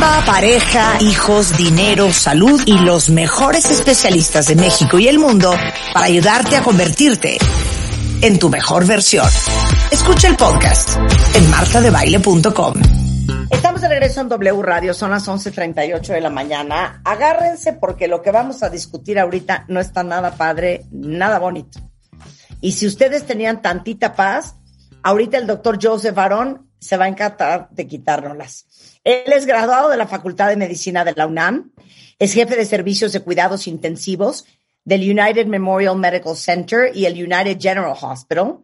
Chamba, 0.00 0.24
pareja, 0.24 0.96
hijos, 1.02 1.54
dinero, 1.58 2.10
salud 2.10 2.62
y 2.64 2.78
los 2.78 3.10
mejores 3.10 3.70
especialistas 3.70 4.46
de 4.46 4.56
México 4.56 4.98
y 4.98 5.08
el 5.08 5.18
mundo 5.18 5.52
para 5.92 6.06
ayudarte 6.06 6.56
a 6.56 6.62
convertirte 6.62 7.36
en 8.22 8.38
tu 8.38 8.48
mejor 8.48 8.86
versión. 8.86 9.28
Escucha 9.90 10.28
el 10.28 10.36
podcast 10.36 10.96
en 11.34 11.50
martadebaile.com. 11.50 12.74
Estamos 13.50 13.82
de 13.82 13.88
regreso 13.88 14.22
en 14.22 14.30
W 14.30 14.62
Radio, 14.62 14.94
son 14.94 15.10
las 15.10 15.28
11.38 15.28 16.00
de 16.14 16.20
la 16.22 16.30
mañana. 16.30 17.02
Agárrense 17.04 17.74
porque 17.74 18.08
lo 18.08 18.22
que 18.22 18.30
vamos 18.30 18.62
a 18.62 18.70
discutir 18.70 19.18
ahorita 19.18 19.66
no 19.68 19.80
está 19.80 20.02
nada 20.02 20.30
padre, 20.30 20.86
nada 20.90 21.38
bonito. 21.38 21.78
Y 22.62 22.72
si 22.72 22.86
ustedes 22.86 23.26
tenían 23.26 23.60
tantita 23.60 24.14
paz, 24.14 24.54
ahorita 25.02 25.36
el 25.36 25.46
doctor 25.46 25.78
Joseph 25.82 26.14
Barón 26.14 26.70
se 26.78 26.96
va 26.96 27.04
a 27.04 27.08
encantar 27.08 27.68
de 27.70 27.86
quitárnoslas. 27.86 28.64
Él 29.04 29.32
es 29.32 29.46
graduado 29.46 29.88
de 29.88 29.96
la 29.96 30.06
Facultad 30.06 30.48
de 30.48 30.56
Medicina 30.56 31.04
de 31.04 31.14
la 31.14 31.26
UNAM, 31.26 31.72
es 32.18 32.34
jefe 32.34 32.54
de 32.54 32.66
servicios 32.66 33.12
de 33.12 33.20
cuidados 33.20 33.66
intensivos 33.66 34.44
del 34.84 35.02
United 35.02 35.46
Memorial 35.46 35.96
Medical 35.96 36.36
Center 36.36 36.90
y 36.94 37.06
el 37.06 37.14
United 37.14 37.58
General 37.58 37.96
Hospital. 37.98 38.58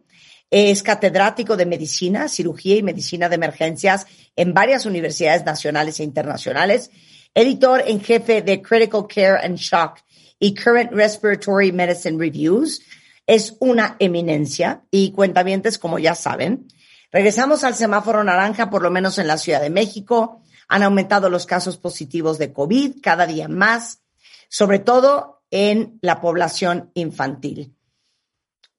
Es 0.49 0.83
catedrático 0.83 1.57
de 1.57 1.65
medicina, 1.65 2.29
cirugía 2.29 2.75
y 2.75 2.83
medicina 2.83 3.29
de 3.29 3.35
emergencias 3.35 4.05
en 4.35 4.53
varias 4.53 4.85
universidades 4.85 5.43
nacionales 5.43 5.99
e 5.99 6.03
internacionales. 6.03 6.91
Editor 7.33 7.83
en 7.85 7.99
jefe 7.99 8.41
de 8.41 8.61
Critical 8.61 9.07
Care 9.07 9.43
and 9.43 9.57
Shock 9.57 9.99
y 10.39 10.53
Current 10.53 10.91
Respiratory 10.91 11.71
Medicine 11.71 12.17
Reviews. 12.17 12.81
Es 13.25 13.55
una 13.59 13.95
eminencia 13.99 14.83
y 14.89 15.11
cuentavientes, 15.11 15.77
como 15.77 15.99
ya 15.99 16.15
saben, 16.15 16.67
Regresamos 17.11 17.63
al 17.63 17.75
semáforo 17.75 18.23
naranja, 18.23 18.69
por 18.69 18.81
lo 18.81 18.91
menos 18.91 19.17
en 19.17 19.27
la 19.27 19.37
Ciudad 19.37 19.61
de 19.61 19.69
México. 19.69 20.41
Han 20.67 20.83
aumentado 20.83 21.29
los 21.29 21.45
casos 21.45 21.77
positivos 21.77 22.37
de 22.37 22.51
COVID 22.51 23.01
cada 23.01 23.25
día 23.25 23.47
más, 23.47 24.01
sobre 24.49 24.79
todo 24.79 25.43
en 25.49 25.97
la 26.01 26.19
población 26.19 26.91
infantil. 26.93 27.73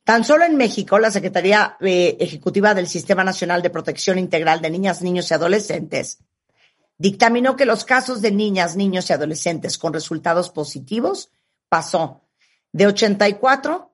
Tan 0.05 0.25
solo 0.25 0.45
en 0.45 0.57
México, 0.57 0.99
la 0.99 1.11
Secretaría 1.11 1.77
eh, 1.81 2.17
Ejecutiva 2.21 2.75
del 2.75 2.89
Sistema 2.89 3.25
Nacional 3.25 3.63
de 3.63 3.71
Protección 3.71 4.19
Integral 4.19 4.61
de 4.61 4.71
Niñas, 4.71 5.03
Niños 5.03 5.31
y 5.31 5.35
Adolescentes 5.35 6.19
dictaminó 6.99 7.57
que 7.57 7.65
los 7.65 7.85
casos 7.85 8.21
de 8.21 8.33
niñas, 8.33 8.77
niños 8.77 9.09
y 9.09 9.13
adolescentes 9.13 9.79
con 9.79 9.93
resultados 9.93 10.51
positivos 10.51 11.31
pasó 11.69 12.23
de 12.73 12.89
84 12.89 13.88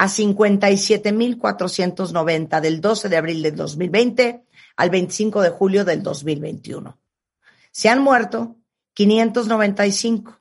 a 0.00 0.08
57.490 0.08 2.60
del 2.62 2.80
12 2.80 3.10
de 3.10 3.18
abril 3.18 3.42
del 3.42 3.54
2020 3.54 4.42
al 4.76 4.88
25 4.88 5.42
de 5.42 5.50
julio 5.50 5.84
del 5.84 6.02
2021. 6.02 6.98
Se 7.70 7.90
han 7.90 8.00
muerto 8.00 8.56
595, 8.94 10.40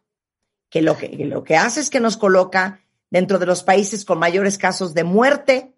que 0.69 0.81
lo 0.81 0.95
que, 0.95 1.09
lo 1.25 1.43
que 1.43 1.57
hace 1.57 1.81
es 1.81 1.89
que 1.89 1.99
nos 1.99 2.15
coloca 2.15 2.85
dentro 3.09 3.37
de 3.37 3.47
los 3.47 3.63
países 3.63 4.05
con 4.05 4.17
mayores 4.17 4.57
casos 4.57 4.93
de 4.93 5.03
muerte 5.03 5.75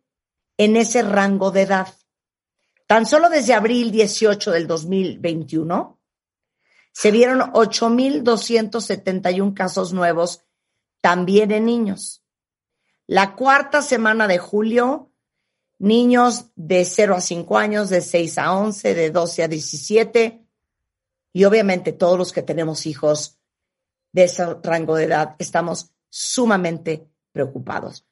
en 0.58 0.78
ese 0.78 1.02
rango 1.02 1.50
de 1.50 1.64
edad. 1.64 1.88
Tan 2.86 3.08
solo 3.08 3.30
desde 3.30 3.56
abril 3.56 3.90
18 3.90 4.52
del 4.52 4.68
2021 4.68 6.00
se 6.92 7.10
vieron 7.10 7.40
8.271 7.40 9.56
casos 9.56 9.92
nuevos 9.92 10.44
también 11.02 11.50
en 11.50 11.66
niños. 11.66 12.21
La 13.12 13.36
cuarta 13.36 13.82
semana 13.82 14.26
de 14.26 14.38
julio, 14.38 15.12
niños 15.80 16.46
de 16.56 16.86
0 16.86 17.16
a 17.16 17.20
5 17.20 17.58
años, 17.58 17.90
de 17.90 18.00
6 18.00 18.38
a 18.38 18.54
11, 18.54 18.96
de 18.96 19.12
12 19.12 19.44
a 19.44 19.48
17, 19.50 20.46
y 21.34 21.44
obviamente 21.44 21.92
todos 21.92 22.18
los 22.18 22.32
que 22.32 22.42
tenemos 22.42 22.86
hijos 22.86 23.38
de 24.14 24.24
ese 24.24 24.56
rango 24.64 24.96
de 24.96 25.04
edad 25.04 25.36
estamos 25.40 25.92
sumamente 26.08 27.06
preocupados. 27.34 28.06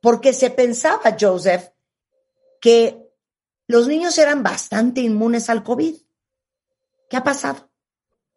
Porque 0.00 0.32
se 0.32 0.48
pensaba, 0.48 1.18
Joseph, 1.20 1.72
que 2.62 2.96
los 3.66 3.88
niños 3.88 4.16
eran 4.16 4.42
bastante 4.42 5.02
inmunes 5.02 5.50
al 5.50 5.62
COVID. 5.62 5.96
¿Qué 7.10 7.16
ha 7.18 7.22
pasado? 7.22 7.68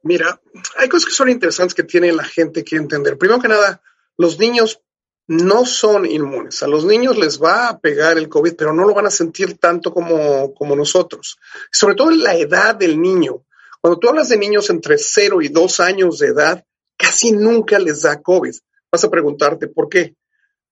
Mira, 0.01 0.41
hay 0.75 0.89
cosas 0.89 1.05
que 1.05 1.15
son 1.15 1.29
interesantes 1.29 1.73
que 1.73 1.83
tiene 1.83 2.11
la 2.11 2.25
gente 2.25 2.65
que 2.65 2.75
entender. 2.75 3.17
Primero 3.17 3.39
que 3.39 3.47
nada, 3.47 3.81
los 4.17 4.37
niños 4.37 4.83
no 5.27 5.65
son 5.65 6.05
inmunes. 6.05 6.63
A 6.63 6.67
los 6.67 6.85
niños 6.85 7.17
les 7.17 7.41
va 7.41 7.69
a 7.69 7.79
pegar 7.79 8.17
el 8.17 8.29
COVID, 8.29 8.55
pero 8.55 8.73
no 8.73 8.85
lo 8.85 8.93
van 8.93 9.05
a 9.05 9.11
sentir 9.11 9.57
tanto 9.57 9.93
como, 9.93 10.53
como 10.53 10.75
nosotros. 10.75 11.37
Sobre 11.71 11.95
todo 11.95 12.11
en 12.11 12.23
la 12.23 12.35
edad 12.35 12.75
del 12.75 12.99
niño. 12.99 13.45
Cuando 13.81 13.99
tú 13.99 14.09
hablas 14.09 14.29
de 14.29 14.37
niños 14.37 14.69
entre 14.69 14.97
0 14.97 15.41
y 15.41 15.49
2 15.49 15.79
años 15.79 16.19
de 16.19 16.27
edad, 16.27 16.65
casi 16.97 17.31
nunca 17.31 17.79
les 17.79 18.01
da 18.01 18.21
COVID. 18.21 18.53
Vas 18.91 19.03
a 19.03 19.09
preguntarte 19.09 19.67
por 19.67 19.89
qué. 19.89 20.15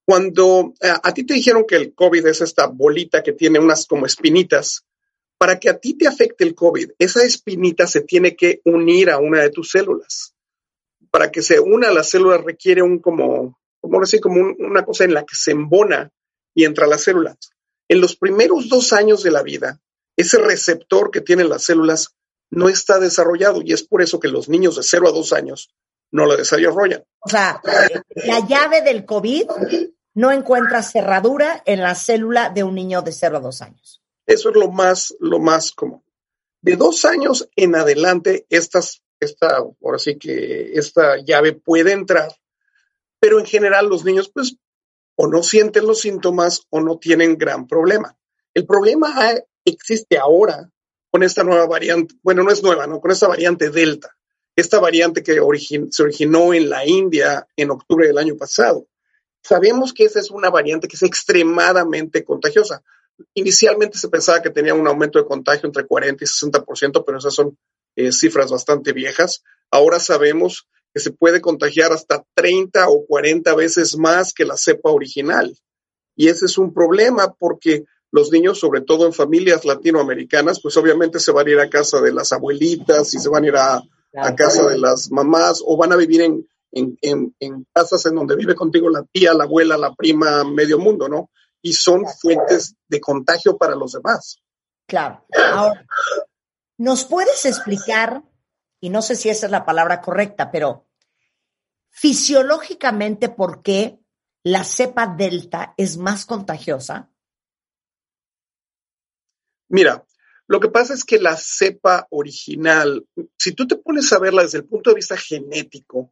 Cuando 0.05 0.73
a, 0.81 0.87
eh, 0.87 0.99
a 1.03 1.13
ti 1.13 1.25
te 1.25 1.33
dijeron 1.33 1.65
que 1.67 1.75
el 1.75 1.93
COVID 1.93 2.25
es 2.27 2.41
esta 2.41 2.67
bolita 2.67 3.23
que 3.23 3.33
tiene 3.33 3.59
unas 3.59 3.85
como 3.85 4.05
espinitas, 4.05 4.85
para 5.37 5.59
que 5.59 5.69
a 5.69 5.79
ti 5.79 5.95
te 5.95 6.07
afecte 6.07 6.43
el 6.43 6.53
COVID, 6.53 6.91
esa 6.99 7.23
espinita 7.23 7.87
se 7.87 8.01
tiene 8.01 8.35
que 8.35 8.61
unir 8.65 9.09
a 9.09 9.17
una 9.17 9.41
de 9.41 9.49
tus 9.49 9.71
células. 9.71 10.35
Para 11.09 11.31
que 11.31 11.41
se 11.41 11.59
una 11.59 11.89
a 11.89 11.93
la 11.93 12.03
célula 12.03 12.37
requiere 12.37 12.83
un 12.83 12.99
como 12.99 13.59
como 13.81 13.99
decir, 13.99 14.21
como 14.21 14.53
una 14.59 14.85
cosa 14.85 15.03
en 15.03 15.13
la 15.13 15.23
que 15.23 15.35
se 15.35 15.51
embona 15.51 16.11
y 16.53 16.65
entra 16.65 16.87
las 16.87 17.03
células. 17.03 17.37
En 17.87 17.99
los 17.99 18.15
primeros 18.15 18.69
dos 18.69 18.93
años 18.93 19.23
de 19.23 19.31
la 19.31 19.43
vida, 19.43 19.81
ese 20.15 20.37
receptor 20.37 21.11
que 21.11 21.21
tienen 21.21 21.49
las 21.49 21.63
células 21.63 22.15
no 22.51 22.69
está 22.69 22.99
desarrollado 22.99 23.61
y 23.63 23.73
es 23.73 23.83
por 23.83 24.01
eso 24.01 24.19
que 24.19 24.27
los 24.27 24.49
niños 24.49 24.75
de 24.75 24.83
0 24.83 25.07
a 25.07 25.11
2 25.11 25.33
años 25.33 25.73
no 26.11 26.25
lo 26.25 26.35
desarrollan. 26.35 27.03
O 27.21 27.29
sea, 27.29 27.61
la 28.15 28.45
llave 28.45 28.81
del 28.81 29.05
COVID 29.05 29.45
no 30.13 30.31
encuentra 30.31 30.83
cerradura 30.83 31.63
en 31.65 31.81
la 31.81 31.95
célula 31.95 32.49
de 32.49 32.63
un 32.63 32.75
niño 32.75 33.01
de 33.01 33.13
0 33.13 33.37
a 33.37 33.39
2 33.39 33.61
años. 33.61 34.01
Eso 34.25 34.49
es 34.49 34.55
lo 34.55 34.69
más, 34.69 35.15
lo 35.19 35.39
más 35.39 35.71
común. 35.71 36.03
De 36.61 36.75
dos 36.75 37.05
años 37.05 37.49
en 37.55 37.75
adelante, 37.75 38.45
estas, 38.49 39.01
esta, 39.19 39.57
ahora 39.57 39.97
sí 39.97 40.17
que 40.17 40.73
esta 40.73 41.17
llave 41.17 41.53
puede 41.53 41.93
entrar 41.93 42.31
pero 43.21 43.39
en 43.39 43.45
general 43.45 43.87
los 43.87 44.03
niños 44.03 44.29
pues 44.33 44.57
o 45.15 45.27
no 45.27 45.43
sienten 45.43 45.85
los 45.85 46.01
síntomas 46.01 46.65
o 46.69 46.81
no 46.81 46.97
tienen 46.97 47.37
gran 47.37 47.67
problema. 47.67 48.17
El 48.53 48.65
problema 48.65 49.13
existe 49.63 50.17
ahora 50.17 50.69
con 51.11 51.23
esta 51.23 51.43
nueva 51.43 51.67
variante, 51.67 52.15
bueno, 52.23 52.43
no 52.43 52.51
es 52.51 52.63
nueva, 52.63 52.87
¿no? 52.87 52.99
Con 52.99 53.11
esta 53.11 53.27
variante 53.27 53.69
Delta, 53.69 54.17
esta 54.55 54.79
variante 54.79 55.21
que 55.21 55.33
se 55.91 56.03
originó 56.03 56.53
en 56.53 56.69
la 56.69 56.85
India 56.87 57.47
en 57.55 57.69
octubre 57.69 58.07
del 58.07 58.17
año 58.17 58.35
pasado. 58.35 58.87
Sabemos 59.43 59.93
que 59.93 60.05
esa 60.05 60.19
es 60.19 60.31
una 60.31 60.49
variante 60.49 60.87
que 60.87 60.95
es 60.95 61.03
extremadamente 61.03 62.23
contagiosa. 62.23 62.81
Inicialmente 63.35 63.99
se 63.99 64.09
pensaba 64.09 64.41
que 64.41 64.49
tenía 64.49 64.73
un 64.73 64.87
aumento 64.87 65.19
de 65.19 65.25
contagio 65.25 65.67
entre 65.67 65.85
40 65.85 66.23
y 66.23 66.27
60%, 66.27 67.03
pero 67.05 67.17
esas 67.19 67.35
son 67.35 67.57
eh, 67.95 68.11
cifras 68.11 68.49
bastante 68.49 68.93
viejas. 68.93 69.43
Ahora 69.69 69.99
sabemos 69.99 70.67
que 70.93 70.99
se 70.99 71.11
puede 71.11 71.41
contagiar 71.41 71.91
hasta 71.91 72.23
30 72.33 72.89
o 72.89 73.05
40 73.05 73.55
veces 73.55 73.97
más 73.97 74.33
que 74.33 74.45
la 74.45 74.57
cepa 74.57 74.91
original. 74.91 75.55
Y 76.15 76.27
ese 76.27 76.45
es 76.45 76.57
un 76.57 76.73
problema 76.73 77.33
porque 77.37 77.85
los 78.11 78.31
niños, 78.31 78.59
sobre 78.59 78.81
todo 78.81 79.05
en 79.05 79.13
familias 79.13 79.63
latinoamericanas, 79.63 80.61
pues 80.61 80.75
obviamente 80.77 81.19
se 81.19 81.31
van 81.31 81.47
a 81.47 81.51
ir 81.51 81.59
a 81.59 81.69
casa 81.69 82.01
de 82.01 82.11
las 82.11 82.31
abuelitas 82.33 83.13
y 83.13 83.19
se 83.19 83.29
van 83.29 83.45
a 83.45 83.47
ir 83.47 83.55
a, 83.55 83.81
casa 84.35 84.67
de 84.67 84.77
las 84.77 85.09
mamás 85.09 85.63
o 85.65 85.77
van 85.77 85.93
a 85.93 85.95
vivir 85.95 86.21
en, 86.21 86.45
en, 86.73 87.35
en, 87.39 87.67
casas 87.73 88.05
en 88.05 88.15
donde 88.15 88.35
vive 88.35 88.55
contigo 88.55 88.89
la 88.89 89.03
tía, 89.03 89.33
la 89.33 89.45
abuela, 89.45 89.77
la 89.77 89.93
prima, 89.95 90.43
medio 90.43 90.77
mundo, 90.77 91.07
¿no? 91.07 91.29
Y 91.61 91.73
son 91.73 92.05
fuentes 92.19 92.75
de 92.89 92.99
contagio 92.99 93.57
para 93.57 93.75
los 93.75 93.93
demás. 93.93 94.41
Claro. 94.85 95.25
Ahora, 95.53 95.85
¿nos 96.77 97.05
puedes 97.05 97.45
explicar 97.45 98.23
y 98.81 98.89
no 98.89 99.01
sé 99.01 99.15
si 99.15 99.29
esa 99.29 99.45
es 99.45 99.51
la 99.51 99.63
palabra 99.63 100.01
correcta, 100.01 100.51
pero 100.51 100.87
fisiológicamente, 101.91 103.29
¿por 103.29 103.61
qué 103.61 103.99
la 104.43 104.63
cepa 104.63 105.07
delta 105.07 105.73
es 105.77 105.97
más 105.97 106.25
contagiosa? 106.25 107.09
Mira, 109.69 110.05
lo 110.47 110.59
que 110.59 110.69
pasa 110.69 110.95
es 110.95 111.05
que 111.05 111.19
la 111.19 111.37
cepa 111.37 112.07
original, 112.09 113.07
si 113.37 113.53
tú 113.53 113.67
te 113.67 113.77
pones 113.77 114.11
a 114.11 114.19
verla 114.19 114.41
desde 114.41 114.57
el 114.57 114.65
punto 114.65 114.89
de 114.89 114.95
vista 114.95 115.15
genético, 115.15 116.11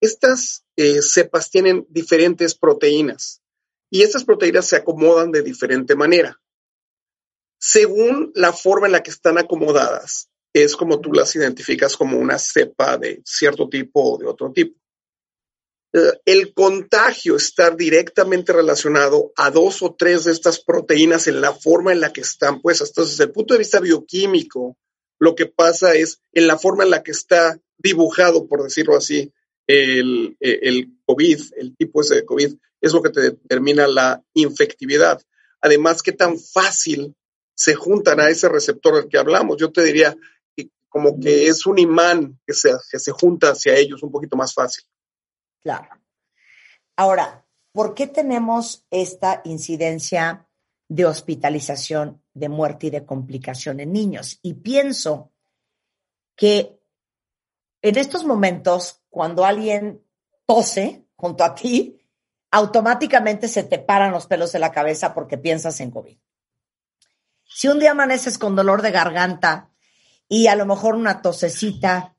estas 0.00 0.64
eh, 0.76 1.00
cepas 1.02 1.50
tienen 1.50 1.86
diferentes 1.88 2.54
proteínas 2.54 3.42
y 3.90 4.02
estas 4.02 4.24
proteínas 4.24 4.66
se 4.66 4.76
acomodan 4.76 5.30
de 5.30 5.42
diferente 5.42 5.94
manera. 5.94 6.40
Según 7.58 8.32
la 8.34 8.52
forma 8.52 8.86
en 8.86 8.92
la 8.92 9.02
que 9.02 9.10
están 9.10 9.38
acomodadas, 9.38 10.28
es 10.52 10.76
como 10.76 11.00
tú 11.00 11.12
las 11.12 11.34
identificas 11.36 11.96
como 11.96 12.18
una 12.18 12.38
cepa 12.38 12.96
de 12.96 13.20
cierto 13.24 13.68
tipo 13.68 14.14
o 14.14 14.18
de 14.18 14.26
otro 14.26 14.52
tipo. 14.52 14.78
Eh, 15.92 16.20
el 16.24 16.52
contagio 16.52 17.36
está 17.36 17.70
directamente 17.70 18.52
relacionado 18.52 19.32
a 19.36 19.50
dos 19.50 19.82
o 19.82 19.94
tres 19.94 20.24
de 20.24 20.32
estas 20.32 20.60
proteínas 20.60 21.26
en 21.28 21.40
la 21.40 21.52
forma 21.52 21.92
en 21.92 22.00
la 22.00 22.12
que 22.12 22.20
están 22.20 22.60
puestas. 22.60 22.88
Entonces, 22.88 23.16
desde 23.16 23.28
el 23.28 23.32
punto 23.32 23.54
de 23.54 23.58
vista 23.58 23.80
bioquímico, 23.80 24.76
Lo 25.18 25.34
que 25.34 25.46
pasa 25.46 25.94
es 25.94 26.20
en 26.32 26.46
la 26.46 26.58
forma 26.58 26.84
en 26.84 26.90
la 26.90 27.02
que 27.02 27.10
está 27.10 27.58
dibujado, 27.76 28.46
por 28.46 28.62
decirlo 28.62 28.96
así, 28.96 29.32
el, 29.66 30.36
el 30.40 30.92
COVID, 31.04 31.40
el 31.56 31.76
tipo 31.76 32.00
ese 32.00 32.16
de 32.16 32.24
COVID, 32.24 32.54
es 32.80 32.92
lo 32.92 33.02
que 33.02 33.10
te 33.10 33.20
determina 33.20 33.86
la 33.86 34.22
infectividad. 34.34 35.20
Además, 35.60 36.02
qué 36.02 36.12
tan 36.12 36.38
fácil 36.38 37.14
se 37.54 37.74
juntan 37.74 38.20
a 38.20 38.30
ese 38.30 38.48
receptor 38.48 38.94
del 38.94 39.08
que 39.08 39.18
hablamos. 39.18 39.56
Yo 39.58 39.72
te 39.72 39.82
diría 39.82 40.16
como 40.88 41.18
que 41.20 41.46
es 41.46 41.66
un 41.66 41.78
imán 41.78 42.40
que 42.46 42.54
se, 42.54 42.70
que 42.90 42.98
se 42.98 43.12
junta 43.12 43.50
hacia 43.50 43.74
ellos 43.74 44.02
un 44.02 44.10
poquito 44.10 44.36
más 44.36 44.54
fácil. 44.54 44.84
Claro. 45.60 45.88
Ahora, 46.96 47.46
¿por 47.72 47.94
qué 47.94 48.06
tenemos 48.06 48.86
esta 48.90 49.42
incidencia 49.44 50.48
de 50.88 51.04
hospitalización, 51.04 52.22
de 52.32 52.48
muerte 52.48 52.86
y 52.86 52.90
de 52.90 53.04
complicación 53.04 53.80
en 53.80 53.92
niños? 53.92 54.38
Y 54.42 54.54
pienso 54.54 55.32
que 56.34 56.80
en 57.82 57.96
estos 57.96 58.24
momentos, 58.24 59.02
cuando 59.10 59.44
alguien 59.44 60.02
tose 60.46 61.06
junto 61.16 61.44
a 61.44 61.54
ti, 61.54 62.00
automáticamente 62.50 63.48
se 63.48 63.62
te 63.62 63.78
paran 63.78 64.12
los 64.12 64.26
pelos 64.26 64.52
de 64.52 64.58
la 64.58 64.72
cabeza 64.72 65.14
porque 65.14 65.38
piensas 65.38 65.80
en 65.80 65.90
COVID. 65.90 66.18
Si 67.44 67.68
un 67.68 67.78
día 67.78 67.92
amaneces 67.92 68.38
con 68.38 68.56
dolor 68.56 68.82
de 68.82 68.90
garganta 68.90 69.70
y 70.28 70.46
a 70.46 70.54
lo 70.54 70.66
mejor 70.66 70.94
una 70.94 71.22
tosecita 71.22 72.14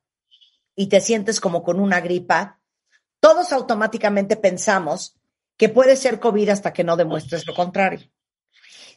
y 0.76 0.88
te 0.88 1.02
sientes 1.02 1.40
como 1.40 1.64
con 1.64 1.80
una 1.80 2.02
gripa, 2.02 2.60
todos 3.20 3.52
automáticamente 3.52 4.36
pensamos 4.36 5.18
que 5.58 5.70
puede 5.70 5.96
ser 5.96 6.20
COVID 6.20 6.50
hasta 6.50 6.74
que 6.74 6.84
no 6.84 6.96
demuestres 6.96 7.46
lo 7.46 7.54
contrario. 7.54 8.10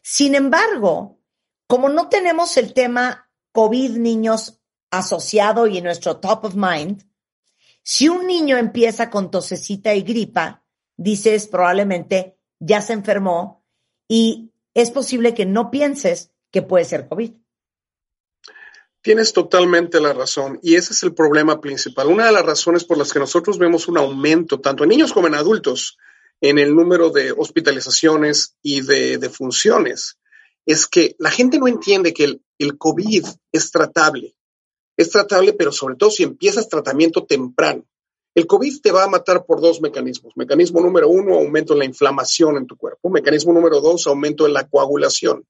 Sin 0.03 0.35
embargo, 0.35 1.19
como 1.67 1.89
no 1.89 2.09
tenemos 2.09 2.57
el 2.57 2.73
tema 2.73 3.31
COVID 3.53 3.97
niños 3.97 4.61
asociado 4.91 5.67
y 5.67 5.79
en 5.79 5.85
nuestro 5.85 6.19
top 6.19 6.45
of 6.45 6.55
mind, 6.55 7.05
si 7.83 8.09
un 8.09 8.27
niño 8.27 8.57
empieza 8.57 9.11
con 9.11 9.31
tosecita 9.31 9.95
y 9.95 10.03
gripa, 10.03 10.65
dices 10.97 11.49
probablemente 11.49 12.39
ya 12.61 12.81
se 12.81 12.93
enfermó 12.93 13.65
y 14.07 14.53
es 14.75 14.91
posible 14.91 15.35
que 15.35 15.47
no 15.47 15.71
pienses 15.71 16.33
que 16.51 16.63
puede 16.63 16.85
ser 16.85 17.09
COVID. 17.09 17.33
Tienes 19.03 19.33
totalmente 19.33 20.01
la 20.01 20.13
razón 20.13 20.61
y 20.63 20.77
ese 20.77 20.93
es 20.93 21.03
el 21.03 21.13
problema 21.13 21.61
principal. 21.61 22.07
Una 22.07 22.27
de 22.27 22.33
las 22.33 22.47
razones 22.47 22.85
por 22.85 22.97
las 22.97 23.13
que 23.13 23.19
nosotros 23.19 23.59
vemos 23.59 23.89
un 23.89 23.99
aumento, 23.99 24.61
tanto 24.61 24.85
en 24.85 24.91
niños 24.91 25.13
como 25.13 25.27
en 25.27 25.35
adultos, 25.35 25.99
en 26.41 26.59
el 26.59 26.75
número 26.75 27.11
de 27.11 27.33
hospitalizaciones 27.33 28.57
y 28.63 28.81
de, 28.81 29.19
de 29.19 29.29
funciones, 29.29 30.19
es 30.67 30.87
que 30.87 31.17
la 31.19 31.31
gente 31.31 31.59
no 31.59 31.69
entiende 31.69 32.13
que 32.13 32.41
el, 32.59 32.79
COVID 32.79 33.25
es 33.51 33.71
tratable. 33.71 34.37
Es 34.97 35.11
tratable, 35.11 35.53
pero 35.53 35.73
sobre 35.73 35.97
todo 35.97 36.11
si 36.11 36.23
empiezas 36.23 36.69
tratamiento 36.69 37.25
temprano. 37.25 37.85
El 38.35 38.47
COVID 38.47 38.81
te 38.81 38.93
va 38.93 39.05
a 39.05 39.09
matar 39.09 39.45
por 39.45 39.61
dos 39.61 39.81
mecanismos. 39.81 40.37
Mecanismo 40.37 40.81
número 40.81 41.09
uno, 41.09 41.35
aumento 41.35 41.73
en 41.73 41.81
la 41.81 41.85
inflamación 41.85 42.57
en 42.57 42.67
tu 42.67 42.77
cuerpo. 42.77 43.11
Mecanismo 43.11 43.53
número 43.53 43.81
dos, 43.81 44.07
aumento 44.07 44.47
en 44.47 44.53
la 44.53 44.69
coagulación. 44.69 45.45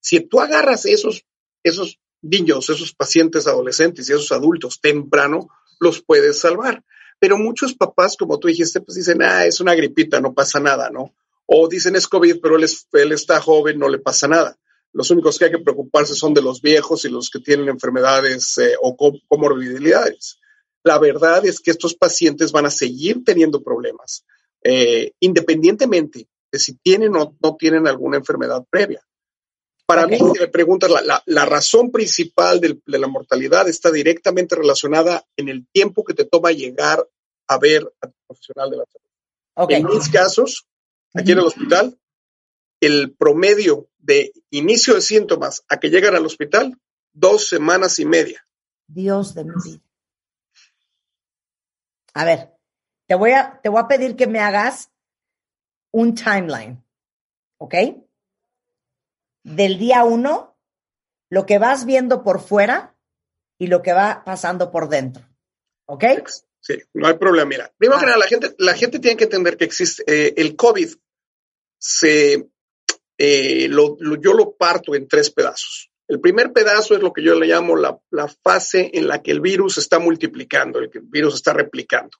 Si 0.00 0.20
tú 0.20 0.40
agarras 0.40 0.86
esos, 0.86 1.26
esos 1.62 2.00
niños, 2.22 2.68
esos 2.70 2.94
pacientes 2.94 3.46
adolescentes 3.46 4.08
y 4.08 4.12
esos 4.12 4.32
adultos 4.32 4.80
temprano, 4.80 5.48
los 5.80 6.02
puedes 6.02 6.40
salvar. 6.40 6.82
Pero 7.18 7.38
muchos 7.38 7.74
papás, 7.74 8.16
como 8.16 8.38
tú 8.38 8.48
dijiste, 8.48 8.80
pues 8.80 8.96
dicen, 8.96 9.22
ah, 9.22 9.46
es 9.46 9.60
una 9.60 9.74
gripita, 9.74 10.20
no 10.20 10.34
pasa 10.34 10.60
nada, 10.60 10.90
¿no? 10.90 11.14
O 11.46 11.68
dicen 11.68 11.96
es 11.96 12.08
COVID, 12.08 12.40
pero 12.40 12.56
él, 12.56 12.66
él 12.92 13.12
está 13.12 13.40
joven, 13.40 13.78
no 13.78 13.88
le 13.88 13.98
pasa 13.98 14.28
nada. 14.28 14.58
Los 14.92 15.10
únicos 15.10 15.38
que 15.38 15.46
hay 15.46 15.50
que 15.50 15.58
preocuparse 15.58 16.14
son 16.14 16.34
de 16.34 16.42
los 16.42 16.60
viejos 16.60 17.04
y 17.04 17.08
los 17.08 17.30
que 17.30 17.40
tienen 17.40 17.68
enfermedades 17.68 18.58
eh, 18.58 18.74
o 18.80 18.96
comorbilidades. 19.28 20.38
La 20.82 20.98
verdad 20.98 21.44
es 21.44 21.60
que 21.60 21.70
estos 21.70 21.94
pacientes 21.94 22.52
van 22.52 22.66
a 22.66 22.70
seguir 22.70 23.24
teniendo 23.24 23.62
problemas, 23.62 24.24
eh, 24.62 25.12
independientemente 25.20 26.28
de 26.50 26.58
si 26.58 26.74
tienen 26.78 27.14
o 27.16 27.36
no 27.42 27.56
tienen 27.56 27.86
alguna 27.86 28.18
enfermedad 28.18 28.64
previa. 28.70 29.02
Para 29.86 30.08
mí, 30.08 30.18
si 30.18 30.40
me 30.40 30.48
preguntas, 30.48 30.90
la, 31.26 31.44
razón 31.44 31.92
principal 31.92 32.60
de 32.60 32.98
la 32.98 33.06
mortalidad 33.06 33.68
está 33.68 33.92
directamente 33.92 34.56
relacionada 34.56 35.24
en 35.36 35.48
el 35.48 35.66
tiempo 35.68 36.04
que 36.04 36.12
te 36.12 36.24
toma 36.24 36.50
llegar 36.50 37.08
a 37.46 37.58
ver 37.58 37.92
a 38.00 38.08
tu 38.08 38.14
profesional 38.26 38.70
de 38.70 38.76
la 38.78 38.84
salud. 38.84 39.70
En 39.70 39.84
mis 39.86 40.08
casos, 40.08 40.66
aquí 41.14 41.32
en 41.32 41.38
el 41.38 41.44
hospital, 41.44 41.96
el 42.80 43.14
promedio 43.14 43.88
de 43.98 44.32
inicio 44.50 44.94
de 44.94 45.00
síntomas 45.00 45.64
a 45.68 45.78
que 45.78 45.88
llegan 45.88 46.16
al 46.16 46.26
hospital, 46.26 46.76
dos 47.12 47.48
semanas 47.48 48.00
y 48.00 48.04
media. 48.04 48.44
Dios 48.88 49.34
de 49.34 49.44
mi 49.44 49.54
vida. 49.64 49.82
A 52.12 52.24
ver, 52.24 52.54
te 53.06 53.14
voy 53.14 53.32
a, 53.32 53.60
te 53.62 53.68
voy 53.68 53.80
a 53.80 53.88
pedir 53.88 54.16
que 54.16 54.26
me 54.26 54.40
hagas 54.40 54.90
un 55.92 56.14
timeline, 56.14 56.82
¿ok? 57.58 57.74
Del 59.46 59.78
día 59.78 60.02
uno, 60.02 60.58
lo 61.30 61.46
que 61.46 61.58
vas 61.58 61.86
viendo 61.86 62.24
por 62.24 62.40
fuera 62.40 62.96
y 63.58 63.68
lo 63.68 63.80
que 63.80 63.92
va 63.92 64.24
pasando 64.24 64.72
por 64.72 64.88
dentro, 64.88 65.24
¿ok? 65.86 66.04
Sí, 66.60 66.82
no 66.94 67.06
hay 67.06 67.14
problema. 67.14 67.48
Mira, 67.48 67.72
primero 67.78 68.00
que 68.00 68.06
nada, 68.06 68.18
la 68.18 68.26
gente, 68.26 68.56
la 68.58 68.74
gente 68.74 68.98
tiene 68.98 69.16
que 69.16 69.24
entender 69.24 69.56
que 69.56 69.64
existe 69.64 70.02
eh, 70.08 70.34
el 70.36 70.56
COVID. 70.56 70.94
Se, 71.78 72.48
eh, 73.18 73.68
lo, 73.68 73.96
yo 74.20 74.32
lo 74.32 74.56
parto 74.56 74.96
en 74.96 75.06
tres 75.06 75.30
pedazos. 75.30 75.92
El 76.08 76.20
primer 76.20 76.52
pedazo 76.52 76.96
es 76.96 77.00
lo 77.00 77.12
que 77.12 77.22
yo 77.22 77.38
le 77.38 77.46
llamo 77.46 77.76
la, 77.76 78.00
fase 78.42 78.90
en 78.94 79.06
la 79.06 79.22
que 79.22 79.30
el 79.30 79.40
virus 79.40 79.78
está 79.78 80.00
multiplicando, 80.00 80.80
el 80.80 80.90
que 80.90 80.98
el 80.98 81.04
virus 81.04 81.36
está 81.36 81.52
replicando. 81.52 82.18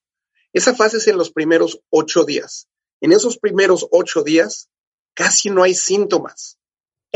Esa 0.52 0.76
fase 0.76 0.98
es 0.98 1.08
en 1.08 1.16
los 1.16 1.32
primeros 1.32 1.80
ocho 1.90 2.24
días. 2.24 2.68
En 3.00 3.10
esos 3.10 3.38
primeros 3.38 3.88
ocho 3.90 4.22
días 4.22 4.70
casi 5.14 5.50
no 5.50 5.64
hay 5.64 5.74
síntomas. 5.74 6.58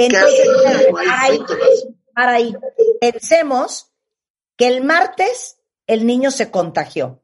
Entonces, 0.07 0.49
para 2.15 2.33
ahí, 2.33 2.55
pensemos 3.01 3.93
que 4.57 4.67
el 4.69 4.85
martes 4.85 5.59
el 5.87 6.07
niño 6.07 6.31
se 6.31 6.51
contagió. 6.51 7.23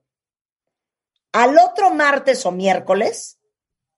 Al 1.32 1.56
otro 1.58 1.94
martes 1.94 2.44
o 2.46 2.50
miércoles 2.50 3.38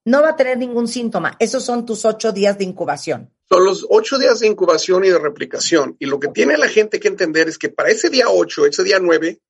no 0.05 0.23
va 0.23 0.31
a 0.31 0.37
tener 0.37 0.59
ningún 0.59 0.89
síntoma. 0.89 1.37
Esos 1.39 1.65
son 1.65 1.87
tus 1.87 2.05
ocho 2.05 2.33
días 2.33 2.59
de 2.59 2.65
incubación. 2.65 3.35
Son 3.49 3.65
los 3.65 3.87
ocho 3.89 4.19
días 4.19 4.41
de 4.41 4.47
incubación 4.47 5.05
y 5.05 5.09
de 5.09 5.19
replicación. 5.19 5.97
Y 5.99 6.07
lo 6.07 6.21
que 6.21 6.29
tiene 6.29 6.59
la 6.59 6.69
gente 6.69 7.01
que 7.01 7.09
entender 7.09 7.49
es 7.49 7.57
que 7.57 7.71
para 7.71 7.89
ese 7.89 8.11
día 8.11 8.29
ocho, 8.29 8.67
ese 8.67 8.85
día 8.85 8.99
nueve, 9.01 9.41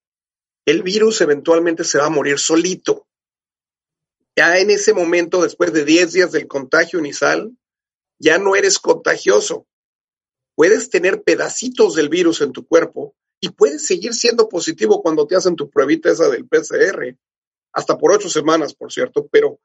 el 0.66 0.82
virus 0.82 1.20
eventualmente 1.20 1.82
se 1.82 1.98
va 1.98 2.06
a 2.06 2.10
morir 2.10 2.38
solito. 2.38 3.08
Ya 4.36 4.58
en 4.58 4.70
ese 4.70 4.94
momento, 4.94 5.42
después 5.42 5.72
de 5.72 5.84
diez 5.84 6.12
días 6.12 6.30
del 6.30 6.46
contagio 6.46 7.00
inicial, 7.00 7.50
ya 8.18 8.38
no 8.38 8.56
eres 8.56 8.78
contagioso. 8.78 9.66
Puedes 10.54 10.90
tener 10.90 11.22
pedacitos 11.22 11.94
del 11.94 12.08
virus 12.08 12.40
en 12.40 12.52
tu 12.52 12.66
cuerpo 12.66 13.14
y 13.40 13.50
puedes 13.50 13.86
seguir 13.86 14.14
siendo 14.14 14.48
positivo 14.48 15.02
cuando 15.02 15.26
te 15.26 15.36
hacen 15.36 15.56
tu 15.56 15.70
pruebita 15.70 16.10
esa 16.10 16.28
del 16.28 16.46
PCR, 16.48 17.16
hasta 17.72 17.96
por 17.96 18.12
ocho 18.12 18.28
semanas, 18.28 18.74
por 18.74 18.92
cierto, 18.92 19.28
pero 19.30 19.60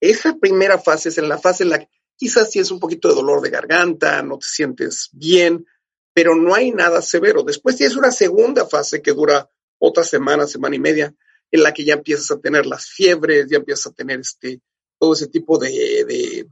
esa 0.00 0.36
primera 0.36 0.78
fase 0.78 1.10
es 1.10 1.18
en 1.18 1.28
la 1.28 1.36
fase 1.36 1.64
en 1.64 1.70
la 1.70 1.80
que 1.80 1.88
Quizás 2.20 2.54
es 2.54 2.70
un 2.70 2.78
poquito 2.78 3.08
de 3.08 3.14
dolor 3.14 3.40
de 3.40 3.48
garganta, 3.48 4.22
no 4.22 4.36
te 4.36 4.44
sientes 4.46 5.08
bien, 5.12 5.64
pero 6.12 6.34
no 6.36 6.54
hay 6.54 6.70
nada 6.70 7.00
severo. 7.00 7.42
Después 7.42 7.76
tienes 7.76 7.96
una 7.96 8.10
segunda 8.10 8.66
fase 8.66 9.00
que 9.00 9.14
dura 9.14 9.48
otra 9.78 10.04
semana, 10.04 10.46
semana 10.46 10.76
y 10.76 10.80
media, 10.80 11.14
en 11.50 11.62
la 11.62 11.72
que 11.72 11.82
ya 11.82 11.94
empiezas 11.94 12.30
a 12.30 12.38
tener 12.38 12.66
las 12.66 12.90
fiebres, 12.90 13.46
ya 13.48 13.56
empiezas 13.56 13.86
a 13.86 13.92
tener 13.92 14.20
este, 14.20 14.60
todo 14.98 15.14
ese 15.14 15.28
tipo 15.28 15.56
de, 15.56 16.46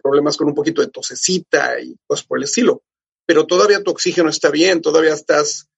problemas 0.00 0.36
con 0.36 0.48
un 0.48 0.54
poquito 0.54 0.82
de 0.82 0.88
tosecita 0.88 1.80
y 1.80 1.96
cosas 2.06 2.26
por 2.26 2.38
el 2.38 2.44
estilo. 2.44 2.82
Pero 3.26 3.46
todavía 3.46 3.82
tu 3.82 3.90
oxígeno 3.90 4.28
está 4.28 4.50
bien, 4.50 4.80
todavía 4.80 5.14
estás 5.14 5.68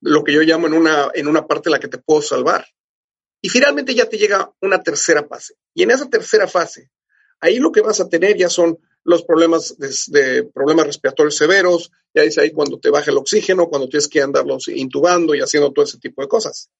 lo 0.00 0.24
que 0.24 0.32
yo 0.32 0.42
llamo 0.42 0.66
en 0.66 0.74
una, 0.74 1.08
en 1.14 1.28
una 1.28 1.46
parte 1.46 1.68
en 1.68 1.72
la 1.72 1.80
que 1.80 1.88
te 1.88 1.98
puedo 1.98 2.22
salvar. 2.22 2.66
Y 3.40 3.48
finalmente 3.48 3.94
ya 3.94 4.08
te 4.08 4.18
llega 4.18 4.50
una 4.60 4.82
tercera 4.82 5.24
fase. 5.26 5.54
Y 5.74 5.82
en 5.82 5.90
esa 5.90 6.08
tercera 6.08 6.46
fase 6.48 6.90
Ahí 7.40 7.58
lo 7.58 7.72
que 7.72 7.80
vas 7.80 8.00
a 8.00 8.08
tener 8.08 8.36
ya 8.36 8.48
son 8.48 8.78
los 9.04 9.22
problemas 9.24 9.76
de, 9.78 10.44
problemas 10.52 10.86
respiratorios 10.86 11.36
severos, 11.36 11.92
ya 12.12 12.22
dice 12.22 12.40
ahí 12.40 12.50
cuando 12.50 12.78
te 12.78 12.90
baja 12.90 13.10
el 13.10 13.18
oxígeno, 13.18 13.68
cuando 13.68 13.88
tienes 13.88 14.08
que 14.08 14.20
andarlos 14.20 14.68
intubando 14.68 15.34
y 15.34 15.40
haciendo 15.40 15.72
todo 15.72 15.84
ese 15.84 15.98
tipo 15.98 16.22
de 16.22 16.28
cosas. 16.28 16.70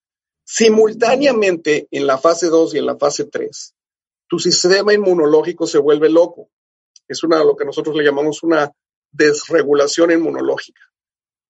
Simultáneamente, 0.45 1.87
en 1.91 2.07
la 2.07 2.19
fase 2.19 2.49
2 2.49 2.75
y 2.75 2.79
en 2.79 2.87
la 2.87 2.97
fase 2.97 3.25
3, 3.25 3.75
tu 4.29 4.39
sistema 4.39 4.93
inmunológico 4.93 5.67
se 5.67 5.79
vuelve 5.79 6.09
loco. 6.09 6.51
Es 7.09 7.23
una 7.23 7.43
lo 7.45 7.57
que 7.57 7.65
nosotros 7.65 7.95
le 7.97 8.05
llamamos 8.05 8.43
una 8.43 8.73
desregulación 9.13 10.11
inmunológica. 10.11 10.83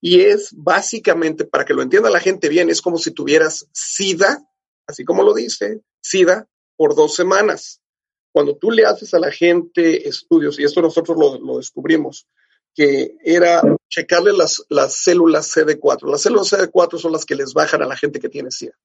Y 0.01 0.21
es 0.21 0.51
básicamente, 0.55 1.45
para 1.45 1.65
que 1.65 1.75
lo 1.75 1.83
entienda 1.83 2.11
la 2.11 2.21
gente 2.21 2.49
bien, 2.49 2.71
es 2.71 2.83
como 2.83 2.99
si 2.99 3.11
tuvieras 3.11 3.67
SIDA, 3.73 4.47
así 4.87 5.05
como 5.05 5.23
lo 5.23 5.35
dice, 5.35 5.81
SIDA, 6.01 6.47
por 6.77 6.95
dos 6.95 7.15
semanas. 7.15 7.81
Cuando 8.33 8.57
tú 8.57 8.71
le 8.71 8.85
haces 8.85 9.15
a 9.15 9.19
la 9.19 9.33
gente 9.33 10.09
estudios, 10.09 10.59
y 10.59 10.65
esto 10.65 10.83
nosotros 10.83 11.17
lo, 11.17 11.57
descubrimos, 11.57 12.29
que 12.75 13.17
era 13.25 13.63
checarle 13.89 14.35
las, 14.35 14.63
las 14.69 15.03
células 15.03 15.51
CD4. 15.57 16.11
Las 16.11 16.23
células 16.23 16.53
CD4 16.53 16.99
son 16.99 17.13
las 17.13 17.25
que 17.25 17.35
les 17.35 17.55
bajan 17.55 17.83
a 17.83 17.87
la 17.87 17.97
gente 17.97 18.21
que 18.21 18.29
tiene 18.29 18.51
SIDA. 18.51 18.79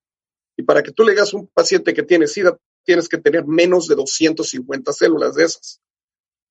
Y 0.56 0.64
para 0.64 0.82
que 0.82 0.92
tú 0.92 1.04
le 1.04 1.12
digas 1.12 1.34
a 1.34 1.38
un 1.38 1.48
paciente 1.48 1.94
que 1.94 2.04
tiene 2.04 2.28
SIDA, 2.28 2.58
tienes 2.86 3.10
que 3.10 3.18
tener 3.18 3.46
menos 3.46 3.88
de 3.88 3.96
250 3.96 4.94
células 4.94 5.36
de 5.36 5.44
esas. 5.44 5.82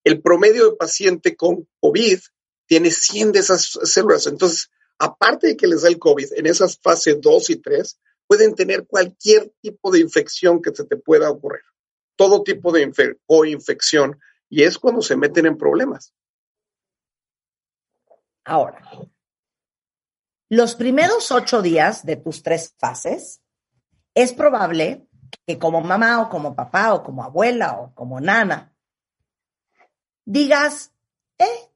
El 0.05 0.23
promedio 0.23 0.71
de 0.71 0.77
paciente 0.77 1.37
con 1.37 1.69
COVID 1.81 2.19
tiene 2.67 2.91
100 2.91 3.33
de 3.33 3.39
esas 3.41 3.79
células. 3.85 4.27
Entonces, 4.27 4.71
aparte 4.99 5.49
de 5.49 5.57
que 5.57 5.67
les 5.67 5.83
da 5.83 5.89
el 5.89 5.99
COVID, 5.99 6.33
en 6.37 6.47
esas 6.47 6.79
fases 6.79 7.21
2 7.21 7.51
y 7.51 7.57
3, 7.57 8.01
pueden 8.27 8.55
tener 8.55 8.87
cualquier 8.87 9.53
tipo 9.61 9.91
de 9.91 10.01
infección 10.01 10.63
que 10.63 10.75
se 10.75 10.85
te 10.85 10.97
pueda 10.97 11.31
ocurrir. 11.31 11.63
Todo 12.17 12.43
tipo 12.43 12.73
de 12.73 12.91
infección. 13.47 14.21
Y 14.49 14.63
es 14.63 14.79
cuando 14.79 15.03
se 15.03 15.17
meten 15.17 15.47
en 15.47 15.59
problemas. 15.59 16.15
Ahora, 18.45 18.83
los 20.49 20.75
primeros 20.75 21.31
ocho 21.31 21.63
días 21.63 22.05
de 22.05 22.17
tus 22.17 22.43
tres 22.43 22.75
fases, 22.79 23.41
es 24.15 24.33
probable 24.33 25.07
que 25.47 25.59
como 25.59 25.81
mamá 25.81 26.23
o 26.23 26.29
como 26.29 26.57
papá 26.57 26.95
o 26.95 27.03
como 27.05 27.23
abuela 27.23 27.79
o 27.79 27.95
como 27.95 28.21
nana, 28.21 28.70
digas, 30.31 30.93
eh, 31.39 31.73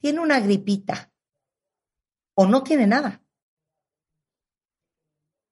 tiene 0.00 0.20
una 0.20 0.38
gripita 0.38 1.12
o 2.34 2.46
no 2.46 2.62
tiene 2.62 2.86
nada. 2.86 3.22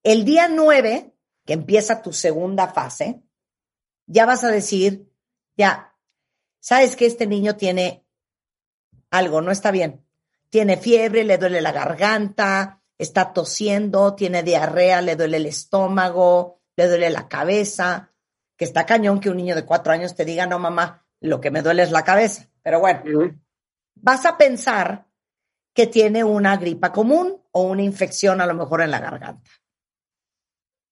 El 0.04 0.24
día 0.24 0.48
nueve, 0.48 1.16
que 1.44 1.54
empieza 1.54 2.02
tu 2.02 2.12
segunda 2.12 2.68
fase, 2.68 3.22
ya 4.06 4.26
vas 4.26 4.44
a 4.44 4.48
decir, 4.48 5.10
ya, 5.56 5.96
sabes 6.60 6.94
que 6.94 7.06
este 7.06 7.26
niño 7.26 7.56
tiene 7.56 8.06
algo, 9.10 9.40
no 9.40 9.50
está 9.50 9.72
bien. 9.72 10.06
Tiene 10.50 10.76
fiebre, 10.76 11.24
le 11.24 11.38
duele 11.38 11.60
la 11.60 11.72
garganta, 11.72 12.80
está 12.96 13.32
tosiendo, 13.32 14.14
tiene 14.14 14.44
diarrea, 14.44 15.00
le 15.00 15.16
duele 15.16 15.38
el 15.38 15.46
estómago, 15.46 16.60
le 16.76 16.86
duele 16.86 17.10
la 17.10 17.26
cabeza, 17.28 18.12
que 18.56 18.66
está 18.66 18.86
cañón 18.86 19.18
que 19.18 19.30
un 19.30 19.38
niño 19.38 19.56
de 19.56 19.64
cuatro 19.64 19.92
años 19.92 20.14
te 20.14 20.24
diga, 20.24 20.46
no, 20.46 20.60
mamá, 20.60 21.03
lo 21.24 21.40
que 21.40 21.50
me 21.50 21.62
duele 21.62 21.82
es 21.82 21.90
la 21.90 22.04
cabeza. 22.04 22.48
Pero 22.62 22.80
bueno, 22.80 23.02
vas 23.94 24.26
a 24.26 24.36
pensar 24.36 25.06
que 25.72 25.86
tiene 25.86 26.22
una 26.22 26.56
gripa 26.56 26.92
común 26.92 27.42
o 27.50 27.62
una 27.62 27.82
infección 27.82 28.40
a 28.40 28.46
lo 28.46 28.54
mejor 28.54 28.82
en 28.82 28.90
la 28.90 29.00
garganta. 29.00 29.50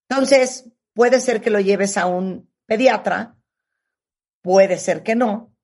Entonces, 0.09 0.71
puede 0.95 1.21
ser 1.21 1.41
que 1.41 1.51
lo 1.51 1.61
lleves 1.61 1.97
a 1.97 2.07
un 2.07 2.51
pediatra, 2.67 3.37
puede 4.43 4.79
ser 4.79 5.03
que 5.03 5.15
no, 5.15 5.55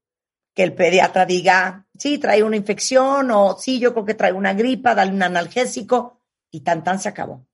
que 0.54 0.64
el 0.64 0.74
pediatra 0.74 1.24
diga, 1.24 1.86
sí, 1.98 2.18
trae 2.18 2.42
una 2.42 2.56
infección 2.56 3.30
o 3.30 3.56
sí, 3.58 3.80
yo 3.80 3.92
creo 3.92 4.04
que 4.04 4.14
trae 4.14 4.32
una 4.32 4.52
gripa, 4.52 4.94
dale 4.94 5.12
un 5.12 5.22
analgésico 5.22 6.20
y 6.50 6.60
tan 6.60 6.84
tan 6.84 6.98
se 6.98 7.08
acabó. 7.08 7.46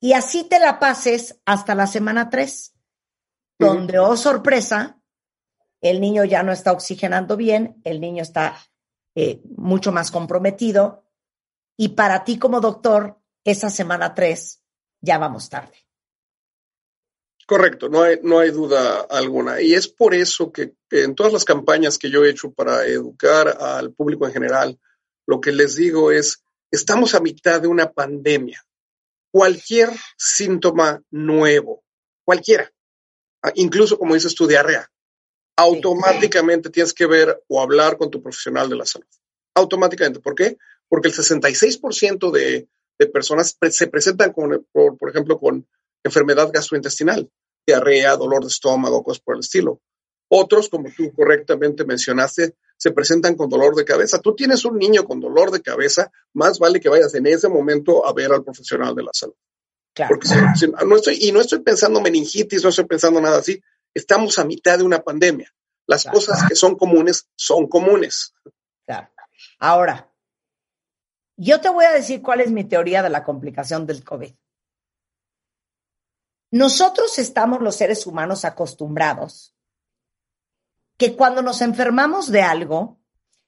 Y 0.00 0.14
así 0.14 0.44
te 0.44 0.58
la 0.58 0.78
pases 0.78 1.40
hasta 1.44 1.74
la 1.74 1.86
semana 1.86 2.30
3, 2.30 2.74
donde, 3.58 3.98
oh 3.98 4.16
sorpresa, 4.16 5.01
el 5.82 6.00
niño 6.00 6.24
ya 6.24 6.42
no 6.42 6.52
está 6.52 6.72
oxigenando 6.72 7.36
bien, 7.36 7.80
el 7.84 8.00
niño 8.00 8.22
está 8.22 8.56
eh, 9.14 9.42
mucho 9.56 9.92
más 9.92 10.10
comprometido 10.10 11.04
y 11.76 11.90
para 11.90 12.24
ti 12.24 12.38
como 12.38 12.60
doctor, 12.60 13.18
esa 13.44 13.68
semana 13.68 14.14
3 14.14 14.62
ya 15.00 15.18
vamos 15.18 15.50
tarde. 15.50 15.74
Correcto, 17.44 17.88
no 17.88 18.02
hay, 18.02 18.20
no 18.22 18.38
hay 18.38 18.50
duda 18.50 19.00
alguna. 19.00 19.60
Y 19.60 19.74
es 19.74 19.88
por 19.88 20.14
eso 20.14 20.52
que, 20.52 20.74
en 20.90 21.14
todas 21.14 21.32
las 21.32 21.44
campañas 21.44 21.98
que 21.98 22.08
yo 22.08 22.24
he 22.24 22.30
hecho 22.30 22.52
para 22.52 22.86
educar 22.86 23.48
al 23.60 23.92
público 23.92 24.26
en 24.26 24.32
general, 24.32 24.78
lo 25.26 25.40
que 25.40 25.50
les 25.50 25.74
digo 25.74 26.12
es, 26.12 26.44
estamos 26.70 27.14
a 27.14 27.20
mitad 27.20 27.60
de 27.60 27.68
una 27.68 27.90
pandemia. 27.90 28.64
Cualquier 29.32 29.90
síntoma 30.16 31.02
nuevo, 31.10 31.82
cualquiera, 32.24 32.70
ah, 33.42 33.50
incluso 33.54 33.98
como 33.98 34.14
dices 34.14 34.34
tu 34.34 34.46
diarrea, 34.46 34.91
automáticamente 35.56 36.70
tienes 36.70 36.92
que 36.92 37.06
ver 37.06 37.42
o 37.48 37.60
hablar 37.60 37.96
con 37.96 38.10
tu 38.10 38.22
profesional 38.22 38.68
de 38.68 38.76
la 38.76 38.86
salud. 38.86 39.06
Automáticamente. 39.54 40.20
¿Por 40.20 40.34
qué? 40.34 40.56
Porque 40.88 41.08
el 41.08 41.14
66% 41.14 42.30
de, 42.30 42.68
de 42.98 43.06
personas 43.06 43.56
se 43.70 43.86
presentan, 43.88 44.32
con, 44.32 44.66
por, 44.72 44.96
por 44.96 45.10
ejemplo, 45.10 45.38
con 45.38 45.66
enfermedad 46.04 46.50
gastrointestinal, 46.52 47.30
diarrea, 47.66 48.16
dolor 48.16 48.42
de 48.42 48.48
estómago, 48.48 49.02
cosas 49.02 49.22
por 49.22 49.34
el 49.34 49.40
estilo. 49.40 49.80
Otros, 50.28 50.68
como 50.68 50.88
tú 50.96 51.12
correctamente 51.12 51.84
mencionaste, 51.84 52.54
se 52.76 52.90
presentan 52.90 53.36
con 53.36 53.48
dolor 53.48 53.74
de 53.74 53.84
cabeza. 53.84 54.18
Tú 54.18 54.34
tienes 54.34 54.64
un 54.64 54.78
niño 54.78 55.04
con 55.04 55.20
dolor 55.20 55.50
de 55.50 55.60
cabeza, 55.60 56.10
más 56.32 56.58
vale 56.58 56.80
que 56.80 56.88
vayas 56.88 57.14
en 57.14 57.26
ese 57.26 57.48
momento 57.48 58.06
a 58.06 58.12
ver 58.12 58.32
al 58.32 58.42
profesional 58.42 58.94
de 58.94 59.02
la 59.02 59.10
salud. 59.12 59.34
Claro. 59.94 60.14
Porque 60.14 60.28
no 60.86 60.96
estoy, 60.96 61.18
y 61.20 61.32
no 61.32 61.40
estoy 61.40 61.58
pensando 61.60 62.00
meningitis, 62.00 62.62
no 62.62 62.70
estoy 62.70 62.86
pensando 62.86 63.20
nada 63.20 63.38
así. 63.38 63.62
Estamos 63.94 64.38
a 64.38 64.44
mitad 64.44 64.78
de 64.78 64.84
una 64.84 65.02
pandemia. 65.02 65.52
Las 65.86 66.04
cosas 66.04 66.48
que 66.48 66.54
son 66.54 66.76
comunes 66.76 67.28
son 67.34 67.66
comunes. 67.66 68.34
Claro. 68.86 69.10
Ahora, 69.58 70.12
yo 71.36 71.60
te 71.60 71.68
voy 71.68 71.84
a 71.84 71.92
decir 71.92 72.22
cuál 72.22 72.40
es 72.40 72.50
mi 72.50 72.64
teoría 72.64 73.02
de 73.02 73.10
la 73.10 73.24
complicación 73.24 73.86
del 73.86 74.04
COVID. 74.04 74.32
Nosotros 76.52 77.18
estamos 77.18 77.60
los 77.60 77.76
seres 77.76 78.06
humanos 78.06 78.44
acostumbrados 78.44 79.54
que 80.98 81.16
cuando 81.16 81.42
nos 81.42 81.62
enfermamos 81.62 82.30
de 82.30 82.42
algo, 82.42 83.00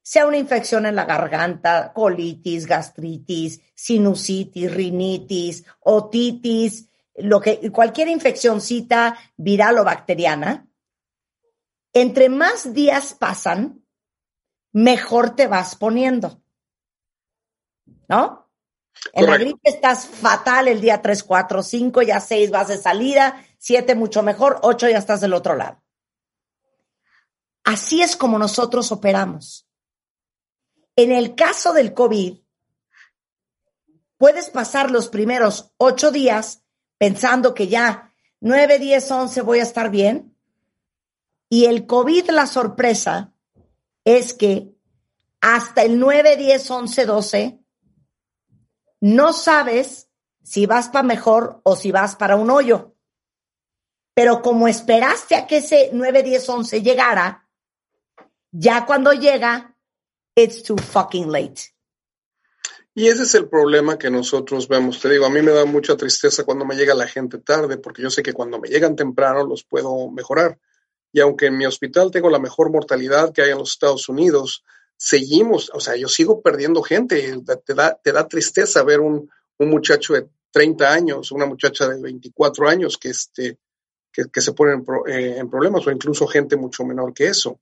sea 0.03 0.27
una 0.27 0.39
infección 0.39 0.87
en 0.87 0.97
la 0.97 1.05
garganta, 1.05 1.93
colitis, 1.93 2.67
gastritis, 2.67 3.61
sinusitis, 3.75 4.75
rinitis, 4.75 5.65
otitis, 5.81 6.89
lo 7.17 7.41
que, 7.41 7.71
cualquier 7.71 8.09
infeccióncita 8.09 9.19
viral 9.37 9.79
o 9.79 9.85
bacteriana, 9.85 10.69
entre 11.93 12.29
más 12.29 12.75
días 12.75 13.15
pasan, 13.15 13.85
mejor 14.73 15.37
te 15.37 15.47
vas 15.47 15.77
poniendo. 15.77 16.43
¿No? 18.09 18.51
En 19.13 19.27
la 19.27 19.37
gripe 19.37 19.71
estás 19.71 20.07
fatal 20.07 20.69
el 20.69 20.81
día 20.81 21.01
3, 21.03 21.23
4, 21.25 21.63
5, 21.63 22.03
ya 22.03 22.21
6 22.21 22.51
vas 22.51 22.69
de 22.69 22.79
salida, 22.79 23.45
7 23.59 23.95
mucho 23.95 24.23
mejor, 24.23 24.59
8 24.63 24.89
ya 24.89 24.99
estás 24.99 25.21
del 25.21 25.35
otro 25.35 25.57
lado. 25.57 25.83
Así 27.65 28.03
es 28.03 28.17
como 28.17 28.39
nosotros 28.39 28.93
operamos. 28.93 29.69
En 30.97 31.13
el 31.13 31.35
caso 31.35 31.73
del 31.73 31.95
COVID, 31.95 32.39
puedes 34.17 34.51
pasar 34.51 34.91
los 34.91 35.09
primeros 35.09 35.73
8 35.79 36.11
días 36.13 36.64
pensando 37.05 37.53
que 37.53 37.69
ya 37.69 38.15
9, 38.41 38.79
10, 38.79 39.11
11 39.11 39.43
voy 39.43 39.59
a 39.59 39.63
estar 39.63 39.91
bien. 39.91 40.35
Y 41.51 41.67
el 41.67 41.85
COVID, 41.85 42.31
la 42.31 42.47
sorpresa 42.47 43.35
es 44.05 44.33
que 44.33 44.75
hasta 45.43 45.83
el 45.83 46.01
9, 46.01 46.39
10, 46.39 46.71
11, 46.71 47.05
12 47.05 47.61
no 49.03 49.35
sabes 49.35 50.09
si 50.43 50.65
vas 50.65 50.89
para 50.89 51.03
mejor 51.03 51.61
o 51.63 51.77
si 51.77 51.93
vas 51.93 52.17
para 52.17 52.37
un 52.37 52.51
hoyo. 52.51 52.97
Pero 54.15 54.41
como 54.41 54.67
esperaste 54.67 55.35
a 55.35 55.47
que 55.47 55.59
ese 55.59 55.91
9, 55.93 56.23
10, 56.23 56.49
11 56.49 56.81
llegara, 56.83 57.51
ya 58.51 58.87
cuando 58.87 59.13
llega, 59.13 59.77
it's 60.35 60.63
too 60.63 60.79
fucking 60.79 61.31
late. 61.31 61.74
Y 62.97 63.09
ese 63.09 63.25
es 63.25 63.35
el 63.35 63.49
problema 63.49 63.99
que 63.99 64.09
nosotros 64.09 64.69
vemos. 64.69 65.01
Te 65.01 65.11
digo, 65.11 65.27
a 65.27 65.31
mí 65.31 65.43
me 65.43 65.51
da 65.51 65.65
mucha 65.65 65.97
tristeza 65.97 66.45
cuando 66.45 66.65
me 66.65 66.77
llega 66.77 66.95
la 66.95 67.09
gente 67.09 67.39
tarde, 67.39 67.77
porque 67.77 68.03
yo 68.03 68.11
sé 68.11 68.23
que 68.23 68.33
cuando 68.33 68.61
me 68.61 68.69
llegan 68.69 68.95
temprano 68.95 69.45
los 69.45 69.65
puedo 69.65 70.09
mejorar. 70.13 70.59
Y 71.13 71.21
aunque 71.21 71.47
en 71.47 71.57
mi 71.59 71.67
hospital 71.67 72.13
tengo 72.13 72.31
la 72.31 72.39
mejor 72.39 72.71
mortalidad 72.71 73.33
que 73.33 73.43
hay 73.43 73.51
en 73.51 73.59
los 73.59 73.73
Estados 73.73 74.09
Unidos, 74.09 74.65
seguimos, 74.97 75.71
o 75.75 75.81
sea, 75.81 75.97
yo 75.97 76.09
sigo 76.09 76.41
perdiendo 76.41 76.83
gente, 76.83 77.37
te 77.65 77.75
da, 77.75 77.99
te 78.01 78.13
da 78.13 78.29
tristeza 78.29 78.85
ver 78.85 79.01
un, 79.01 79.29
muchacho 79.59 80.15
de 80.15 80.29
30 80.51 80.93
años, 80.93 81.33
una 81.33 81.47
muchacha 81.47 81.89
de 81.89 82.01
24 82.01 82.69
años 82.69 82.99
que, 82.99 83.09
este, 83.09 83.59
que, 84.13 84.41
se 84.41 84.53
ponen 84.53 84.85
eh, 85.09 85.37
en, 85.39 85.51
problemas 85.51 85.87
o 85.87 85.91
incluso 85.91 86.27
gente 86.27 86.57
mucho 86.57 86.85
menor 86.85 87.13
que 87.13 87.27
eso. 87.27 87.61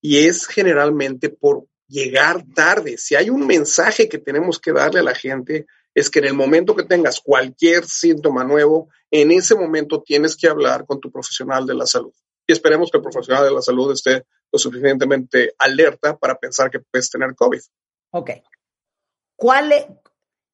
Y 0.00 0.18
es 0.26 0.46
generalmente 0.46 1.30
por 1.30 1.66
llegar 1.88 2.44
tarde. 2.54 2.98
Si 2.98 3.14
hay 3.14 3.30
un 3.30 3.46
mensaje 3.46 4.08
que 4.08 4.18
tenemos 4.18 4.58
que 4.58 4.72
darle 4.72 5.00
a 5.00 5.04
la 5.04 5.14
gente, 5.14 5.66
es 5.94 6.10
que 6.10 6.20
en 6.20 6.26
el 6.26 6.34
momento 6.34 6.76
que 6.76 6.84
tengas 6.84 7.20
cualquier 7.20 7.84
síntoma 7.84 8.44
nuevo, 8.44 8.88
en 9.10 9.32
ese 9.32 9.54
momento 9.54 10.02
tienes 10.02 10.36
que 10.36 10.48
hablar 10.48 10.86
con 10.86 11.00
tu 11.00 11.10
profesional 11.10 11.66
de 11.66 11.74
la 11.74 11.86
salud. 11.86 12.12
Y 12.46 12.52
esperemos 12.52 12.90
que 12.90 12.98
el 12.98 13.02
profesional 13.02 13.44
de 13.44 13.52
la 13.52 13.62
salud 13.62 13.92
esté 13.92 14.24
lo 14.52 14.58
suficientemente 14.58 15.54
alerta 15.58 16.16
para 16.16 16.36
pensar 16.36 16.70
que 16.70 16.80
puedes 16.80 17.10
tener 17.10 17.34
COVID. 17.34 17.60
Ok. 18.12 18.30
¿Cuál, 19.36 19.72
e, 19.72 20.00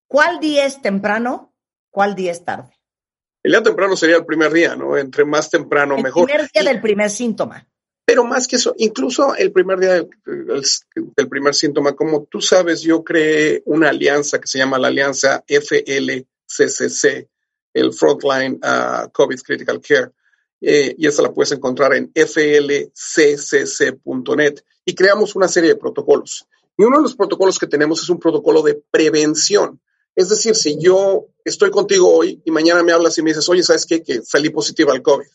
¿Cuál 0.09 0.41
día 0.41 0.67
es 0.67 0.83
temprano? 0.83 1.55
¿Cuál 1.91 2.15
día 2.15 2.33
es 2.33 2.45
tarde? 2.45 2.77
El 3.43 3.53
día 3.53 3.63
temprano 3.63 3.97
sería 3.97 4.17
el 4.17 4.25
primer 4.25 4.53
día, 4.53 4.75
¿no? 4.75 4.97
Entre 4.97 5.25
más 5.25 5.51
temprano, 5.51 5.97
mejor. 5.99 6.23
El 6.23 6.35
primer 6.35 6.51
día 6.51 6.73
del 6.73 6.81
primer 6.81 7.11
síntoma. 7.11 7.69
Pero 8.07 8.25
más 8.25 8.47
que 8.47 8.57
eso, 8.57 8.75
incluso 8.77 9.35
el 9.35 9.51
primer 9.51 9.79
día 9.79 9.95
del, 9.95 10.09
primer 11.29 11.55
síntoma, 11.55 11.97
como 11.97 12.25
tú 12.25 12.41
sabes, 12.41 12.83
yo 12.83 13.03
creé 13.03 13.63
una 13.65 13.89
alianza 13.89 14.39
que 14.39 14.47
se 14.47 14.59
llama 14.59 14.79
la 14.79 14.89
alianza 14.89 15.43
FLCCC, 15.49 17.29
el 17.73 17.95
Frontline 17.95 18.61
uh, 18.63 19.09
COVID 19.11 19.41
Critical 19.41 19.81
Care, 19.81 20.11
eh, 20.61 20.95
y 20.99 21.07
esa 21.07 21.23
la 21.23 21.33
puedes 21.33 21.53
encontrar 21.53 21.95
en 21.95 22.13
flccc.net. 22.15 22.95
Y 24.85 24.95
creamos 24.95 25.35
una 25.35 25.49
serie 25.49 25.71
de 25.71 25.77
protocolos. 25.77 26.47
Y 26.77 26.85
uno 26.85 26.99
de 26.99 27.05
los 27.05 27.17
protocolos 27.17 27.59
que 27.59 27.67
tenemos 27.67 28.03
es 28.03 28.11
un 28.11 28.19
protocolo 28.19 28.61
de 28.63 28.83
prevención. 28.91 29.81
Es 30.15 30.29
decir, 30.29 30.55
si 30.55 30.79
yo 30.79 31.27
estoy 31.45 31.71
contigo 31.71 32.15
hoy 32.15 32.41
y 32.45 32.51
mañana 32.51 32.83
me 32.83 32.93
hablas 32.93 33.17
y 33.19 33.23
me 33.23 33.31
dices, 33.31 33.49
oye, 33.49 33.63
¿sabes 33.63 33.87
qué? 33.87 34.03
Que 34.03 34.23
salí 34.23 34.51
positiva 34.51 34.93
al 34.93 35.03
COVID. 35.03 35.27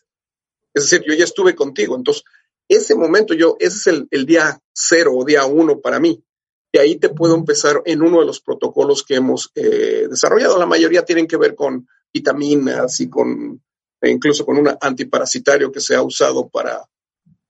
Es 0.74 0.84
decir, 0.84 1.04
yo 1.08 1.14
ya 1.14 1.24
estuve 1.26 1.56
contigo. 1.56 1.96
Entonces, 1.96 2.24
ese 2.70 2.96
momento 2.96 3.34
yo, 3.34 3.58
ese 3.60 3.78
es 3.78 4.06
el, 4.12 4.26
día 4.26 4.60
cero 4.72 5.14
o 5.16 5.26
día 5.26 5.46
uno 5.46 5.80
para 5.80 6.00
mí. 6.00 6.24
Y 6.72 6.78
ahí 6.78 6.98
te 6.98 7.10
puedo 7.10 7.36
empezar 7.36 7.82
en 7.86 8.04
uno 8.04 8.20
de 8.20 8.28
los 8.28 8.42
protocolos 8.42 9.04
que 9.04 9.16
hemos 9.16 9.52
eh, 9.56 10.08
desarrollado. 10.08 10.58
La 10.58 10.68
mayoría 10.68 11.04
tienen 11.04 11.28
que 11.28 11.38
ver 11.38 11.56
con 11.56 11.88
vitaminas 12.14 13.00
y 13.00 13.10
con, 13.10 13.62
e 14.00 14.10
incluso 14.10 14.46
con 14.46 14.58
un 14.58 14.70
antiparasitario 14.80 15.72
que 15.72 15.82
se 15.82 15.96
ha 15.96 16.04
usado 16.04 16.48
para, 16.48 16.88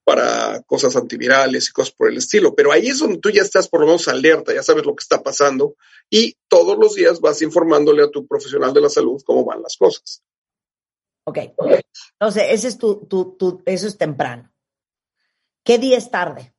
para 0.06 0.62
cosas 0.64 0.96
antivirales 0.96 1.68
y 1.68 1.74
cosas 1.74 1.94
por 1.94 2.10
el 2.10 2.18
estilo. 2.18 2.56
Pero 2.56 2.72
ahí 2.72 2.88
es 2.88 3.00
donde 3.00 3.18
tú 3.18 3.30
ya 3.30 3.42
estás 3.42 3.68
por 3.68 3.82
lo 3.82 3.88
menos 3.88 4.08
alerta, 4.08 4.54
ya 4.54 4.64
sabes 4.64 4.86
lo 4.86 4.96
que 4.96 5.04
está 5.04 5.22
pasando 5.22 5.76
y 6.10 6.38
todos 6.48 6.78
los 6.78 6.96
días 6.96 7.20
vas 7.20 7.42
informándole 7.42 8.04
a 8.04 8.10
tu 8.10 8.26
profesional 8.26 8.74
de 8.74 8.82
la 8.82 8.90
salud 8.90 9.22
cómo 9.26 9.44
van 9.44 9.62
las 9.62 9.76
cosas. 9.76 10.24
Ok. 11.26 11.40
Entonces, 12.14 12.44
ese 12.50 12.70
es 12.70 12.78
tu, 12.78 13.06
tu, 13.06 13.36
tu, 13.38 13.62
eso 13.66 13.86
es 13.86 13.98
temprano. 13.98 14.50
¿Qué 15.64 15.78
día 15.78 15.98
es 15.98 16.10
tarde? 16.10 16.54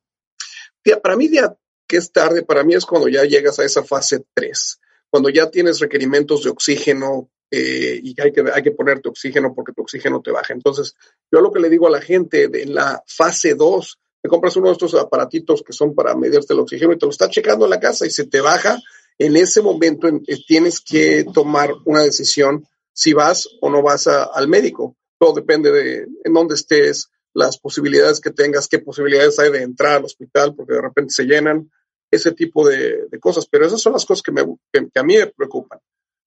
para 1.03 1.15
mí, 1.15 1.27
día 1.27 1.55
que 1.87 1.97
es 1.97 2.11
tarde, 2.11 2.43
para 2.43 2.63
mí 2.63 2.73
es 2.73 2.85
cuando 2.85 3.09
ya 3.09 3.23
llegas 3.25 3.59
a 3.59 3.65
esa 3.65 3.83
fase 3.83 4.23
3, 4.33 4.79
cuando 5.09 5.29
ya 5.29 5.51
tienes 5.51 5.79
requerimientos 5.79 6.43
de 6.43 6.49
oxígeno 6.49 7.29
eh, 7.51 7.99
y 8.01 8.19
hay 8.21 8.31
que, 8.31 8.45
hay 8.53 8.63
que 8.63 8.71
ponerte 8.71 9.09
oxígeno 9.09 9.53
porque 9.53 9.73
tu 9.73 9.81
oxígeno 9.81 10.21
te 10.21 10.31
baja. 10.31 10.53
Entonces, 10.53 10.95
yo 11.29 11.41
lo 11.41 11.51
que 11.51 11.59
le 11.59 11.69
digo 11.69 11.87
a 11.87 11.91
la 11.91 11.99
gente 12.01 12.47
de 12.47 12.65
la 12.65 13.03
fase 13.05 13.55
2, 13.55 13.99
te 14.21 14.29
compras 14.29 14.55
uno 14.55 14.67
de 14.67 14.73
estos 14.73 14.95
aparatitos 14.95 15.63
que 15.63 15.73
son 15.73 15.93
para 15.93 16.15
medirte 16.15 16.53
el 16.53 16.59
oxígeno 16.59 16.93
y 16.93 16.97
te 16.97 17.05
lo 17.05 17.11
está 17.11 17.29
checando 17.29 17.65
en 17.65 17.71
la 17.71 17.79
casa 17.79 18.05
y 18.05 18.09
se 18.09 18.25
te 18.25 18.39
baja, 18.39 18.79
en 19.17 19.35
ese 19.35 19.61
momento 19.61 20.07
eh, 20.07 20.37
tienes 20.47 20.79
que 20.79 21.25
tomar 21.33 21.71
una 21.83 22.03
decisión 22.03 22.65
si 22.93 23.11
vas 23.11 23.49
o 23.59 23.69
no 23.69 23.81
vas 23.81 24.07
al 24.07 24.47
médico. 24.47 24.95
Todo 25.19 25.33
depende 25.33 25.71
de 25.71 26.07
en 26.23 26.33
dónde 26.33 26.55
estés, 26.55 27.09
las 27.33 27.57
posibilidades 27.57 28.19
que 28.19 28.31
tengas, 28.31 28.67
qué 28.67 28.79
posibilidades 28.79 29.39
hay 29.39 29.51
de 29.51 29.63
entrar 29.63 29.97
al 29.97 30.05
hospital, 30.05 30.53
porque 30.55 30.73
de 30.73 30.81
repente 30.81 31.13
se 31.13 31.23
llenan, 31.23 31.69
ese 32.11 32.33
tipo 32.33 32.67
de, 32.67 33.07
cosas. 33.19 33.47
Pero 33.49 33.65
esas 33.65 33.81
son 33.81 33.93
las 33.93 34.05
cosas 34.05 34.21
que, 34.21 34.31
me, 34.31 34.43
que, 34.71 34.99
a 34.99 35.03
mí 35.03 35.17
me 35.17 35.27
preocupan. 35.27 35.79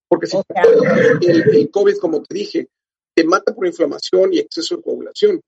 Porque 0.08 0.26
si 0.26 0.37
el, 1.20 1.70
COVID, 1.70 1.99
como 1.99 2.23
te 2.23 2.34
dije, 2.34 2.68
te 3.14 3.25
mata 3.25 3.54
por 3.54 3.66
inflamación 3.66 4.32
y 4.32 4.38
exceso 4.38 4.76
de 4.76 4.82
coagulación. 4.82 5.40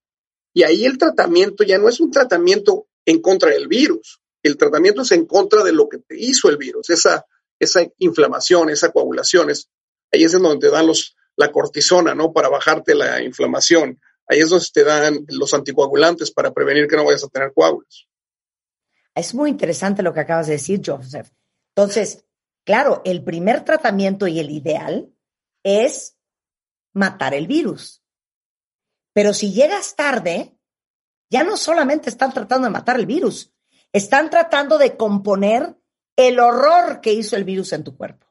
Y 0.54 0.62
ahí 0.62 0.84
el 0.84 0.98
tratamiento 0.98 1.64
ya 1.64 1.78
no 1.78 1.88
es 1.88 2.00
un 2.00 2.10
tratamiento 2.10 2.86
en 3.04 3.20
contra 3.20 3.50
del 3.50 3.68
virus. 3.68 4.20
El 4.42 4.56
tratamiento 4.56 5.02
es 5.02 5.12
en 5.12 5.26
contra 5.26 5.64
de 5.64 5.72
lo 5.72 5.88
que 5.88 5.98
te 5.98 6.18
hizo 6.18 6.48
el 6.48 6.56
virus, 6.56 6.90
esa, 6.90 7.26
esa 7.58 7.86
inflamación, 7.98 8.70
esa 8.70 8.92
coagulación. 8.92 9.48
ahí 9.50 10.24
es 10.24 10.34
en 10.34 10.42
donde 10.42 10.68
te 10.68 10.72
dan 10.72 10.86
los, 10.86 11.16
la 11.36 11.50
cortisona, 11.50 12.14
¿no? 12.14 12.32
Para 12.32 12.48
bajarte 12.48 12.94
la 12.94 13.22
inflamación 13.22 14.00
Ahí 14.28 14.40
es 14.40 14.50
donde 14.50 14.66
te 14.72 14.84
dan 14.84 15.24
los 15.28 15.54
anticoagulantes 15.54 16.30
para 16.30 16.52
prevenir 16.52 16.88
que 16.88 16.96
no 16.96 17.04
vayas 17.04 17.24
a 17.24 17.28
tener 17.28 17.52
coágulos. 17.54 18.08
Es 19.14 19.34
muy 19.34 19.50
interesante 19.50 20.02
lo 20.02 20.12
que 20.12 20.20
acabas 20.20 20.46
de 20.46 20.54
decir, 20.54 20.82
Joseph. 20.84 21.30
Entonces, 21.74 22.24
claro, 22.64 23.02
el 23.04 23.22
primer 23.22 23.64
tratamiento 23.64 24.26
y 24.26 24.40
el 24.40 24.50
ideal 24.50 25.12
es 25.62 26.16
matar 26.92 27.34
el 27.34 27.46
virus. 27.46 28.02
Pero 29.12 29.32
si 29.32 29.52
llegas 29.52 29.96
tarde, 29.96 30.58
ya 31.30 31.44
no 31.44 31.56
solamente 31.56 32.10
están 32.10 32.32
tratando 32.32 32.66
de 32.66 32.72
matar 32.72 32.98
el 32.98 33.06
virus, 33.06 33.52
están 33.92 34.28
tratando 34.30 34.78
de 34.78 34.96
componer 34.96 35.76
el 36.16 36.38
horror 36.38 37.00
que 37.00 37.12
hizo 37.12 37.36
el 37.36 37.44
virus 37.44 37.72
en 37.72 37.84
tu 37.84 37.96
cuerpo. 37.96 38.25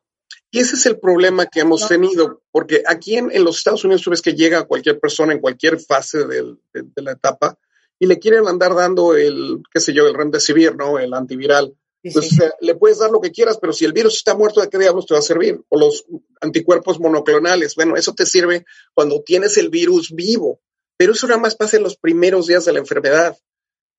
Y 0.51 0.59
ese 0.59 0.75
es 0.75 0.85
el 0.85 0.99
problema 0.99 1.47
que 1.47 1.59
hemos 1.59 1.87
tenido, 1.87 2.41
porque 2.51 2.83
aquí 2.85 3.17
en, 3.17 3.31
los 3.43 3.57
Estados 3.57 3.83
Unidos 3.83 4.03
tú 4.03 4.11
ves 4.11 4.21
que 4.21 4.33
llega 4.33 4.63
cualquier 4.63 4.99
persona 4.99 5.33
en 5.33 5.39
cualquier 5.39 5.79
fase 5.79 6.25
de, 6.25 6.55
la 6.95 7.11
etapa 7.11 7.57
y 7.99 8.05
le 8.05 8.19
quieren 8.19 8.47
andar 8.47 8.73
dando 8.73 9.15
el, 9.15 9.61
qué 9.73 9.79
sé 9.79 9.93
yo, 9.93 10.07
el 10.07 10.13
remdesivir, 10.13 10.75
¿no? 10.75 10.99
El 10.99 11.13
antiviral. 11.13 11.75
Entonces, 12.03 12.39
eh, 12.39 12.51
le 12.61 12.75
puedes 12.75 12.99
dar 12.99 13.09
lo 13.09 13.19
que 13.19 13.31
quieras, 13.31 13.57
pero 13.59 13.73
si 13.73 13.83
el 13.83 13.91
virus 13.91 14.15
está 14.15 14.35
muerto, 14.35 14.61
¿de 14.61 14.69
qué 14.69 14.77
diablos 14.77 15.07
te 15.07 15.15
va 15.15 15.19
a 15.19 15.23
servir? 15.23 15.59
O 15.69 15.79
los 15.79 16.05
anticuerpos 16.39 16.99
monoclonales. 16.99 17.75
Bueno, 17.75 17.95
eso 17.95 18.13
te 18.13 18.27
sirve 18.27 18.65
cuando 18.93 19.23
tienes 19.23 19.57
el 19.57 19.69
virus 19.69 20.13
vivo, 20.13 20.61
pero 20.97 21.13
eso 21.13 21.27
nada 21.27 21.39
más 21.39 21.55
pasa 21.55 21.77
en 21.77 21.83
los 21.83 21.97
primeros 21.97 22.45
días 22.47 22.63
de 22.65 22.73
la 22.73 22.79
enfermedad. 22.79 23.35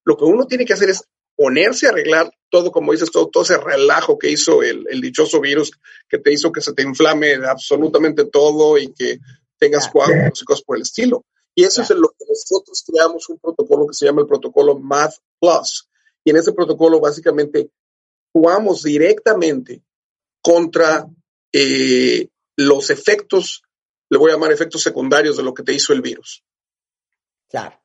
Lo 0.04 0.16
que 0.16 0.24
uno 0.24 0.46
tiene 0.46 0.64
que 0.64 0.72
hacer 0.72 0.88
es 0.88 1.02
ponerse 1.36 1.86
a 1.86 1.90
arreglar 1.90 2.32
todo, 2.48 2.72
como 2.72 2.92
dices, 2.92 3.10
todo, 3.10 3.28
todo 3.28 3.42
ese 3.44 3.58
relajo 3.58 4.18
que 4.18 4.30
hizo 4.30 4.62
el, 4.62 4.86
dichoso 5.00 5.40
virus 5.40 5.70
que 6.08 6.18
te 6.18 6.32
hizo 6.32 6.50
que 6.50 6.60
se 6.60 6.72
te 6.72 6.82
inflame 6.82 7.34
absolutamente 7.34 8.24
todo 8.24 8.78
y 8.78 8.92
que 8.92 9.18
tengas 9.58 9.88
coágulos 9.88 10.40
y 10.40 10.44
cosas 10.44 10.64
por 10.64 10.76
el 10.76 10.82
estilo. 10.82 11.24
Y 11.54 11.64
eso 11.64 11.82
es 11.82 11.90
lo 11.90 12.08
que 12.08 12.24
nosotros 12.28 12.84
creamos 12.86 13.28
un 13.28 13.38
protocolo 13.38 13.86
que 13.86 13.94
se 13.94 14.06
llama 14.06 14.22
el 14.22 14.26
protocolo 14.26 14.78
Math 14.78 15.14
Plus. 15.40 15.88
Y 16.24 16.30
en 16.30 16.36
ese 16.36 16.52
protocolo 16.52 17.00
básicamente 17.00 17.70
jugamos 18.32 18.82
directamente 18.82 19.82
contra 20.42 21.06
eh, 21.52 22.28
los 22.56 22.90
efectos, 22.90 23.62
le 24.10 24.18
voy 24.18 24.30
a 24.30 24.34
llamar 24.34 24.52
efectos 24.52 24.82
secundarios 24.82 25.36
de 25.36 25.42
lo 25.42 25.54
que 25.54 25.62
te 25.62 25.72
hizo 25.72 25.92
el 25.92 26.02
virus. 26.02 26.44
Claro. 27.48 27.80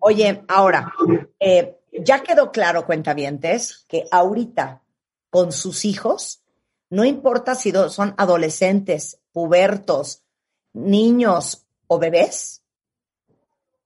Oye, 0.00 0.42
ahora, 0.48 0.92
eh, 1.38 1.81
ya 1.92 2.22
quedó 2.22 2.50
claro, 2.52 2.86
cuentavientes, 2.86 3.84
que 3.88 4.06
ahorita 4.10 4.82
con 5.30 5.52
sus 5.52 5.84
hijos, 5.84 6.42
no 6.90 7.04
importa 7.04 7.54
si 7.54 7.72
son 7.90 8.14
adolescentes, 8.18 9.20
pubertos, 9.32 10.24
niños 10.72 11.66
o 11.86 11.98
bebés, 11.98 12.62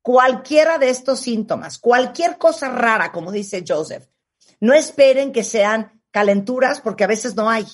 cualquiera 0.03 0.79
de 0.79 0.89
estos 0.89 1.21
síntomas, 1.21 1.79
cualquier 1.79 2.39
cosa 2.39 2.69
rara, 2.69 3.13
como 3.13 3.33
dice 3.33 3.65
Joseph, 3.67 4.07
no 4.61 4.73
esperen 4.73 5.33
que 5.33 5.45
sean 5.45 6.03
calenturas 6.11 6.81
porque 6.81 7.05
a 7.05 7.09
veces 7.09 7.35
no 7.35 7.51
hay. 7.51 7.67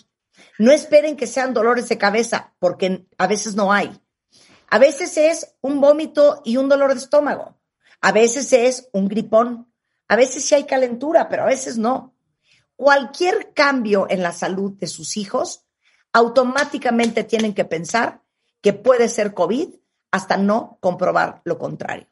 No 0.59 0.73
esperen 0.73 1.16
que 1.16 1.27
sean 1.27 1.55
dolores 1.55 1.88
de 1.88 1.99
cabeza 1.99 2.55
porque 2.59 3.07
a 3.18 3.27
veces 3.27 3.55
no 3.55 3.73
hay. 3.73 4.01
A 4.68 4.79
veces 4.79 5.16
es 5.16 5.55
un 5.61 5.81
vómito 5.81 6.40
y 6.45 6.57
un 6.57 6.68
dolor 6.68 6.92
de 6.92 6.99
estómago. 6.99 7.59
A 8.01 8.12
veces 8.12 8.53
es 8.53 8.88
un 8.92 9.09
gripón. 9.09 9.72
A 10.12 10.16
veces 10.16 10.44
sí 10.44 10.55
hay 10.55 10.64
calentura, 10.64 11.31
pero 11.31 11.44
a 11.44 11.46
veces 11.46 11.79
no. 11.79 12.14
Cualquier 12.77 13.55
cambio 13.55 14.07
en 14.11 14.22
la 14.22 14.33
salud 14.33 14.72
de 14.72 14.87
sus 14.87 15.16
hijos, 15.16 15.64
automáticamente 16.12 17.25
tienen 17.25 17.55
que 17.55 17.64
pensar 17.64 18.20
que 18.61 18.75
puede 18.75 19.09
ser 19.09 19.33
COVID 19.33 19.70
hasta 20.11 20.37
no 20.37 20.77
comprobar 20.83 21.40
lo 21.44 21.57
contrario. 21.57 22.09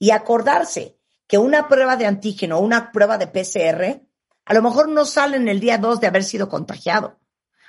Y 0.00 0.10
acordarse 0.10 0.98
que 1.28 1.38
una 1.38 1.68
prueba 1.68 1.96
de 1.96 2.06
antígeno, 2.06 2.58
una 2.58 2.90
prueba 2.90 3.18
de 3.18 3.28
PCR, 3.28 4.04
a 4.46 4.52
lo 4.52 4.60
mejor 4.60 4.88
no 4.88 5.06
sale 5.06 5.36
en 5.36 5.46
el 5.46 5.60
día 5.60 5.78
2 5.78 6.00
de 6.00 6.08
haber 6.08 6.24
sido 6.24 6.48
contagiado. 6.48 7.20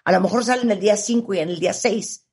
A 0.03 0.11
lo 0.11 0.19
mejor 0.19 0.43
sale 0.43 0.63
en 0.63 0.71
el 0.71 0.79
día 0.79 0.97
5 0.97 1.31
y 1.35 1.39
en 1.41 1.49
el 1.49 1.59
día 1.59 1.73
6. 1.73 2.25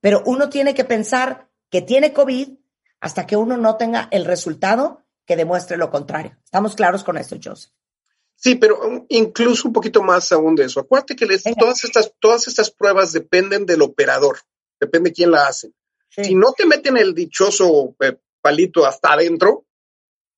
Pero 0.00 0.22
uno 0.24 0.48
tiene 0.48 0.72
que 0.72 0.86
pensar 0.86 1.50
que 1.68 1.82
tiene 1.82 2.14
COVID 2.14 2.54
hasta 3.00 3.26
que 3.26 3.36
uno 3.36 3.58
no 3.58 3.76
tenga 3.76 4.08
el 4.10 4.24
resultado 4.24 5.04
que 5.26 5.36
demuestre 5.36 5.76
lo 5.76 5.90
contrario. 5.90 6.36
¿Estamos 6.44 6.74
claros 6.74 7.04
con 7.04 7.16
esto, 7.16 7.36
Joseph? 7.42 7.72
Sí, 8.34 8.54
pero 8.54 9.06
incluso 9.10 9.68
un 9.68 9.74
poquito 9.74 10.02
más 10.02 10.32
aún 10.32 10.54
de 10.54 10.64
eso. 10.64 10.80
Acuérdate 10.80 11.14
que 11.14 11.26
todas, 11.58 11.84
estas, 11.84 12.14
todas 12.18 12.48
estas 12.48 12.70
pruebas 12.70 13.12
dependen 13.12 13.66
del 13.66 13.82
operador, 13.82 14.38
depende 14.80 15.10
de 15.10 15.14
quién 15.14 15.30
la 15.30 15.46
hace. 15.46 15.72
Si 16.08 16.34
no 16.34 16.52
te 16.52 16.64
meten 16.66 16.96
el 16.96 17.14
dichoso 17.14 17.94
eh, 18.00 18.16
palito 18.40 18.86
hasta 18.86 19.12
adentro, 19.12 19.66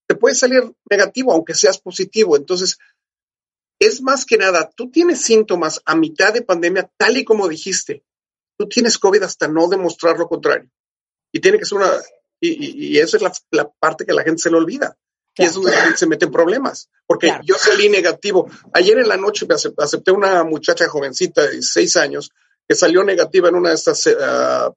te 0.07 0.17
puede 0.17 0.35
salir 0.35 0.75
negativo, 0.91 1.33
aunque 1.33 1.55
seas 1.55 1.79
positivo. 1.79 2.37
Entonces, 2.37 2.77
es 3.79 4.03
más 4.03 4.25
que 4.25 4.37
nada, 4.37 4.71
tú 4.75 4.91
tienes 4.91 5.23
síntomas 5.23 5.81
a 5.85 5.95
mitad 5.95 6.33
de 6.35 6.43
pandemia, 6.43 6.91
tal 6.97 7.17
y 7.17 7.25
como 7.25 7.49
dijiste. 7.49 8.05
Tú 8.59 8.69
tienes 8.69 8.99
COVID 8.99 9.23
hasta 9.23 9.49
no 9.49 9.69
demostrar 9.69 10.19
lo 10.19 10.29
contrario. 10.29 10.71
Y 11.33 11.41
tiene 11.41 11.59
que 11.59 11.65
ser 11.65 11.79
una, 11.79 11.91
y, 12.43 12.99
eso 12.99 13.17
es 13.17 13.23
la, 13.51 13.71
parte 13.79 14.05
que 14.05 14.13
la 14.13 14.25
gente 14.25 14.43
se 14.43 14.51
le 14.51 14.57
olvida. 14.57 14.97
Y 15.37 15.45
es 15.45 15.55
donde 15.55 15.71
la 15.71 15.83
gente 15.83 15.99
se 15.99 16.07
mete 16.07 16.27
en 16.27 16.33
problemas. 16.33 16.91
Porque 17.07 17.33
yo 17.45 17.55
salí 17.57 17.89
negativo. 17.89 18.51
Ayer 18.75 18.99
en 18.99 19.09
la 19.09 19.17
noche 19.17 19.47
me 19.47 19.55
acepté 19.55 20.11
una 20.11 20.45
muchacha 20.45 20.89
jovencita 20.89 21.43
de 21.43 21.53
16 21.53 21.97
años 21.97 22.31
que 22.69 22.75
salió 22.75 23.03
negativa 23.05 23.49
en 23.49 23.55
una 23.55 23.71
de 23.71 23.77
estas, 23.77 24.07
uh, 24.07 24.73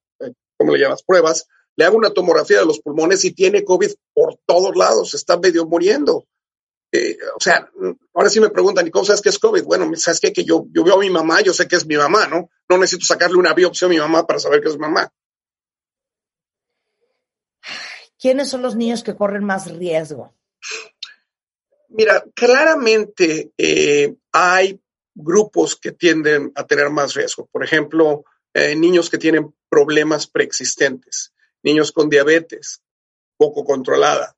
¿cómo 0.57 0.73
le 0.73 0.79
llamas? 0.79 1.03
Pruebas. 1.03 1.47
le 1.75 1.85
hago 1.85 1.97
una 1.97 2.11
tomografía 2.11 2.59
de 2.59 2.65
los 2.65 2.79
pulmones 2.79 3.25
y 3.25 3.31
tiene 3.31 3.65
COVID 3.65 3.91
por 4.13 4.37
todos 4.45 4.75
lados, 4.77 5.13
está 5.13 5.37
medio 5.37 5.65
muriendo. 5.65 6.25
Eh, 6.91 7.17
o 7.35 7.39
sea, 7.41 7.69
ahora 8.13 8.29
sí 8.29 8.39
me 8.39 8.49
preguntan, 8.49 8.87
¿y 8.87 8.91
cómo 8.91 9.03
sabes 9.03 9.21
que 9.21 9.29
es 9.29 9.39
COVID? 9.39 9.63
Bueno, 9.63 9.91
¿sabes 9.97 10.21
qué? 10.21 10.31
Que 10.31 10.45
yo, 10.45 10.65
yo 10.71 10.83
veo 10.85 10.95
a 10.95 10.99
mi 10.99 11.09
mamá, 11.09 11.41
yo 11.41 11.53
sé 11.53 11.67
que 11.67 11.75
es 11.75 11.85
mi 11.85 11.97
mamá, 11.97 12.27
¿no? 12.27 12.49
No 12.69 12.77
necesito 12.77 13.05
sacarle 13.05 13.37
una 13.37 13.53
biopsia 13.53 13.87
a 13.87 13.89
mi 13.89 13.97
mamá 13.97 14.25
para 14.25 14.39
saber 14.39 14.61
que 14.61 14.69
es 14.69 14.77
mamá. 14.77 15.11
¿Quiénes 18.25 18.49
son 18.49 18.63
los 18.63 18.75
niños 18.75 19.03
que 19.03 19.15
corren 19.15 19.43
más 19.43 19.71
riesgo? 19.71 20.33
Mira, 21.89 22.25
claramente 22.33 23.51
eh, 23.55 24.15
hay 24.31 24.81
grupos 25.13 25.75
que 25.75 25.91
tienden 25.91 26.51
a 26.55 26.65
tener 26.65 26.89
más 26.89 27.13
riesgo. 27.13 27.45
Por 27.45 27.63
ejemplo, 27.63 28.25
eh, 28.55 28.75
niños 28.75 29.11
que 29.11 29.19
tienen 29.19 29.53
problemas 29.69 30.25
preexistentes, 30.25 31.33
niños 31.61 31.91
con 31.91 32.09
diabetes 32.09 32.81
poco 33.37 33.63
controlada, 33.63 34.35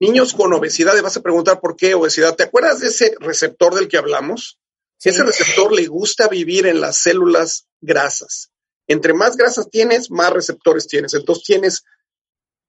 niños 0.00 0.32
con 0.32 0.54
obesidad. 0.54 0.96
Y 0.96 1.02
vas 1.02 1.18
a 1.18 1.22
preguntar 1.22 1.60
por 1.60 1.76
qué 1.76 1.92
obesidad. 1.92 2.36
¿Te 2.36 2.44
acuerdas 2.44 2.80
de 2.80 2.86
ese 2.86 3.16
receptor 3.20 3.74
del 3.74 3.88
que 3.88 3.98
hablamos? 3.98 4.58
Ese 4.98 5.22
receptor 5.22 5.74
le 5.74 5.88
gusta 5.88 6.28
vivir 6.28 6.66
en 6.66 6.80
las 6.80 7.02
células 7.02 7.68
grasas. 7.82 8.50
Entre 8.86 9.12
más 9.12 9.36
grasas 9.36 9.68
tienes, 9.68 10.10
más 10.10 10.32
receptores 10.32 10.86
tienes. 10.86 11.12
Entonces 11.12 11.44
tienes 11.44 11.84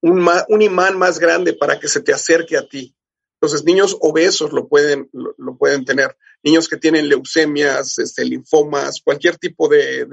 un, 0.01 0.27
un 0.49 0.62
imán 0.62 0.97
más 0.97 1.19
grande 1.19 1.53
para 1.53 1.79
que 1.79 1.88
se 1.88 2.01
te 2.01 2.13
acerque 2.13 2.57
a 2.57 2.67
ti. 2.67 2.95
Entonces, 3.39 3.65
niños 3.65 3.95
obesos 4.01 4.51
lo 4.51 4.67
pueden, 4.67 5.10
lo, 5.13 5.57
pueden 5.57 5.86
tener, 5.86 6.17
niños 6.43 6.67
que 6.67 6.77
tienen 6.77 7.07
leucemias, 7.07 7.99
este, 7.99 8.25
linfomas, 8.25 9.01
cualquier 9.03 9.38
tipo 9.38 9.67
de, 9.67 10.07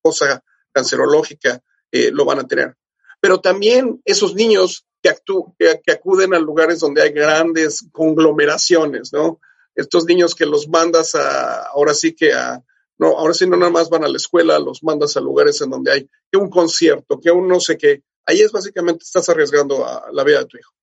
cosa 0.00 0.42
cancerológica 0.72 1.60
eh, 1.90 2.10
lo 2.12 2.24
van 2.24 2.38
a 2.38 2.46
tener. 2.46 2.76
Pero 3.20 3.40
también 3.40 4.00
esos 4.04 4.34
niños 4.34 4.86
que, 5.02 5.12
que, 5.84 5.92
acuden 5.92 6.34
a 6.34 6.38
lugares 6.38 6.80
donde 6.80 7.02
hay 7.02 7.10
grandes 7.10 7.84
conglomeraciones, 7.90 9.12
¿no? 9.12 9.40
Estos 9.74 10.04
niños 10.04 10.34
que 10.34 10.46
los 10.46 10.68
mandas 10.68 11.14
a, 11.14 11.66
ahora 11.66 11.92
sí 11.92 12.14
que 12.14 12.32
a, 12.32 12.62
no, 12.98 13.18
ahora 13.18 13.34
sí 13.34 13.48
no 13.48 13.56
nada 13.56 13.70
más 13.70 13.90
van 13.90 14.04
a 14.04 14.08
la 14.08 14.16
escuela, 14.16 14.58
los 14.58 14.82
mandas 14.82 15.16
a 15.16 15.20
lugares 15.20 15.60
en 15.60 15.70
donde 15.70 15.92
hay 15.92 16.10
que 16.30 16.38
un 16.38 16.48
concierto, 16.48 17.20
que 17.20 17.30
un 17.30 17.48
no 17.48 17.60
sé 17.60 17.76
qué. 17.76 18.02
Ahí 18.26 18.40
es 18.40 18.52
básicamente 18.52 19.04
estás 19.04 19.28
arriesgando 19.28 19.86
a 19.86 20.08
la 20.12 20.24
vida 20.24 20.40
de 20.40 20.46
tu 20.46 20.58
hijo 20.58 20.76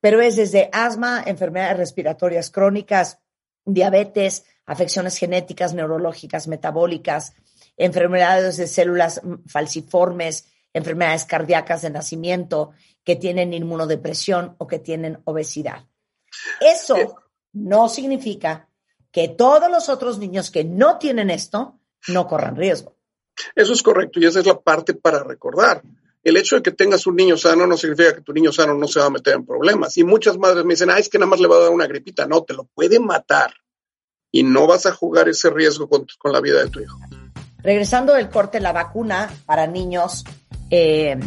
pero 0.00 0.20
es 0.20 0.36
desde 0.36 0.68
asma, 0.72 1.22
enfermedades 1.24 1.76
respiratorias 1.76 2.50
crónicas, 2.50 3.18
diabetes, 3.64 4.44
afecciones 4.66 5.16
genéticas, 5.16 5.74
neurológicas, 5.74 6.48
metabólicas, 6.48 7.34
enfermedades 7.76 8.56
de 8.56 8.66
células 8.66 9.20
falciformes, 9.46 10.46
enfermedades 10.72 11.24
cardíacas 11.24 11.82
de 11.82 11.90
nacimiento, 11.90 12.72
que 13.04 13.16
tienen 13.16 13.52
inmunodepresión 13.52 14.54
o 14.58 14.66
que 14.66 14.78
tienen 14.78 15.20
obesidad. 15.24 15.86
Eso 16.60 17.16
no 17.52 17.88
significa 17.88 18.68
que 19.10 19.28
todos 19.28 19.70
los 19.70 19.88
otros 19.88 20.18
niños 20.18 20.50
que 20.50 20.64
no 20.64 20.98
tienen 20.98 21.30
esto 21.30 21.78
no 22.08 22.26
corran 22.26 22.56
riesgo. 22.56 22.96
Eso 23.54 23.72
es 23.72 23.82
correcto 23.82 24.20
y 24.20 24.26
esa 24.26 24.40
es 24.40 24.46
la 24.46 24.60
parte 24.60 24.94
para 24.94 25.24
recordar 25.24 25.82
el 26.22 26.36
hecho 26.36 26.56
de 26.56 26.62
que 26.62 26.70
tengas 26.70 27.06
un 27.06 27.16
niño 27.16 27.36
sano 27.36 27.66
no 27.66 27.76
significa 27.76 28.14
que 28.14 28.20
tu 28.20 28.32
niño 28.32 28.52
sano 28.52 28.74
no 28.74 28.86
se 28.86 29.00
va 29.00 29.06
a 29.06 29.10
meter 29.10 29.34
en 29.34 29.46
problemas. 29.46 29.96
Y 29.96 30.04
muchas 30.04 30.36
madres 30.36 30.64
me 30.64 30.74
dicen, 30.74 30.90
ay, 30.90 31.00
es 31.00 31.08
que 31.08 31.18
nada 31.18 31.30
más 31.30 31.40
le 31.40 31.48
va 31.48 31.56
a 31.56 31.60
dar 31.60 31.70
una 31.70 31.86
gripita. 31.86 32.26
No, 32.26 32.42
te 32.42 32.52
lo 32.52 32.64
puede 32.64 33.00
matar. 33.00 33.52
Y 34.30 34.42
no 34.42 34.66
vas 34.66 34.86
a 34.86 34.92
jugar 34.92 35.28
ese 35.28 35.50
riesgo 35.50 35.88
con, 35.88 36.06
la 36.32 36.40
vida 36.40 36.62
de 36.62 36.68
tu 36.68 36.80
hijo. 36.80 36.98
Regresando 37.58 38.14
del 38.14 38.28
corte, 38.28 38.60
la 38.60 38.72
vacuna 38.72 39.30
para 39.46 39.66
niños 39.66 40.24
eh, 40.70 41.18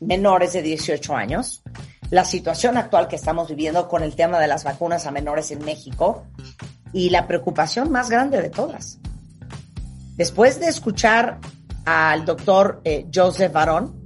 menores 0.00 0.54
de 0.54 0.62
18 0.62 1.14
años, 1.14 1.62
la 2.10 2.24
situación 2.24 2.76
actual 2.76 3.06
que 3.06 3.16
estamos 3.16 3.48
viviendo 3.48 3.88
con 3.88 4.02
el 4.02 4.16
tema 4.16 4.40
de 4.40 4.48
las 4.48 4.64
vacunas 4.64 5.06
a 5.06 5.10
menores 5.10 5.50
en 5.50 5.64
México 5.64 6.26
y 6.92 7.10
la 7.10 7.26
preocupación 7.26 7.90
más 7.90 8.10
grande 8.10 8.40
de 8.40 8.50
todas. 8.50 8.98
Después 10.16 10.60
de 10.60 10.68
escuchar 10.68 11.38
al 11.84 12.24
doctor 12.24 12.80
eh, 12.84 13.06
Joseph 13.12 13.52
Barón, 13.52 14.04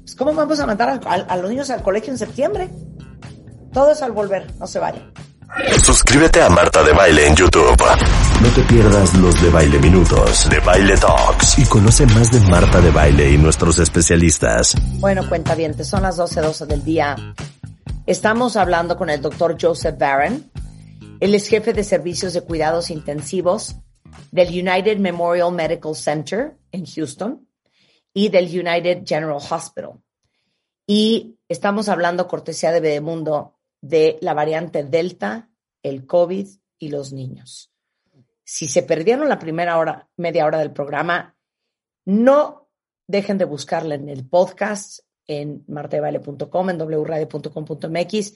pues, 0.00 0.14
¿cómo 0.14 0.32
vamos 0.32 0.58
a 0.60 0.66
mandar 0.66 1.00
a, 1.04 1.36
los 1.36 1.50
niños 1.50 1.70
al 1.70 1.82
colegio 1.82 2.12
en 2.12 2.18
septiembre? 2.18 2.70
Todo 3.72 3.92
es 3.92 4.02
al 4.02 4.12
volver, 4.12 4.46
no 4.58 4.66
se 4.66 4.78
vayan. 4.78 5.12
Suscríbete 5.84 6.42
a 6.42 6.48
Marta 6.48 6.82
de 6.82 6.92
Baile 6.92 7.26
en 7.26 7.34
YouTube. 7.34 7.76
No 8.42 8.48
te 8.50 8.62
pierdas 8.62 9.14
los 9.14 9.42
de 9.42 9.50
Baile 9.50 9.78
Minutos, 9.78 10.48
de 10.48 10.60
Baile 10.60 10.96
Talks 10.96 11.58
y 11.58 11.64
conoce 11.64 12.06
más 12.06 12.30
de 12.30 12.40
Marta 12.40 12.80
de 12.80 12.90
Baile 12.90 13.32
y 13.32 13.38
nuestros 13.38 13.78
especialistas. 13.78 14.74
Bueno, 14.98 15.28
cuenta 15.28 15.54
bien, 15.54 15.82
son 15.84 16.02
las 16.02 16.18
12.12 16.18 16.66
del 16.66 16.84
día. 16.84 17.16
Estamos 18.06 18.56
hablando 18.56 18.96
con 18.96 19.10
el 19.10 19.20
doctor 19.20 19.56
Joseph 19.60 19.98
Barron. 19.98 20.50
Él 21.20 21.34
es 21.34 21.48
jefe 21.48 21.72
de 21.72 21.84
servicios 21.84 22.32
de 22.32 22.42
cuidados 22.42 22.90
intensivos 22.90 23.76
del 24.30 24.48
United 24.48 24.98
Memorial 24.98 25.52
Medical 25.52 25.94
Center 25.94 26.56
en 26.72 26.86
Houston 26.86 27.48
y 28.12 28.28
del 28.28 28.46
United 28.46 29.04
General 29.06 29.38
Hospital. 29.38 30.00
Y 30.86 31.38
estamos 31.48 31.88
hablando, 31.88 32.28
cortesía 32.28 32.72
de 32.72 32.80
Bedemundo, 32.80 33.58
de 33.80 34.18
la 34.20 34.34
variante 34.34 34.84
Delta, 34.84 35.50
el 35.82 36.06
COVID 36.06 36.48
y 36.78 36.88
los 36.88 37.12
niños. 37.12 37.72
Si 38.44 38.66
se 38.66 38.82
perdieron 38.82 39.28
la 39.28 39.38
primera 39.38 39.78
hora, 39.78 40.08
media 40.16 40.46
hora 40.46 40.58
del 40.58 40.72
programa, 40.72 41.36
no 42.06 42.70
dejen 43.06 43.38
de 43.38 43.44
buscarla 43.44 43.94
en 43.94 44.08
el 44.08 44.26
podcast, 44.26 45.00
en 45.26 45.64
martevale.com, 45.68 46.70
en 46.70 46.78
wradio.com.mx, 46.78 48.34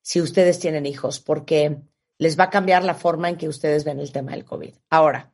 si 0.00 0.20
ustedes 0.20 0.58
tienen 0.58 0.86
hijos, 0.86 1.20
porque 1.20 1.78
les 2.18 2.38
va 2.38 2.44
a 2.44 2.50
cambiar 2.50 2.84
la 2.84 2.94
forma 2.94 3.28
en 3.28 3.36
que 3.36 3.48
ustedes 3.48 3.84
ven 3.84 4.00
el 4.00 4.12
tema 4.12 4.32
del 4.32 4.44
COVID. 4.44 4.74
Ahora, 4.90 5.32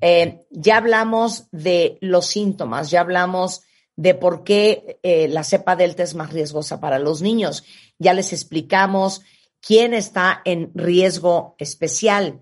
eh, 0.00 0.46
ya 0.50 0.78
hablamos 0.78 1.48
de 1.50 1.98
los 2.00 2.26
síntomas, 2.26 2.90
ya 2.90 3.00
hablamos 3.00 3.62
de 3.96 4.14
por 4.14 4.44
qué 4.44 4.98
eh, 5.02 5.28
la 5.28 5.44
cepa 5.44 5.76
delta 5.76 6.02
es 6.02 6.14
más 6.14 6.32
riesgosa 6.32 6.80
para 6.80 6.98
los 6.98 7.20
niños. 7.20 7.64
Ya 7.98 8.14
les 8.14 8.32
explicamos 8.32 9.22
quién 9.60 9.92
está 9.92 10.40
en 10.44 10.70
riesgo 10.74 11.54
especial. 11.58 12.40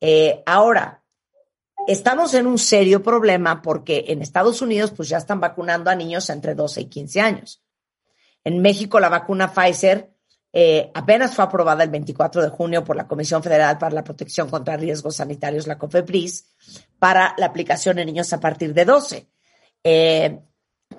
Eh, 0.00 0.42
ahora, 0.46 1.02
estamos 1.88 2.34
en 2.34 2.46
un 2.46 2.58
serio 2.58 3.02
problema 3.02 3.62
porque 3.62 4.04
en 4.08 4.22
Estados 4.22 4.62
Unidos 4.62 4.92
pues 4.92 5.08
ya 5.08 5.18
están 5.18 5.40
vacunando 5.40 5.90
a 5.90 5.96
niños 5.96 6.30
entre 6.30 6.54
12 6.54 6.82
y 6.82 6.86
15 6.86 7.20
años. 7.20 7.62
En 8.44 8.60
México 8.60 9.00
la 9.00 9.08
vacuna 9.08 9.52
Pfizer 9.52 10.11
eh, 10.52 10.90
apenas 10.94 11.34
fue 11.34 11.44
aprobada 11.44 11.82
el 11.82 11.90
24 11.90 12.42
de 12.42 12.50
junio 12.50 12.84
por 12.84 12.94
la 12.94 13.08
Comisión 13.08 13.42
Federal 13.42 13.78
para 13.78 13.94
la 13.94 14.04
Protección 14.04 14.50
contra 14.50 14.76
Riesgos 14.76 15.16
Sanitarios, 15.16 15.66
la 15.66 15.78
COFEPRIS, 15.78 16.46
para 16.98 17.34
la 17.38 17.46
aplicación 17.46 17.98
en 17.98 18.06
niños 18.06 18.32
a 18.32 18.40
partir 18.40 18.74
de 18.74 18.84
12. 18.84 19.28
Eh, 19.82 20.40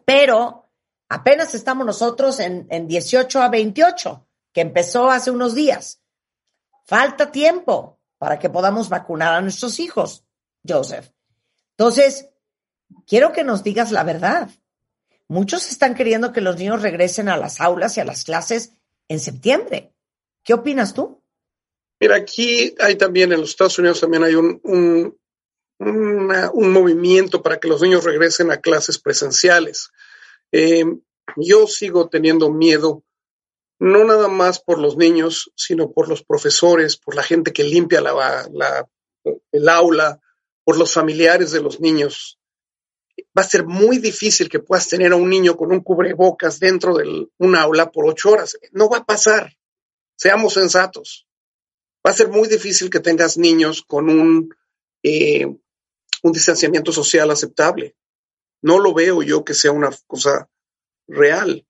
pero 0.05 0.71
apenas 1.07 1.53
estamos 1.53 1.85
nosotros 1.85 2.39
en, 2.39 2.65
en 2.69 2.87
18 2.87 3.41
a 3.41 3.49
28, 3.49 4.27
que 4.51 4.61
empezó 4.61 5.11
hace 5.11 5.29
unos 5.29 5.53
días. 5.53 6.01
Falta 6.85 7.31
tiempo 7.31 7.99
para 8.17 8.39
que 8.39 8.49
podamos 8.49 8.89
vacunar 8.89 9.35
a 9.35 9.41
nuestros 9.41 9.79
hijos, 9.79 10.25
Joseph. 10.67 11.11
Entonces, 11.77 12.29
quiero 13.05 13.31
que 13.31 13.43
nos 13.43 13.63
digas 13.63 13.91
la 13.91 14.03
verdad. 14.03 14.49
Muchos 15.27 15.69
están 15.71 15.93
queriendo 15.93 16.33
que 16.33 16.41
los 16.41 16.57
niños 16.57 16.81
regresen 16.81 17.29
a 17.29 17.37
las 17.37 17.61
aulas 17.61 17.97
y 17.97 18.01
a 18.01 18.05
las 18.05 18.23
clases 18.23 18.73
en 19.07 19.19
septiembre. 19.19 19.93
¿Qué 20.43 20.53
opinas 20.53 20.93
tú? 20.93 21.21
Mira, 21.99 22.17
aquí 22.17 22.75
hay 22.79 22.95
también, 22.95 23.31
en 23.31 23.41
los 23.41 23.51
Estados 23.51 23.79
Unidos 23.79 24.01
también 24.01 24.23
hay 24.23 24.35
un, 24.35 24.59
un, 24.63 25.17
movimiento 26.71 27.41
para 27.41 27.59
que 27.59 27.67
los 27.67 27.81
niños 27.81 28.03
regresen 28.03 28.51
a 28.51 28.57
clases 28.57 28.99
presenciales. 28.99 29.89
Eh, 30.51 30.85
yo 31.37 31.67
sigo 31.67 32.09
teniendo 32.09 32.51
miedo, 32.51 33.03
no 33.79 34.03
nada 34.03 34.27
más 34.27 34.59
por 34.59 34.79
los 34.79 34.97
niños, 34.97 35.51
sino 35.55 35.91
por 35.91 36.09
los 36.09 36.23
profesores, 36.23 36.97
por 36.97 37.15
la 37.15 37.23
gente 37.23 37.53
que 37.53 37.63
limpia 37.63 38.01
la, 38.01 38.87
el 39.51 39.69
aula, 39.69 40.19
por 40.63 40.77
los 40.77 40.93
familiares 40.93 41.51
de 41.51 41.61
los 41.61 41.79
niños 41.79 42.39
va 43.38 43.41
a 43.41 43.49
ser 43.49 43.65
muy 43.65 43.97
difícil 43.97 44.49
que 44.49 44.60
puedas 44.60 44.88
tener 44.88 45.12
a 45.12 45.15
un 45.15 45.30
niño 45.30 45.56
con 45.56 45.71
un 45.71 45.82
cubrebocas 45.82 46.60
dentro 46.60 46.95
de 46.95 47.28
un 47.38 47.56
aula 47.56 47.91
por 47.91 48.06
ocho 48.08 48.32
horas. 48.32 48.58
No 48.71 48.89
va 48.89 48.99
a 48.99 49.06
pasar. 49.06 49.54
Seamos 50.15 50.54
sensatos. 50.54 51.28
Va 52.06 52.12
a 52.12 52.15
ser 52.15 52.30
muy 52.30 52.47
difícil 52.47 52.89
que 52.89 52.99
tengas 52.99 53.38
niños 53.38 53.84
con 53.84 54.10
un, 54.10 54.54
eh, 55.04 55.45
un 55.45 56.32
distanciamiento 56.32 56.91
social 56.91 57.32
aceptable. 57.32 57.95
No 58.62 58.80
lo 58.80 58.93
veo 58.93 59.23
yo 59.23 59.43
que 59.43 59.54
sea 59.54 59.71
una 59.71 59.89
cosa 60.08 60.49
real. 61.08 61.65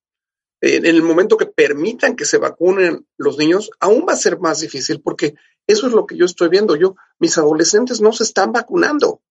En 0.61 0.85
el 0.85 1.03
momento 1.03 1.35
que 1.37 1.45
permitan 1.45 2.15
que 2.15 2.25
se 2.25 2.37
vacunen 2.37 3.05
los 3.17 3.37
niños, 3.37 3.69
aún 3.79 4.05
va 4.07 4.13
a 4.13 4.17
ser 4.17 4.39
más 4.39 4.61
difícil 4.61 5.01
porque 5.01 5.35
eso 5.67 5.87
es 5.87 5.93
lo 5.93 6.05
que 6.05 6.15
yo 6.15 6.25
estoy 6.25 6.49
viendo. 6.49 6.75
Yo, 6.75 6.95
mis 7.19 7.37
adolescentes 7.37 7.99
no 7.99 8.13
se 8.13 8.23
están 8.23 8.51
vacunando 8.51 9.21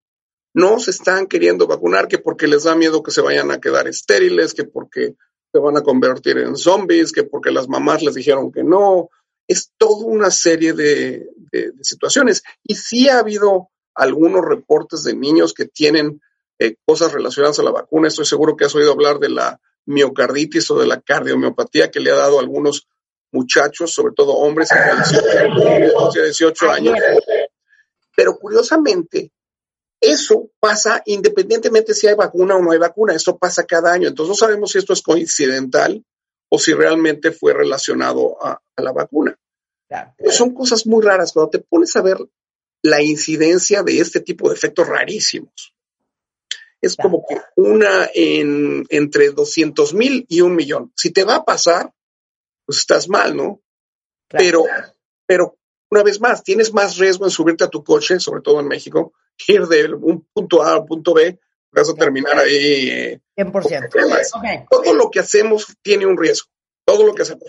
no 0.54 0.78
se 0.78 0.90
están 0.90 1.26
queriendo 1.26 1.66
vacunar, 1.66 2.08
que 2.08 2.18
porque 2.18 2.46
les 2.46 2.64
da 2.64 2.74
miedo 2.74 3.02
que 3.02 3.10
se 3.10 3.22
vayan 3.22 3.50
a 3.50 3.60
quedar 3.60 3.88
estériles, 3.88 4.54
que 4.54 4.64
porque 4.64 5.14
se 5.50 5.58
van 5.58 5.76
a 5.76 5.82
convertir 5.82 6.38
en 6.38 6.56
zombies, 6.56 7.12
que 7.12 7.24
porque 7.24 7.50
las 7.50 7.68
mamás 7.68 8.02
les 8.02 8.14
dijeron 8.14 8.52
que 8.52 8.64
no. 8.64 9.10
Es 9.46 9.72
toda 9.76 10.06
una 10.06 10.30
serie 10.30 10.72
de, 10.72 11.26
situaciones. 11.82 12.42
Y 12.62 12.74
sí 12.76 13.08
ha 13.08 13.18
habido 13.18 13.70
algunos 13.94 14.44
reportes 14.44 15.04
de 15.04 15.14
niños 15.14 15.52
que 15.52 15.66
tienen 15.66 16.22
eh, 16.58 16.76
cosas 16.86 17.12
relacionadas 17.12 17.58
a 17.58 17.62
la 17.62 17.70
vacuna. 17.70 18.08
Estoy 18.08 18.24
seguro 18.24 18.56
que 18.56 18.64
has 18.64 18.74
oído 18.74 18.92
hablar 18.92 19.18
de 19.18 19.28
la 19.28 19.60
miocarditis 19.84 20.70
o 20.70 20.78
de 20.78 20.86
la 20.86 21.00
cardiomiopatía 21.00 21.90
que 21.90 22.00
le 22.00 22.10
ha 22.10 22.16
dado 22.16 22.38
a 22.38 22.40
algunos 22.40 22.88
muchachos, 23.32 23.92
sobre 23.92 24.14
todo 24.14 24.32
hombres 24.32 24.68
de 24.70 26.24
18 26.24 26.70
años. 26.70 26.96
Pero 28.16 28.38
curiosamente, 28.38 29.32
eso 30.02 30.50
pasa 30.58 31.00
independientemente 31.06 31.94
si 31.94 32.08
hay 32.08 32.14
vacuna 32.14 32.56
o 32.56 32.60
no 32.60 32.72
hay 32.72 32.78
vacuna, 32.78 33.14
eso 33.14 33.38
pasa 33.38 33.64
cada 33.64 33.92
año. 33.92 34.08
Entonces 34.08 34.30
no 34.30 34.34
sabemos 34.34 34.72
si 34.72 34.78
esto 34.78 34.92
es 34.92 35.00
coincidental 35.00 36.04
o 36.48 36.58
si 36.58 36.74
realmente 36.74 37.30
fue 37.30 37.54
relacionado 37.54 38.36
a, 38.44 38.60
la 38.76 38.92
vacuna. 38.92 39.38
Son 40.30 40.52
cosas 40.52 40.86
muy 40.86 41.04
raras 41.04 41.32
cuando 41.32 41.50
te 41.50 41.60
pones 41.60 41.94
a 41.94 42.02
ver 42.02 42.18
la 42.82 43.00
incidencia 43.00 43.84
de 43.84 44.00
este 44.00 44.20
tipo 44.20 44.48
de 44.48 44.56
efectos 44.56 44.88
rarísimos. 44.88 45.72
Es 46.80 46.96
como 46.96 47.24
que 47.28 47.40
una 47.54 48.10
en, 48.12 48.84
entre 48.88 49.30
200 49.30 49.94
mil 49.94 50.26
y 50.28 50.40
un 50.40 50.56
millón. 50.56 50.92
Si 50.96 51.12
te 51.12 51.22
va 51.22 51.36
a 51.36 51.44
pasar, 51.44 51.92
pues 52.66 52.78
estás 52.78 53.08
mal, 53.08 53.36
¿no? 53.36 53.62
Pero, 54.28 54.64
pero 55.26 55.56
una 55.90 56.02
vez 56.02 56.20
más, 56.20 56.42
tienes 56.42 56.72
más 56.72 56.96
riesgo 56.96 57.24
en 57.24 57.30
subirte 57.30 57.62
a 57.62 57.68
tu 57.68 57.84
coche, 57.84 58.18
sobre 58.18 58.42
todo 58.42 58.58
en 58.58 58.66
México, 58.66 59.12
ir 59.48 59.66
de 59.66 59.92
un 59.94 60.26
punto 60.32 60.62
A 60.62 60.72
a 60.72 60.78
un 60.78 60.86
punto 60.86 61.14
B, 61.14 61.38
vas 61.70 61.88
a 61.88 61.94
terminar 61.94 62.38
ahí. 62.38 63.20
100%. 63.36 64.66
Todo 64.70 64.94
lo 64.94 65.10
que 65.10 65.20
hacemos 65.20 65.76
tiene 65.82 66.06
un 66.06 66.16
riesgo. 66.16 66.48
Todo 66.84 67.06
lo 67.06 67.14
que 67.14 67.22
hacemos. 67.22 67.44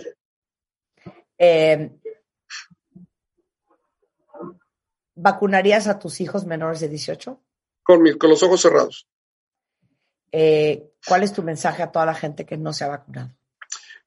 Eh, 1.37 1.91
¿Vacunarías 5.15 5.87
a 5.87 5.99
tus 5.99 6.21
hijos 6.21 6.45
menores 6.45 6.79
de 6.79 6.89
18? 6.89 7.39
Con, 7.83 8.17
con 8.17 8.29
los 8.29 8.41
ojos 8.43 8.61
cerrados. 8.61 9.07
Eh, 10.31 10.91
¿Cuál 11.05 11.23
es 11.23 11.33
tu 11.33 11.43
mensaje 11.43 11.83
a 11.83 11.91
toda 11.91 12.05
la 12.05 12.15
gente 12.15 12.45
que 12.45 12.57
no 12.57 12.73
se 12.73 12.85
ha 12.85 12.87
vacunado? 12.87 13.29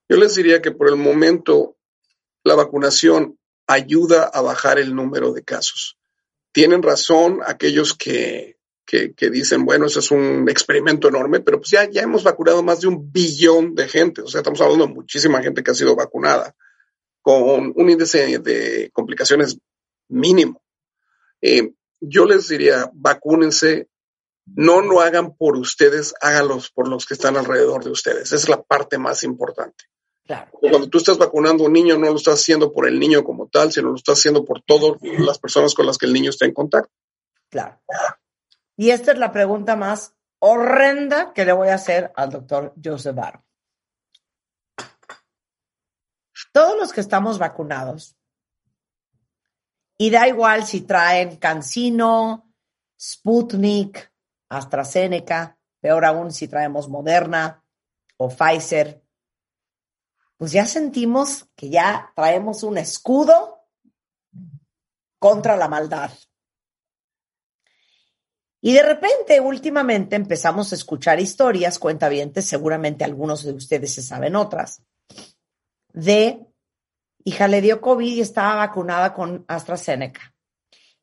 Yo 0.08 0.16
les 0.16 0.34
diría 0.34 0.62
que 0.62 0.72
por 0.72 0.88
el 0.88 0.96
momento 0.96 1.76
la 2.42 2.54
vacunación 2.54 3.38
ayuda 3.66 4.24
a 4.24 4.40
bajar 4.40 4.78
el 4.78 4.94
número 4.94 5.32
de 5.32 5.42
casos 5.42 5.95
tienen 6.56 6.82
razón 6.82 7.40
aquellos 7.44 7.92
que, 7.92 8.56
dicen, 9.30 9.66
bueno, 9.66 9.84
eso 9.84 9.98
es 9.98 10.10
un 10.10 10.48
experimento 10.48 11.06
enorme, 11.06 11.40
pero 11.40 11.58
pues 11.58 11.70
ya, 11.70 11.86
ya 11.90 12.00
hemos 12.00 12.24
vacunado 12.24 12.62
más 12.62 12.80
de 12.80 12.86
un 12.86 13.12
billón 13.12 13.74
de 13.74 13.86
gente, 13.86 14.22
o 14.22 14.26
sea, 14.26 14.40
estamos 14.40 14.62
hablando 14.62 14.86
de 14.86 14.94
muchísima 14.94 15.42
gente 15.42 15.62
que 15.62 15.72
ha 15.72 15.74
sido 15.74 15.94
vacunada 15.94 16.56
con 17.20 17.74
un 17.76 17.90
índice 17.90 18.38
de 18.38 18.88
complicaciones 18.94 19.58
mínimo. 20.08 20.62
Eh, 21.42 21.74
yo 22.00 22.24
les 22.24 22.48
diría, 22.48 22.90
vacúnense, 22.94 23.90
no 24.46 24.80
lo 24.80 25.02
hagan 25.02 25.36
por 25.36 25.58
ustedes, 25.58 26.14
háganlos 26.22 26.70
por 26.70 26.88
los 26.88 27.04
que 27.04 27.12
están 27.12 27.36
alrededor 27.36 27.84
de 27.84 27.90
ustedes. 27.90 28.32
Esa 28.32 28.36
es 28.36 28.48
la 28.48 28.62
parte 28.62 28.96
más 28.96 29.24
importante. 29.24 29.84
Cuando 30.50 30.88
tú 30.88 30.98
estás 30.98 31.18
vacunando 31.18 31.64
a 31.64 31.66
un 31.66 31.72
niño, 31.72 31.96
no 31.98 32.06
lo 32.06 32.16
estás 32.16 32.40
haciendo 32.40 32.72
por 32.72 32.88
el 32.88 32.98
niño 32.98 33.22
como 33.22 33.48
tal, 33.48 33.72
sino 33.72 33.90
lo 33.90 33.96
estás 33.96 34.18
haciendo 34.18 34.44
por 34.44 34.62
todas 34.62 35.00
las 35.02 35.38
personas 35.38 35.74
con 35.74 35.86
las 35.86 35.98
que 35.98 36.06
el 36.06 36.12
niño 36.12 36.30
está 36.30 36.44
en 36.44 36.52
contacto. 36.52 36.92
Claro. 37.48 37.80
Y 38.76 38.90
esta 38.90 39.12
es 39.12 39.18
la 39.18 39.32
pregunta 39.32 39.76
más 39.76 40.14
horrenda 40.38 41.32
que 41.32 41.44
le 41.44 41.52
voy 41.52 41.68
a 41.68 41.74
hacer 41.74 42.12
al 42.16 42.30
doctor 42.30 42.74
Joseph 42.82 43.14
Barro. 43.14 43.44
Todos 46.52 46.76
los 46.78 46.92
que 46.92 47.02
estamos 47.02 47.38
vacunados, 47.38 48.16
y 49.98 50.10
da 50.10 50.26
igual 50.28 50.66
si 50.66 50.82
traen 50.82 51.36
Cancino, 51.36 52.50
Sputnik, 52.98 54.12
AstraZeneca, 54.48 55.58
peor 55.80 56.04
aún 56.04 56.32
si 56.32 56.48
traemos 56.48 56.88
Moderna 56.88 57.62
o 58.16 58.28
Pfizer, 58.28 59.05
pues 60.36 60.52
ya 60.52 60.66
sentimos 60.66 61.46
que 61.56 61.70
ya 61.70 62.12
traemos 62.14 62.62
un 62.62 62.78
escudo 62.78 63.64
contra 65.18 65.56
la 65.56 65.68
maldad. 65.68 66.10
Y 68.60 68.72
de 68.72 68.82
repente, 68.82 69.40
últimamente, 69.40 70.16
empezamos 70.16 70.72
a 70.72 70.74
escuchar 70.74 71.20
historias, 71.20 71.78
cuentavientes, 71.78 72.46
seguramente 72.46 73.04
algunos 73.04 73.44
de 73.44 73.52
ustedes 73.52 73.94
se 73.94 74.02
saben 74.02 74.34
otras, 74.34 74.82
de 75.92 76.44
hija 77.24 77.48
le 77.48 77.60
dio 77.60 77.80
COVID 77.80 78.16
y 78.16 78.20
estaba 78.20 78.56
vacunada 78.56 79.14
con 79.14 79.44
AstraZeneca. 79.48 80.34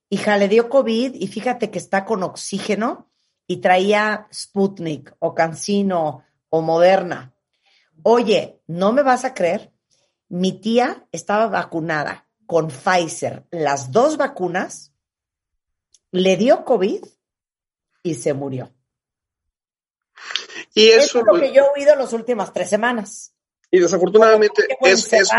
Hija 0.10 0.38
le 0.38 0.48
dio 0.48 0.70
COVID 0.70 1.16
y 1.16 1.28
fíjate 1.28 1.72
que 1.72 1.80
está 1.80 2.06
con 2.06 2.24
oxígeno 2.24 3.10
y 3.48 3.58
traía 3.58 4.28
Sputnik 4.32 5.16
o 5.20 5.34
Cancino 5.34 6.24
o 6.50 6.62
Moderna. 6.62 7.33
Oye, 8.04 8.62
¿no 8.68 8.92
me 8.92 9.04
vas 9.04 9.26
a 9.26 9.34
creer? 9.34 9.72
Mi 10.30 10.60
tía 10.60 11.08
estaba 11.12 11.48
vacunada 11.48 12.28
con 12.46 12.70
Pfizer, 12.70 13.46
las 13.52 13.92
dos 13.92 14.18
vacunas, 14.18 14.94
le 16.12 16.38
dio 16.38 16.66
COVID 16.66 17.04
y 18.04 18.16
se 18.16 18.34
murió. 18.34 18.72
Y 20.74 20.90
eso, 20.90 21.20
es 21.20 21.26
lo 21.26 21.40
que 21.40 21.54
yo 21.54 21.64
he 21.64 21.80
oído 21.80 21.96
las 21.96 22.14
últimas 22.14 22.52
tres 22.52 22.70
semanas. 22.70 23.34
Y 23.72 23.80
desafortunadamente 23.80 24.68
es, 24.82 25.12
eso, 25.12 25.34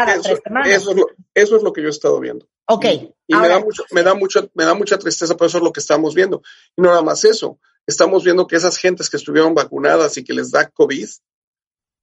es 1.35 1.63
lo, 1.63 1.73
que 1.73 1.83
yo 1.83 1.87
he 1.87 1.91
estado 1.91 2.19
viendo. 2.19 2.49
Ok. 2.67 2.85
Y, 3.29 3.37
me, 3.37 3.49
da 3.49 3.61
mucho, 3.61 3.85
me, 3.93 4.03
da 4.03 4.15
mucho, 4.15 4.51
me 4.55 4.65
da 4.65 4.75
mucha 4.75 4.99
tristeza, 4.99 5.37
pero 5.37 5.47
eso 5.47 5.59
es 5.59 5.65
lo 5.65 5.73
que 5.73 5.79
estamos 5.79 6.15
viendo. 6.15 6.43
Y 6.77 6.83
no 6.83 6.89
nada 6.89 7.03
más 7.03 7.25
eso. 7.25 7.61
Estamos 7.87 8.25
viendo 8.25 8.47
que 8.47 8.57
esas 8.57 8.77
gentes 8.77 9.09
que 9.09 9.19
estuvieron 9.19 9.55
vacunadas 9.55 10.17
y 10.17 10.25
que 10.25 10.33
les 10.33 10.51
da 10.51 10.69
COVID, 10.69 11.09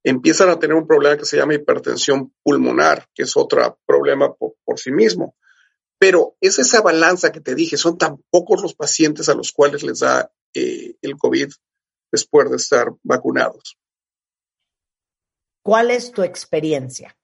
empiezan 0.04 0.50
a 0.50 0.58
tener 0.58 0.76
un 0.76 0.86
problema 0.86 1.16
que 1.16 1.24
se 1.24 1.36
llama 1.36 1.54
hipertensión 1.54 2.32
pulmonar, 2.42 3.08
que 3.14 3.22
es 3.22 3.36
otro 3.36 3.78
problema 3.86 4.34
por, 4.34 4.54
sí 4.78 4.90
mismo. 4.90 5.36
Pero 5.98 6.36
es 6.40 6.58
esa 6.58 6.82
balanza 6.82 7.30
que 7.30 7.40
te 7.40 7.54
dije, 7.54 7.76
son 7.76 7.96
tan 7.96 8.22
pocos 8.30 8.60
los 8.62 8.74
pacientes 8.74 9.28
a 9.28 9.34
los 9.34 9.52
cuales 9.52 9.82
les 9.82 10.00
da 10.00 10.32
eh, 10.54 10.96
el 11.00 11.16
COVID 11.16 11.50
después 12.10 12.50
de 12.50 12.56
estar 12.56 12.92
vacunados. 13.02 13.78
¿Cuál 15.62 15.92
es 15.92 16.10
tu 16.10 16.22
experiencia? 16.22 17.16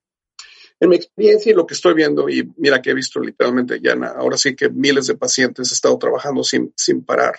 En 0.79 0.91
mi 0.91 0.97
experiencia 0.97 1.51
y 1.51 1.57
lo 1.57 1.67
que 1.67 1.75
estoy 1.75 1.95
viendo, 1.95 2.29
y 2.29 2.49
mira 2.57 2.81
que 2.81 2.91
he 2.91 2.95
visto 2.95 3.19
literalmente 3.19 3.81
ya, 3.83 3.95
ahora 4.17 4.39
sí 4.39 4.55
que 4.55 4.69
miles 4.69 5.09
de 5.09 5.17
pacientes 5.17 5.73
he 5.73 5.75
estado 5.75 5.99
trabajando 5.99 6.45
sin, 6.45 6.73
sin 6.77 7.05
parar. 7.05 7.35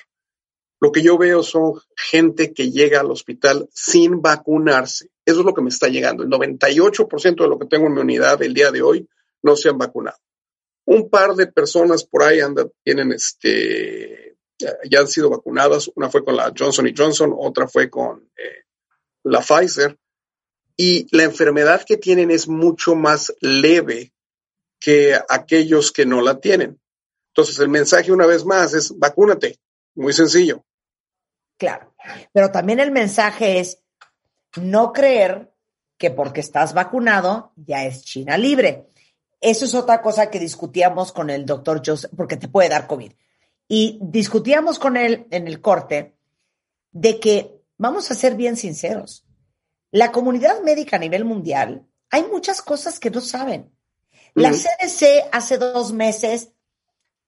Lo 0.82 0.92
que 0.92 1.02
yo 1.02 1.18
veo 1.18 1.44
son 1.44 1.74
gente 1.96 2.54
que 2.54 2.72
llega 2.72 3.02
al 3.02 3.12
hospital 3.12 3.68
sin 3.74 4.22
vacunarse. 4.22 5.10
Eso 5.26 5.40
es 5.42 5.46
lo 5.46 5.54
que 5.54 5.62
me 5.62 5.70
está 5.70 5.88
llegando. 5.90 6.24
El 6.24 6.30
98% 6.30 7.36
de 7.36 7.48
lo 7.48 7.60
que 7.60 7.68
tengo 7.68 7.88
en 7.88 7.94
mi 7.94 8.02
unidad 8.02 8.42
el 8.42 8.54
día 8.54 8.72
de 8.72 8.82
hoy 8.82 9.08
no 9.42 9.56
se 9.56 9.70
han 9.70 9.78
vacunado. 9.78 10.18
Un 10.86 11.10
par 11.10 11.36
de 11.36 11.48
personas 11.48 12.04
por 12.04 12.24
ahí 12.24 12.40
andan, 12.40 12.72
tienen 12.84 13.12
este, 13.12 14.38
ya 14.58 15.00
han 15.00 15.08
sido 15.08 15.30
vacunadas. 15.30 15.92
Una 15.96 16.10
fue 16.10 16.24
con 16.24 16.36
la 16.36 16.54
Johnson 16.58 16.92
Johnson, 16.96 17.34
otra 17.38 17.68
fue 17.68 17.90
con 17.90 18.30
eh, 18.38 18.64
la 19.24 19.42
Pfizer. 19.42 19.98
Y 20.78 21.14
la 21.16 21.24
enfermedad 21.24 21.84
que 21.86 21.98
tienen 21.98 22.32
es 22.32 22.48
mucho 22.48 22.96
más 22.96 23.34
leve 23.42 24.14
que 24.80 25.14
aquellos 25.28 25.92
que 25.92 26.06
no 26.06 26.22
la 26.22 26.40
tienen. 26.40 26.80
Entonces, 27.34 27.60
el 27.60 27.68
mensaje 27.68 28.14
una 28.14 28.26
vez 28.26 28.46
más 28.46 28.74
es 28.74 28.98
vacúnate. 28.98 29.60
Muy 29.96 30.14
sencillo. 30.14 30.64
Claro. 31.60 31.94
Pero 32.32 32.52
también 32.52 32.80
el 32.80 32.90
mensaje 32.90 33.60
es, 33.60 33.84
no 34.56 34.94
creer 34.94 35.54
que 35.98 36.10
porque 36.10 36.40
estás 36.40 36.74
vacunado 36.74 37.52
ya 37.58 37.86
es 37.86 38.04
China 38.06 38.38
libre. 38.38 38.88
Eso 39.42 39.66
es 39.66 39.76
otra 39.76 40.02
cosa 40.02 40.32
que 40.32 40.40
discutíamos 40.40 41.12
con 41.12 41.30
el 41.30 41.46
doctor 41.46 41.82
Joseph, 41.86 42.12
porque 42.16 42.38
te 42.38 42.48
puede 42.48 42.70
dar 42.70 42.88
COVID. 42.88 43.12
Y 43.68 44.00
discutíamos 44.02 44.80
con 44.80 44.96
él 44.98 45.28
en 45.32 45.48
el 45.48 45.62
corte 45.62 46.16
de 46.92 47.20
que, 47.20 47.62
vamos 47.78 48.10
a 48.10 48.16
ser 48.16 48.36
bien 48.36 48.56
sinceros, 48.56 49.26
la 49.92 50.12
comunidad 50.12 50.62
médica 50.62 50.96
a 50.96 51.00
nivel 51.00 51.26
mundial, 51.26 51.86
hay 52.10 52.24
muchas 52.24 52.62
cosas 52.62 53.00
que 53.00 53.12
no 53.12 53.22
saben. 53.22 53.72
La 54.34 54.52
CDC 54.52 55.28
hace 55.32 55.58
dos 55.58 55.92
meses, 55.92 56.54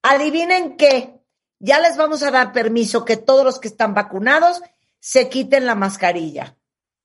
adivinen 0.02 0.78
qué, 0.78 1.21
ya 1.62 1.80
les 1.80 1.96
vamos 1.96 2.24
a 2.24 2.32
dar 2.32 2.52
permiso 2.52 3.06
que 3.06 3.18
todos 3.18 3.46
los 3.46 3.60
que 3.60 3.68
están 3.68 3.94
vacunados 3.94 4.62
se 5.00 5.30
quiten 5.30 5.66
la 5.66 5.76
mascarilla. 5.76 6.58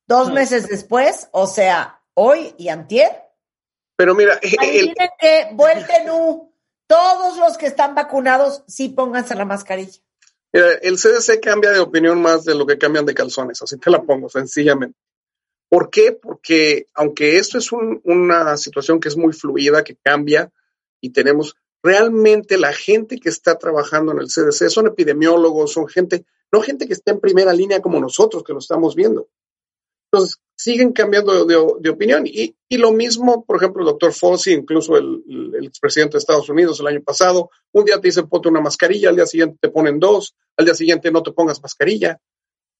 Dos 0.06 0.32
meses 0.32 0.68
después, 0.68 1.28
o 1.32 1.46
sea, 1.46 2.00
hoy 2.14 2.54
y 2.56 2.68
antier. 2.68 3.10
Pero 3.96 4.14
mira, 4.14 4.38
el... 4.42 4.94
que 5.20 5.48
vuelten 5.52 6.06
todos 6.86 7.36
los 7.38 7.58
que 7.58 7.66
están 7.66 7.94
vacunados 7.94 8.62
sí 8.66 8.88
pónganse 8.88 9.34
la 9.34 9.44
mascarilla. 9.44 10.00
el 10.52 10.96
CDC 10.96 11.40
cambia 11.40 11.72
de 11.72 11.80
opinión 11.80 12.20
más 12.22 12.44
de 12.44 12.54
lo 12.54 12.66
que 12.66 12.78
cambian 12.78 13.04
de 13.04 13.14
calzones, 13.14 13.60
así 13.62 13.76
te 13.78 13.90
la 13.90 14.02
pongo 14.02 14.28
sencillamente. 14.28 14.98
¿Por 15.68 15.90
qué? 15.90 16.12
Porque 16.12 16.88
aunque 16.94 17.38
esto 17.38 17.58
es 17.58 17.72
una 17.72 18.56
situación 18.56 19.00
que 19.00 19.08
es 19.08 19.16
muy 19.16 19.32
fluida, 19.32 19.82
que 19.84 19.96
cambia 19.96 20.50
y 21.00 21.10
tenemos 21.10 21.56
realmente 21.82 22.58
la 22.58 22.72
gente 22.72 23.18
que 23.18 23.28
está 23.28 23.58
trabajando 23.58 24.12
en 24.12 24.18
el 24.18 24.28
CDC 24.28 24.68
son 24.70 24.88
epidemiólogos, 24.88 25.72
son 25.72 25.86
gente, 25.88 26.24
no 26.52 26.60
gente 26.62 26.86
que 26.86 26.92
está 26.92 27.12
en 27.12 27.20
primera 27.20 27.52
línea 27.52 27.80
como 27.80 28.00
nosotros 28.00 28.42
que 28.42 28.52
lo 28.52 28.58
estamos 28.58 28.94
viendo. 28.94 29.28
Entonces, 30.10 30.38
siguen 30.56 30.92
cambiando 30.92 31.44
de, 31.44 31.90
opinión. 31.90 32.26
Y, 32.26 32.54
lo 32.70 32.92
mismo, 32.92 33.44
por 33.44 33.56
ejemplo, 33.56 33.82
el 33.82 33.86
doctor 33.86 34.12
Fauci, 34.12 34.52
incluso 34.52 34.96
el, 34.96 35.22
el, 35.54 35.66
expresidente 35.66 36.12
de 36.12 36.18
Estados 36.18 36.48
Unidos 36.48 36.80
el 36.80 36.86
año 36.86 37.02
pasado, 37.02 37.50
un 37.72 37.84
día 37.84 38.00
te 38.00 38.08
dicen 38.08 38.28
ponte 38.28 38.48
una 38.48 38.60
mascarilla, 38.60 39.10
al 39.10 39.16
día 39.16 39.26
siguiente 39.26 39.58
te 39.60 39.68
ponen 39.68 39.98
dos, 39.98 40.34
al 40.56 40.64
día 40.64 40.74
siguiente 40.74 41.10
no 41.10 41.22
te 41.22 41.32
pongas 41.32 41.62
mascarilla. 41.62 42.18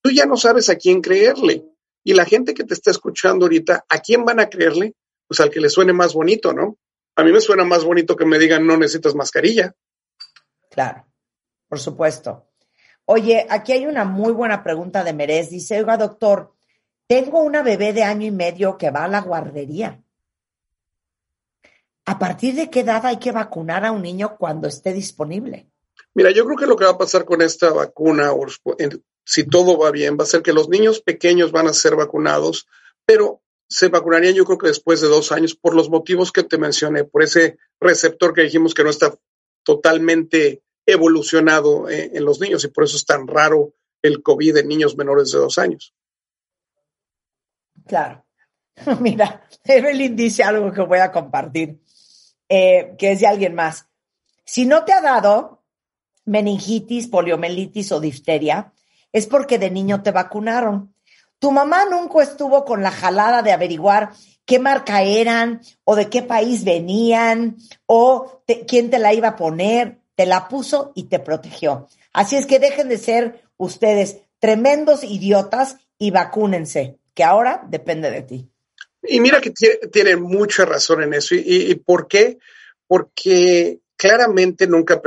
Tú 0.02 0.11
ya 0.11 0.26
no 0.26 0.37
sabes 0.37 0.70
a 0.70 0.76
quién 0.76 1.00
creerle. 1.00 1.64
Y 2.04 2.14
la 2.14 2.24
gente 2.24 2.54
que 2.54 2.64
te 2.64 2.74
está 2.74 2.90
escuchando 2.90 3.46
ahorita, 3.46 3.85
¿a 3.88 3.98
quién 4.00 4.24
van 4.24 4.40
a 4.40 4.48
creerle? 4.48 4.94
Pues 5.26 5.40
al 5.40 5.50
que 5.50 5.61
le 5.61 5.68
suene 5.68 5.92
más 5.92 6.14
bonito, 6.14 6.52
¿no? 6.52 6.78
A 7.16 7.24
mí 7.24 7.33
me 7.33 7.40
suena 7.40 7.64
más 7.64 7.83
bonito 7.83 8.14
que 8.14 8.26
me 8.26 8.38
digan 8.38 8.66
no 8.66 8.76
necesitas 8.76 9.14
mascarilla. 9.14 9.74
Claro, 10.70 11.07
por 11.68 11.81
supuesto. 11.81 12.46
Oye, 13.07 13.46
aquí 13.48 13.72
hay 13.72 13.87
una 13.87 14.05
muy 14.05 14.33
buena 14.33 14.62
pregunta 14.62 15.02
de 15.02 15.12
Merez. 15.12 15.50
Dice, 15.50 15.79
oiga, 15.79 15.96
doctor, 15.96 16.52
tengo 17.07 17.40
una 17.40 17.62
bebé 17.62 17.92
de 17.92 18.02
año 18.02 18.26
y 18.26 18.33
medio 18.33 18.76
que 18.76 18.90
va 18.90 19.05
a 19.05 19.09
la 19.09 19.22
guardería. 19.22 20.02
¿A 22.05 22.18
partir 22.18 22.55
de 22.55 22.68
qué 22.70 22.81
edad 22.81 23.05
hay 23.07 23.16
que 23.16 23.33
vacunar 23.33 23.85
a 23.85 23.92
un 23.92 24.02
niño 24.02 24.37
cuando 24.37 24.68
esté 24.68 24.92
disponible? 24.92 25.70
Mira, 26.14 26.31
yo 26.31 26.44
creo 26.44 26.57
que 26.57 26.66
lo 26.66 26.76
que 26.76 26.85
va 26.85 26.92
a 26.92 26.98
pasar 26.98 27.24
con 27.24 27.42
esta 27.42 27.72
vacuna, 27.72 28.33
si 29.24 29.44
todo 29.44 29.79
va 29.79 29.90
bien, 29.90 30.16
va 30.18 30.24
a 30.24 30.29
ser 30.29 30.42
que 30.42 30.52
los 30.52 30.68
niños 30.68 31.00
pequeños 31.00 31.50
van 31.50 31.66
a 31.66 31.72
ser 31.72 31.96
vacunados, 31.96 32.68
pero 33.05 33.42
se 33.68 33.88
vacunarían 33.88 34.35
yo 34.35 34.44
creo 34.44 34.59
que 34.59 34.68
después 34.68 35.00
de 35.00 35.09
dos 35.09 35.33
años 35.33 35.55
por 35.55 35.74
los 35.74 35.90
motivos 35.90 36.33
que 36.33 36.42
te 36.42 36.59
mencioné, 36.59 37.05
por 37.05 37.22
ese 37.22 37.59
receptor 37.81 38.33
que 38.33 38.42
dijimos 38.42 38.74
que 38.74 38.85
no 38.85 38.90
está 38.90 39.14
totalmente 39.62 40.62
evolucionado 40.87 41.88
eh, 41.88 42.12
en 42.14 42.24
los 42.24 42.40
niños 42.40 42.64
y 42.64 42.68
por 42.68 42.85
eso 42.85 42.96
es 42.96 43.05
tan 43.05 43.26
raro 43.26 43.74
el 44.02 44.22
COVID 44.22 44.59
en 44.59 44.68
niños 44.68 44.96
menores 44.96 45.33
de 45.33 45.38
dos 45.38 45.59
años. 45.59 45.94
Claro. 47.87 48.24
Mira, 49.00 49.48
Evelyn 49.64 50.14
dice 50.14 50.42
algo 50.42 50.72
que 50.72 50.83
voy 50.83 50.98
a 50.98 51.11
compartir, 51.11 51.81
eh, 52.48 52.94
que 52.98 53.12
es 53.12 53.20
de 53.20 53.26
alguien 53.26 53.55
más. 53.55 53.88
Si 54.44 54.64
no 54.64 54.85
te 54.85 54.92
ha 54.92 55.00
dado 55.00 55.64
meningitis, 56.24 57.09
poliomielitis 57.09 57.92
o 57.92 58.00
difteria, 58.00 58.72
es 59.12 59.26
porque 59.26 59.59
de 59.59 59.70
niño 59.70 60.02
te 60.02 60.12
vacunaron. 60.12 60.94
Tu 61.38 61.51
mamá 61.51 61.85
nunca 61.85 62.22
estuvo 62.22 62.64
con 62.64 62.83
la 62.83 62.90
jalada 62.90 63.42
de 63.42 63.53
averiguar 63.53 64.12
qué 64.44 64.59
marca 64.59 65.03
eran 65.03 65.61
o 65.85 65.96
de 65.96 66.09
qué 66.09 66.22
país 66.22 66.64
venían 66.64 67.57
o 67.87 68.42
quién 68.66 68.90
te 68.90 68.99
la 68.99 69.12
iba 69.12 69.29
a 69.29 69.37
poner. 69.37 69.99
Te 70.14 70.25
la 70.25 70.49
puso 70.49 70.92
y 70.94 71.05
te 71.05 71.18
protegió. 71.18 71.88
Así 72.12 72.37
es 72.37 72.46
que 72.46 72.59
dejen 72.59 72.88
de 72.88 72.96
ser 72.96 73.42
ustedes 73.59 74.18
tremendos 74.38 75.05
idiotas 75.05 75.77
y 75.99 76.11
vacúnense 76.11 76.99
que 77.14 77.25
ahora 77.25 77.66
depende 77.68 78.11
de 78.11 78.22
ti. 78.22 78.51
Y 79.03 79.20
mira 79.20 79.40
que 79.40 79.53
tiene, 79.92 80.16
mucha 80.16 80.64
razón 80.64 81.03
en 81.03 81.14
eso. 81.14 81.35
¿Y, 81.35 81.75
por 81.77 82.09
qué? 82.09 82.38
Porque 82.87 83.81
claramente 83.96 84.66
nunca, 84.66 85.01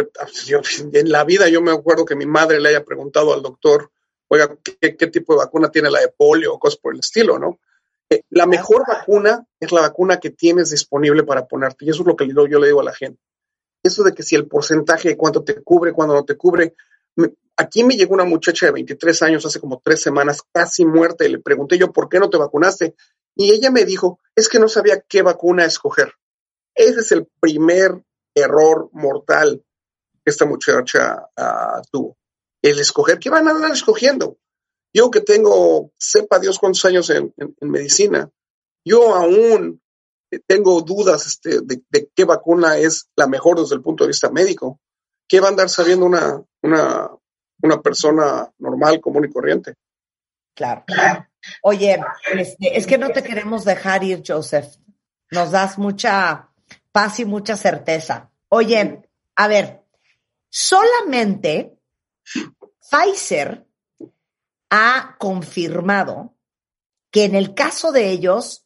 en 0.93 1.11
la 1.11 1.23
vida 1.23 1.49
yo 1.49 1.61
me 1.61 1.71
acuerdo 1.71 2.05
que 2.05 2.15
mi 2.15 2.25
madre 2.25 2.59
le 2.59 2.69
haya 2.69 2.85
preguntado 2.85 3.33
al 3.33 3.41
doctor, 3.41 3.91
oiga, 4.29 4.55
¿qué, 4.79 5.07
tipo 5.07 5.33
de 5.33 5.39
vacuna 5.39 5.69
tiene 5.69 5.91
la 5.91 5.99
de 5.99 6.09
polio 6.09 6.53
o 6.53 6.59
cosas 6.59 6.79
por 6.79 6.93
el 6.93 7.01
estilo, 7.01 7.37
no? 7.37 7.59
Eh, 8.09 8.23
la 8.29 8.47
mejor 8.47 8.85
vacuna 8.87 9.45
es 9.59 9.71
la 9.71 9.81
vacuna 9.81 10.19
que 10.19 10.31
tienes 10.31 10.71
disponible 10.71 11.23
para 11.23 11.45
ponerte. 11.45 11.85
Y 11.85 11.89
eso 11.89 12.01
es 12.01 12.07
lo 12.07 12.15
que 12.15 12.27
yo 12.27 12.59
le 12.59 12.67
digo 12.67 12.81
a 12.81 12.85
la 12.85 12.93
gente. 12.93 13.21
Eso 13.83 14.03
de 14.03 14.13
que 14.13 14.23
si 14.23 14.35
el 14.35 14.47
porcentaje 14.47 15.09
de 15.09 15.17
cuánto 15.17 15.43
te 15.43 15.61
cubre, 15.61 15.93
cuándo 15.93 16.15
no 16.15 16.25
te 16.25 16.35
cubre, 16.35 16.73
Aquí 17.59 17.83
me 17.83 17.97
llegó 17.97 18.13
una 18.13 18.23
muchacha 18.23 18.67
de 18.67 18.71
23 18.71 19.21
años 19.21 19.45
hace 19.45 19.59
como 19.59 19.81
tres 19.83 20.01
semanas, 20.01 20.41
casi 20.53 20.85
muerta, 20.85 21.25
y 21.25 21.29
le 21.29 21.39
pregunté 21.39 21.77
yo, 21.77 21.91
¿por 21.91 22.07
qué 22.07 22.17
no 22.17 22.29
te 22.29 22.37
vacunaste? 22.37 22.95
Y 23.35 23.51
ella 23.51 23.69
me 23.69 23.83
dijo, 23.83 24.19
es 24.33 24.47
que 24.47 24.59
no 24.59 24.69
sabía 24.69 25.01
qué 25.01 25.23
vacuna 25.23 25.65
escoger. 25.65 26.13
Ese 26.73 27.01
es 27.01 27.11
el 27.11 27.27
primer 27.41 28.01
error 28.33 28.89
mortal 28.93 29.61
que 30.23 30.31
esta 30.31 30.45
muchacha 30.45 31.27
uh, 31.37 31.81
tuvo. 31.91 32.15
El 32.61 32.79
escoger, 32.79 33.19
¿qué 33.19 33.29
van 33.29 33.47
a 33.47 33.51
andar 33.51 33.71
escogiendo? 33.71 34.37
Yo 34.93 35.11
que 35.11 35.21
tengo, 35.21 35.91
sepa 35.97 36.39
Dios 36.39 36.59
cuántos 36.59 36.83
años 36.85 37.09
en, 37.09 37.33
medicina, 37.61 38.29
yo 38.83 39.15
aún 39.15 39.81
tengo 40.47 40.81
dudas 40.81 41.27
este, 41.27 41.61
de, 41.61 41.81
de, 41.89 42.09
qué 42.15 42.25
vacuna 42.25 42.77
es 42.77 43.09
la 43.15 43.27
mejor 43.27 43.59
desde 43.59 43.75
el 43.75 43.81
punto 43.81 44.03
de 44.03 44.09
vista 44.09 44.29
médico. 44.29 44.79
¿Qué 45.27 45.39
va 45.39 45.47
a 45.47 45.49
andar 45.51 45.69
sabiendo 45.69 46.05
una, 46.05 46.43
una, 46.61 47.09
una 47.61 47.81
persona 47.81 48.51
normal, 48.59 48.99
común 49.01 49.25
y 49.25 49.31
corriente. 49.31 49.75
Claro. 50.55 50.83
Oye, 51.61 51.99
este, 52.33 52.77
es 52.77 52.85
que 52.85 52.97
no 52.97 53.09
te 53.09 53.23
queremos 53.23 53.65
dejar 53.65 54.03
ir, 54.03 54.23
Joseph. 54.25 54.75
Nos 55.31 55.51
das 55.51 55.77
mucha 55.77 56.49
paz 56.91 57.19
y 57.19 57.25
mucha 57.25 57.55
certeza. 57.55 58.31
Oye, 58.49 59.01
a 59.35 59.47
ver, 59.47 59.83
solamente 60.49 61.77
Pfizer 62.89 63.65
ha 64.69 65.15
confirmado 65.17 66.35
que 67.11 67.23
en 67.23 67.35
el 67.35 67.53
caso 67.53 67.91
de 67.91 68.09
ellos 68.11 68.65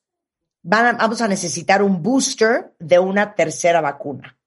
van 0.61 0.97
vamos 0.97 1.21
a 1.21 1.27
necesitar 1.27 1.81
un 1.81 2.01
booster 2.01 2.73
de 2.79 2.99
una 2.99 3.35
tercera 3.35 3.81
vacuna. 3.81 4.37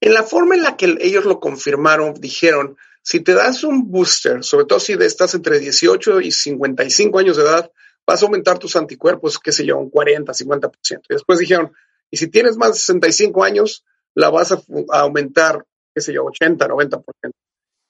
En 0.00 0.14
la 0.14 0.22
forma 0.22 0.54
en 0.54 0.62
la 0.62 0.76
que 0.76 0.96
ellos 1.00 1.24
lo 1.24 1.40
confirmaron, 1.40 2.14
dijeron, 2.14 2.76
si 3.02 3.20
te 3.20 3.34
das 3.34 3.64
un 3.64 3.90
booster, 3.90 4.44
sobre 4.44 4.66
todo 4.66 4.78
si 4.78 4.92
estás 4.92 5.34
entre 5.34 5.58
18 5.58 6.20
y 6.20 6.30
55 6.30 7.18
años 7.18 7.36
de 7.36 7.42
edad, 7.42 7.72
vas 8.06 8.22
a 8.22 8.26
aumentar 8.26 8.58
tus 8.58 8.76
anticuerpos, 8.76 9.38
qué 9.38 9.50
sé 9.50 9.66
yo, 9.66 9.76
un 9.78 9.90
40, 9.90 10.32
50%. 10.32 10.72
Y 11.08 11.14
después 11.14 11.38
dijeron, 11.38 11.72
y 12.10 12.16
si 12.16 12.28
tienes 12.28 12.56
más 12.56 12.70
de 12.70 12.78
65 12.78 13.44
años, 13.44 13.84
la 14.14 14.30
vas 14.30 14.52
a, 14.52 14.62
aumentar, 14.90 15.66
qué 15.98 16.02
sé 16.02 16.12
yo, 16.12 16.24
80, 16.24 16.68
90%. 16.68 17.02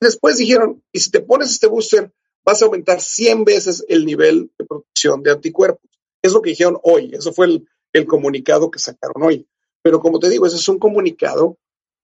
Después 0.00 0.38
dijeron, 0.38 0.82
y 0.92 1.00
si 1.00 1.10
te 1.10 1.20
pones 1.20 1.50
este 1.50 1.66
booster, 1.66 2.10
vas 2.44 2.62
a 2.62 2.64
aumentar 2.64 3.00
100 3.00 3.44
veces 3.44 3.84
el 3.88 4.06
nivel 4.06 4.50
de 4.58 4.64
protección 4.64 5.22
de 5.22 5.32
anticuerpos. 5.32 5.90
Es 6.22 6.32
lo 6.32 6.40
que 6.40 6.50
dijeron 6.50 6.78
hoy, 6.82 7.10
eso 7.12 7.32
fue 7.32 7.46
el, 7.46 8.06
comunicado 8.06 8.70
que 8.70 8.78
sacaron 8.78 9.22
hoy. 9.22 9.46
Pero 9.82 10.00
como 10.00 10.18
te 10.18 10.30
digo, 10.30 10.46
ese 10.46 10.56
es 10.56 10.68
un 10.68 10.78
comunicado 10.78 11.58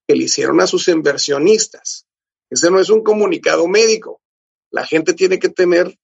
que 0.06 0.16
le 0.16 0.24
hicieron 0.24 0.60
a 0.60 0.66
sus 0.66 0.88
inversionistas. 0.88 2.06
Ese 2.50 2.70
no 2.70 2.80
es 2.80 2.90
un 2.90 3.02
comunicado 3.02 3.68
médico. 3.68 4.20
La 4.70 4.84
gente 4.84 5.14
tiene 5.14 5.38
que 5.38 5.48
tener 5.48 5.96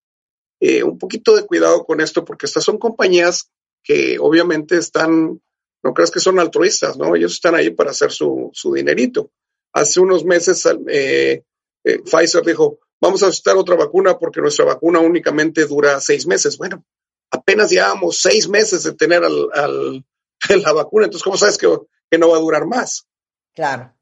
eh, 0.61 0.85
un 0.85 0.97
poquito 0.97 1.35
de 1.35 1.45
cuidado 1.45 1.85
con 1.85 2.01
esto 2.01 2.25
porque 2.25 2.47
estas 2.47 2.65
son 2.65 2.79
compañías 2.79 3.51
que 3.83 4.19
obviamente 4.19 4.77
están, 4.77 5.43
no 5.83 5.95
creas 5.95 6.11
que 6.11 6.21
son 6.21 6.39
altruistas, 6.39 6.97
¿no? 6.97 7.17
Ellos 7.17 7.33
están 7.33 7.57
ahí 7.57 7.71
para 7.71 7.91
hacer 7.91 8.13
su, 8.13 8.53
dinerito. 8.75 9.31
Hace 9.73 10.01
unos 10.01 10.25
meses 10.25 10.67
eh, 10.89 11.45
eh, 11.85 11.99
Pfizer 12.05 12.45
dijo, 12.45 12.79
vamos 13.01 13.23
a 13.23 13.27
necesitar 13.27 13.57
otra 13.57 13.77
vacuna 13.77 14.19
porque 14.19 14.41
nuestra 14.41 14.65
vacuna 14.65 15.01
únicamente 15.01 15.67
dura 15.67 16.01
seis 16.01 16.27
meses. 16.27 16.59
Bueno, 16.59 16.85
apenas 17.31 17.71
llevamos 17.71 18.21
seis 18.21 18.49
meses 18.49 18.83
de 18.83 18.93
tener 18.93 19.23
la 19.23 20.73
vacuna, 20.73 21.07
entonces 21.07 21.23
¿cómo 21.23 21.37
sabes 21.37 21.59
que, 21.59 21.69
que 22.11 22.19
no 22.19 22.31
va 22.31 22.37
a 22.37 22.41
durar 22.41 22.67
más? 22.67 23.07
Claro, 23.55 23.95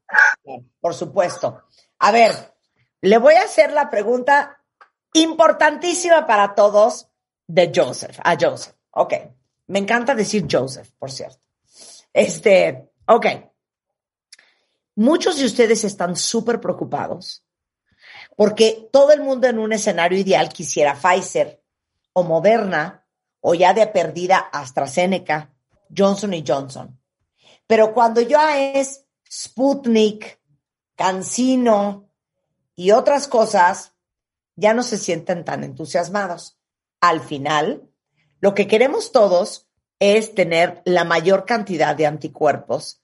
por 0.79 0.93
supuesto. 0.93 1.63
A 1.99 2.11
ver, 2.11 2.33
le 3.01 3.17
voy 3.17 3.35
a 3.35 3.43
hacer 3.43 3.71
la 3.71 3.89
pregunta 3.89 4.63
importantísima 5.13 6.25
para 6.25 6.55
todos 6.55 7.07
de 7.47 7.71
Joseph, 7.73 8.19
a 8.23 8.37
Joseph. 8.39 8.75
Ok, 8.91 9.13
me 9.67 9.79
encanta 9.79 10.15
decir 10.15 10.45
Joseph, 10.49 10.89
por 10.97 11.11
cierto. 11.11 11.39
Este, 12.13 12.89
ok. 13.07 13.25
Muchos 14.99 15.37
de 15.37 15.45
ustedes 15.45 15.85
están 15.85 16.17
súper 16.17 16.59
preocupados 16.59 17.45
porque 18.35 18.89
todo 18.91 19.13
el 19.13 19.21
mundo 19.21 19.47
en 19.47 19.57
un 19.57 19.71
escenario 19.71 20.19
ideal 20.19 20.49
quisiera 20.49 20.93
Pfizer 20.93 21.63
o 22.11 22.23
Moderna 22.23 23.07
o 23.39 23.53
ya 23.53 23.73
de 23.73 23.87
perdida 23.87 24.39
AstraZeneca, 24.51 25.53
Johnson 25.97 26.33
y 26.33 26.43
Johnson. 26.45 26.99
Pero 27.65 27.93
cuando 27.93 28.19
ya 28.19 28.59
es 28.59 29.05
Sputnik, 29.31 30.41
Cancino 30.97 32.09
y 32.75 32.91
otras 32.91 33.29
cosas, 33.29 33.93
ya 34.57 34.73
no 34.73 34.83
se 34.83 34.97
sienten 34.97 35.45
tan 35.45 35.63
entusiasmados. 35.63 36.59
Al 36.99 37.21
final, 37.21 37.89
lo 38.41 38.53
que 38.53 38.67
queremos 38.67 39.13
todos 39.13 39.69
es 39.99 40.35
tener 40.35 40.81
la 40.83 41.05
mayor 41.05 41.45
cantidad 41.45 41.95
de 41.95 42.05
anticuerpos 42.05 42.99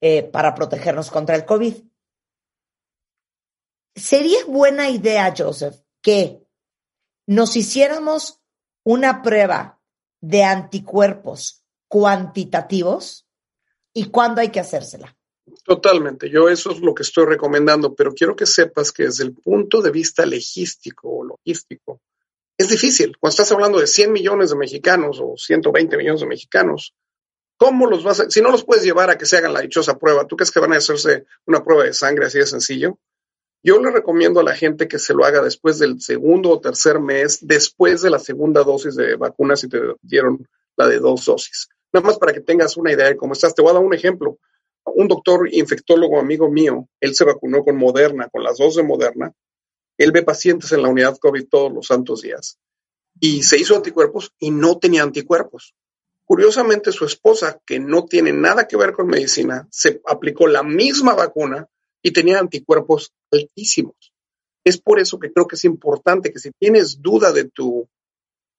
eh, 0.00 0.22
para 0.22 0.54
protegernos 0.54 1.10
contra 1.10 1.36
el 1.36 1.44
COVID. 1.44 1.74
sería 3.94 4.44
buena 4.46 4.88
idea, 4.88 5.34
Joseph, 5.36 5.76
que 6.00 6.42
nos 7.26 7.56
hiciéramos 7.56 8.40
una 8.84 9.22
prueba 9.22 9.80
de 10.20 10.44
anticuerpos 10.44 11.64
cuantitativos 11.88 13.26
y 13.92 14.06
cuándo 14.06 14.40
hay 14.40 14.50
que 14.50 14.60
hacérsela. 14.60 15.16
Totalmente, 15.64 16.30
yo 16.30 16.48
eso 16.48 16.70
es 16.70 16.80
lo 16.80 16.94
que 16.94 17.02
estoy 17.02 17.26
recomendando, 17.26 17.94
pero 17.94 18.14
quiero 18.14 18.36
que 18.36 18.46
sepas 18.46 18.92
que 18.92 19.04
desde 19.04 19.24
el 19.24 19.34
punto 19.34 19.82
de 19.82 19.90
vista 19.90 20.24
legístico 20.24 21.10
o 21.10 21.24
logístico, 21.24 22.00
es 22.56 22.68
difícil. 22.68 23.16
Cuando 23.18 23.30
estás 23.32 23.52
hablando 23.52 23.78
de 23.78 23.86
100 23.86 24.12
millones 24.12 24.50
de 24.50 24.56
mexicanos 24.56 25.18
o 25.20 25.34
120 25.36 25.96
millones 25.96 26.20
de 26.20 26.26
mexicanos, 26.26 26.94
¿cómo 27.60 27.86
los 27.86 28.02
vas 28.02 28.20
a, 28.20 28.30
si 28.30 28.40
no 28.40 28.50
los 28.50 28.64
puedes 28.64 28.82
llevar 28.82 29.10
a 29.10 29.18
que 29.18 29.26
se 29.26 29.36
hagan 29.36 29.52
la 29.52 29.60
dichosa 29.60 29.98
prueba, 29.98 30.26
¿tú 30.26 30.36
crees 30.36 30.50
que 30.50 30.60
van 30.60 30.72
a 30.72 30.78
hacerse 30.78 31.26
una 31.46 31.62
prueba 31.62 31.84
de 31.84 31.92
sangre 31.92 32.26
así 32.26 32.38
de 32.38 32.46
sencillo? 32.46 32.98
Yo 33.62 33.78
le 33.78 33.90
recomiendo 33.90 34.40
a 34.40 34.44
la 34.44 34.54
gente 34.54 34.88
que 34.88 34.98
se 34.98 35.12
lo 35.12 35.24
haga 35.26 35.42
después 35.42 35.78
del 35.78 36.00
segundo 36.00 36.50
o 36.50 36.60
tercer 36.60 36.98
mes, 36.98 37.46
después 37.46 38.00
de 38.00 38.08
la 38.08 38.18
segunda 38.18 38.64
dosis 38.64 38.96
de 38.96 39.16
vacuna, 39.16 39.54
si 39.56 39.68
te 39.68 39.78
dieron 40.00 40.48
la 40.76 40.88
de 40.88 40.98
dos 40.98 41.26
dosis. 41.26 41.68
Nada 41.92 42.06
más 42.06 42.18
para 42.18 42.32
que 42.32 42.40
tengas 42.40 42.78
una 42.78 42.92
idea 42.92 43.08
de 43.08 43.16
cómo 43.16 43.34
estás. 43.34 43.54
Te 43.54 43.60
voy 43.60 43.72
a 43.72 43.74
dar 43.74 43.82
un 43.82 43.92
ejemplo 43.92 44.38
un 44.84 45.08
doctor 45.08 45.48
infectólogo 45.52 46.18
amigo 46.18 46.50
mío, 46.50 46.88
él 47.00 47.14
se 47.14 47.24
vacunó 47.24 47.64
con 47.64 47.76
Moderna, 47.76 48.28
con 48.28 48.42
las 48.42 48.58
dos 48.58 48.76
de 48.76 48.82
Moderna. 48.82 49.32
Él 49.98 50.12
ve 50.12 50.22
pacientes 50.22 50.72
en 50.72 50.82
la 50.82 50.88
unidad 50.88 51.18
COVID 51.18 51.48
todos 51.48 51.72
los 51.72 51.86
santos 51.86 52.22
días 52.22 52.58
y 53.20 53.42
se 53.42 53.58
hizo 53.58 53.76
anticuerpos 53.76 54.32
y 54.38 54.50
no 54.50 54.78
tenía 54.78 55.02
anticuerpos. 55.02 55.74
Curiosamente, 56.30 56.92
su 56.92 57.04
esposa, 57.04 57.60
que 57.66 57.80
no 57.80 58.04
tiene 58.04 58.32
nada 58.32 58.68
que 58.68 58.76
ver 58.76 58.92
con 58.92 59.08
medicina, 59.08 59.66
se 59.68 60.00
aplicó 60.06 60.46
la 60.46 60.62
misma 60.62 61.14
vacuna 61.14 61.68
y 62.04 62.12
tenía 62.12 62.38
anticuerpos 62.38 63.12
altísimos. 63.32 63.96
Es 64.64 64.78
por 64.80 65.00
eso 65.00 65.18
que 65.18 65.32
creo 65.32 65.48
que 65.48 65.56
es 65.56 65.64
importante 65.64 66.32
que 66.32 66.38
si 66.38 66.52
tienes 66.52 67.02
duda 67.02 67.32
de 67.32 67.46
tu 67.48 67.88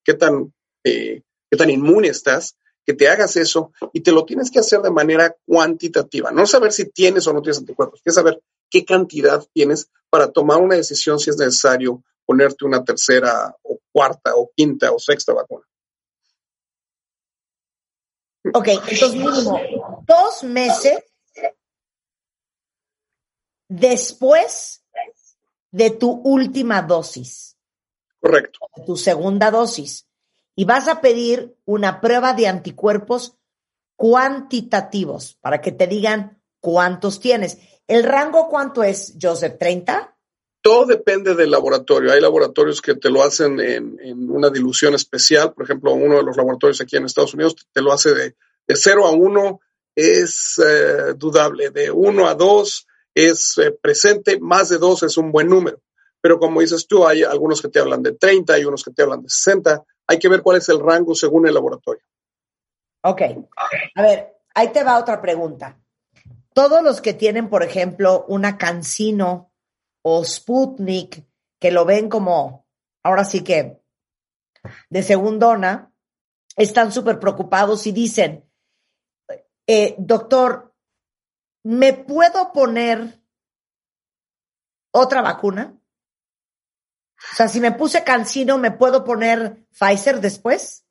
qué 0.03 0.15
tan, 0.15 0.53
eh, 0.83 1.21
qué 1.49 1.57
tan 1.57 1.69
inmune 1.69 2.09
estás, 2.09 2.57
que 2.85 2.93
te 2.93 3.07
hagas 3.07 3.37
eso 3.37 3.71
y 3.93 4.01
te 4.01 4.11
lo 4.11 4.25
tienes 4.25 4.51
que 4.51 4.59
hacer 4.59 4.81
de 4.81 4.91
manera 4.91 5.33
cuantitativa. 5.45 6.29
No 6.29 6.45
saber 6.47 6.73
si 6.73 6.89
tienes 6.89 7.25
o 7.27 7.31
no 7.31 7.41
tienes 7.41 7.59
anticuerpos, 7.59 8.01
que 8.03 8.11
saber 8.11 8.41
qué 8.69 8.83
cantidad 8.83 9.47
tienes 9.53 9.89
para 10.09 10.29
tomar 10.29 10.57
una 10.57 10.75
decisión 10.75 11.19
si 11.19 11.29
es 11.29 11.37
necesario 11.37 12.03
ponerte 12.25 12.65
una 12.65 12.83
tercera 12.83 13.55
o 13.63 13.79
cuarta 13.93 14.35
o 14.35 14.51
quinta 14.53 14.91
o 14.91 14.99
sexta 14.99 15.31
vacuna. 15.31 15.65
Ok, 18.53 18.67
entonces 18.67 19.15
mínimo 19.15 19.59
dos 20.05 20.43
meses 20.43 21.03
después 23.67 24.83
de 25.71 25.91
tu 25.91 26.11
última 26.23 26.81
dosis. 26.81 27.57
Correcto. 28.19 28.59
tu 28.85 28.97
segunda 28.97 29.49
dosis 29.49 30.07
y 30.55 30.65
vas 30.65 30.87
a 30.87 31.01
pedir 31.01 31.57
una 31.65 32.01
prueba 32.01 32.33
de 32.33 32.47
anticuerpos 32.47 33.35
cuantitativos 33.95 35.37
para 35.41 35.59
que 35.59 35.71
te 35.71 35.87
digan 35.87 36.39
cuántos 36.59 37.19
tienes. 37.19 37.57
¿El 37.87 38.03
rango 38.03 38.47
cuánto 38.47 38.83
es, 38.83 39.15
Joseph? 39.19 39.57
¿30? 39.59 40.10
Todo 40.61 40.85
depende 40.85 41.33
del 41.33 41.51
laboratorio. 41.51 42.11
Hay 42.11 42.21
laboratorios 42.21 42.81
que 42.81 42.95
te 42.95 43.09
lo 43.09 43.23
hacen 43.23 43.59
en, 43.59 44.29
una 44.29 44.49
dilución 44.49 44.93
especial. 44.93 45.53
Por 45.53 45.65
ejemplo, 45.65 45.93
uno 45.93 46.17
de 46.17 46.23
los 46.23 46.37
laboratorios 46.37 46.81
aquí 46.81 46.97
en 46.97 47.05
Estados 47.05 47.33
Unidos 47.33 47.55
te 47.71 47.81
lo 47.81 47.91
hace 47.91 48.13
de, 48.13 48.35
de 48.67 48.75
0 48.75 49.07
a 49.07 49.11
1, 49.11 49.59
es 49.95 50.61
eh, 50.63 51.13
dudable. 51.15 51.71
De 51.71 51.89
1 51.89 52.27
a 52.27 52.35
2 52.35 52.87
es 53.15 53.57
eh, 53.57 53.71
presente, 53.71 54.39
más 54.39 54.69
de 54.69 54.77
2 54.77 55.03
es 55.03 55.17
un 55.17 55.31
buen 55.31 55.49
número. 55.49 55.81
Pero 56.21 56.37
como 56.37 56.61
dices 56.61 56.85
tú, 56.85 57.07
hay 57.07 57.23
algunos 57.23 57.61
que 57.61 57.69
te 57.69 57.79
hablan 57.79 58.03
de 58.03 58.11
30, 58.11 58.53
hay 58.53 58.65
unos 58.65 58.83
que 58.83 58.91
te 58.91 59.01
hablan 59.01 59.23
de 59.23 59.29
60 59.29 59.83
hay 60.11 60.19
que 60.19 60.27
ver 60.27 60.41
cuál 60.41 60.57
es 60.57 60.67
el 60.67 60.79
rango 60.79 61.15
según 61.15 61.47
el 61.47 61.53
laboratorio. 61.53 62.03
Ok. 63.03 63.21
A 63.95 64.01
ver, 64.01 64.35
ahí 64.53 64.67
te 64.73 64.83
va 64.83 64.99
otra 64.99 65.21
pregunta. 65.21 65.79
Todos 66.53 66.83
los 66.83 66.99
que 66.99 67.13
tienen, 67.13 67.49
por 67.49 67.63
ejemplo, 67.63 68.25
una 68.27 68.57
Cancino 68.57 69.50
o 70.01 70.23
Sputnik, 70.23 71.25
que 71.59 71.71
lo 71.71 71.85
ven 71.85 72.09
como, 72.09 72.65
ahora 73.03 73.23
sí 73.23 73.43
que, 73.43 73.81
de 74.89 75.03
segundona, 75.03 75.91
están 76.55 76.91
súper 76.91 77.19
preocupados 77.19 77.87
y 77.87 77.91
dicen, 77.91 78.49
eh, 79.67 79.95
doctor, 79.97 80.73
¿me 81.63 81.93
puedo 81.93 82.51
poner 82.51 83.21
otra 84.91 85.21
vacuna? 85.21 85.77
O 87.31 87.35
sea, 87.35 87.47
si 87.47 87.59
me 87.59 87.71
puse 87.71 88.03
Cancino, 88.03 88.57
¿me 88.57 88.71
puedo 88.71 89.03
poner 89.03 89.65
Pfizer 89.71 90.19
después? 90.19 90.85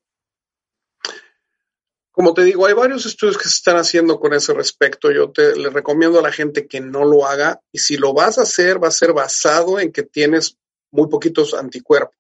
Como 2.12 2.34
te 2.34 2.42
digo, 2.42 2.66
hay 2.66 2.74
varios 2.74 3.06
estudios 3.06 3.38
que 3.38 3.44
se 3.44 3.56
están 3.56 3.76
haciendo 3.76 4.18
con 4.18 4.34
ese 4.34 4.52
respecto. 4.52 5.12
Yo 5.12 5.30
te 5.30 5.56
le 5.56 5.70
recomiendo 5.70 6.18
a 6.18 6.22
la 6.22 6.32
gente 6.32 6.66
que 6.66 6.80
no 6.80 7.04
lo 7.04 7.26
haga 7.26 7.60
y 7.72 7.78
si 7.78 7.96
lo 7.96 8.12
vas 8.12 8.38
a 8.38 8.42
hacer, 8.42 8.82
va 8.82 8.88
a 8.88 8.92
ser 8.92 9.12
basado 9.12 9.78
en 9.78 9.92
que 9.92 10.02
tienes 10.02 10.58
muy 10.90 11.08
poquitos 11.08 11.54
anticuerpos. 11.54 12.16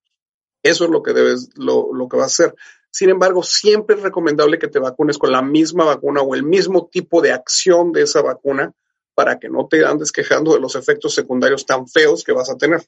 Eso 0.62 0.84
es 0.84 0.90
lo 0.90 1.02
que 1.02 1.12
debes, 1.12 1.50
lo, 1.56 1.92
lo 1.92 2.08
que 2.08 2.16
va 2.16 2.24
a 2.24 2.26
hacer. 2.26 2.54
Sin 2.92 3.10
embargo, 3.10 3.42
siempre 3.42 3.96
es 3.96 4.02
recomendable 4.02 4.58
que 4.58 4.68
te 4.68 4.78
vacunes 4.78 5.18
con 5.18 5.32
la 5.32 5.42
misma 5.42 5.84
vacuna 5.84 6.22
o 6.22 6.34
el 6.34 6.42
mismo 6.42 6.86
tipo 6.86 7.20
de 7.20 7.32
acción 7.32 7.92
de 7.92 8.02
esa 8.02 8.20
vacuna 8.20 8.72
para 9.14 9.38
que 9.38 9.48
no 9.48 9.66
te 9.68 9.84
andes 9.84 10.12
quejando 10.12 10.54
de 10.54 10.60
los 10.60 10.76
efectos 10.76 11.14
secundarios 11.14 11.66
tan 11.66 11.86
feos 11.88 12.24
que 12.24 12.32
vas 12.32 12.50
a 12.50 12.56
tener. 12.56 12.84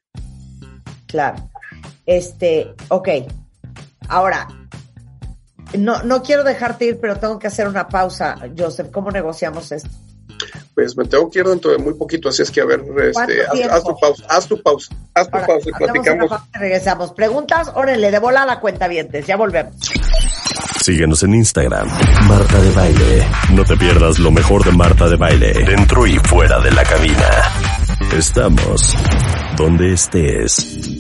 Claro. 1.06 1.50
Este, 2.06 2.74
ok. 2.88 3.08
Ahora, 4.08 4.48
no, 5.78 6.02
no 6.02 6.22
quiero 6.22 6.44
dejarte 6.44 6.86
ir, 6.86 7.00
pero 7.00 7.16
tengo 7.16 7.38
que 7.38 7.46
hacer 7.46 7.68
una 7.68 7.88
pausa. 7.88 8.36
Joseph, 8.56 8.90
¿cómo 8.90 9.10
negociamos 9.10 9.72
esto? 9.72 9.90
Pues 10.74 10.96
me 10.96 11.04
tengo 11.04 11.30
que 11.30 11.40
ir 11.40 11.46
dentro 11.46 11.70
de 11.70 11.78
muy 11.78 11.94
poquito, 11.94 12.28
así 12.28 12.42
es 12.42 12.50
que 12.50 12.60
a 12.60 12.64
ver, 12.64 12.80
este, 12.80 13.42
haz, 13.70 13.84
tu 13.84 13.96
pausa, 13.98 14.24
haz 14.28 14.46
tu 14.48 14.60
pausa, 14.60 14.94
haz 15.14 15.26
tu 15.26 15.38
pausa 15.38 15.68
y 15.68 15.72
platicamos. 15.72 16.30
regresamos. 16.52 17.12
¿Preguntas? 17.12 17.70
Órale, 17.74 18.10
de 18.10 18.18
bola 18.18 18.42
a 18.42 18.46
la 18.46 18.60
cuenta 18.60 18.88
vientes. 18.88 19.26
Ya 19.26 19.36
volvemos. 19.36 19.74
Síguenos 20.82 21.22
en 21.22 21.34
Instagram, 21.34 21.88
Marta 22.26 22.58
de 22.58 22.70
Baile. 22.72 23.26
No 23.52 23.64
te 23.64 23.76
pierdas 23.76 24.18
lo 24.18 24.32
mejor 24.32 24.64
de 24.64 24.72
Marta 24.72 25.08
de 25.08 25.16
Baile, 25.16 25.52
dentro 25.64 26.06
y 26.06 26.18
fuera 26.18 26.58
de 26.60 26.72
la 26.72 26.82
cabina. 26.82 27.28
Estamos 28.12 28.96
donde 29.56 29.92
estés. 29.92 30.91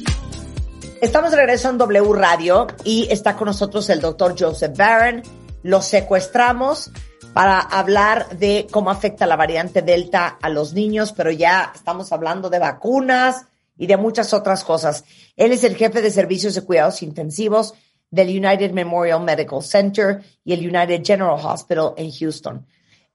Estamos 1.02 1.32
de 1.32 1.36
regreso 1.36 1.68
en 1.68 1.78
W 1.78 2.12
Radio 2.12 2.68
y 2.84 3.08
está 3.10 3.34
con 3.34 3.46
nosotros 3.46 3.90
el 3.90 4.00
doctor 4.00 4.36
Joseph 4.38 4.76
Barron. 4.76 5.20
Lo 5.64 5.82
secuestramos 5.82 6.92
para 7.34 7.58
hablar 7.58 8.38
de 8.38 8.68
cómo 8.70 8.88
afecta 8.88 9.26
la 9.26 9.34
variante 9.34 9.82
Delta 9.82 10.38
a 10.40 10.48
los 10.48 10.74
niños, 10.74 11.12
pero 11.12 11.32
ya 11.32 11.72
estamos 11.74 12.12
hablando 12.12 12.50
de 12.50 12.60
vacunas 12.60 13.46
y 13.76 13.88
de 13.88 13.96
muchas 13.96 14.32
otras 14.32 14.62
cosas. 14.62 15.04
Él 15.36 15.50
es 15.50 15.64
el 15.64 15.74
jefe 15.74 16.02
de 16.02 16.10
servicios 16.12 16.54
de 16.54 16.62
cuidados 16.62 17.02
intensivos 17.02 17.74
del 18.08 18.28
United 18.28 18.70
Memorial 18.70 19.24
Medical 19.24 19.60
Center 19.60 20.22
y 20.44 20.52
el 20.52 20.60
United 20.60 21.02
General 21.04 21.36
Hospital 21.42 21.94
en 21.96 22.12
Houston. 22.12 22.64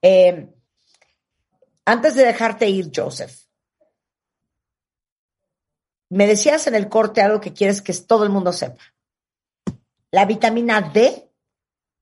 Eh, 0.02 0.50
antes 1.86 2.16
de 2.16 2.26
dejarte 2.26 2.68
ir, 2.68 2.92
Joseph, 2.94 3.47
me 6.10 6.28
decías 6.28 6.68
en 6.68 6.76
el 6.76 6.90
corte 6.90 7.22
algo 7.22 7.42
que 7.42 7.54
quieres 7.54 7.82
que 7.82 7.94
todo 7.94 8.24
el 8.24 8.30
mundo 8.30 8.54
sepa. 8.54 8.84
La 10.12 10.26
vitamina 10.26 10.82
D, 10.82 11.30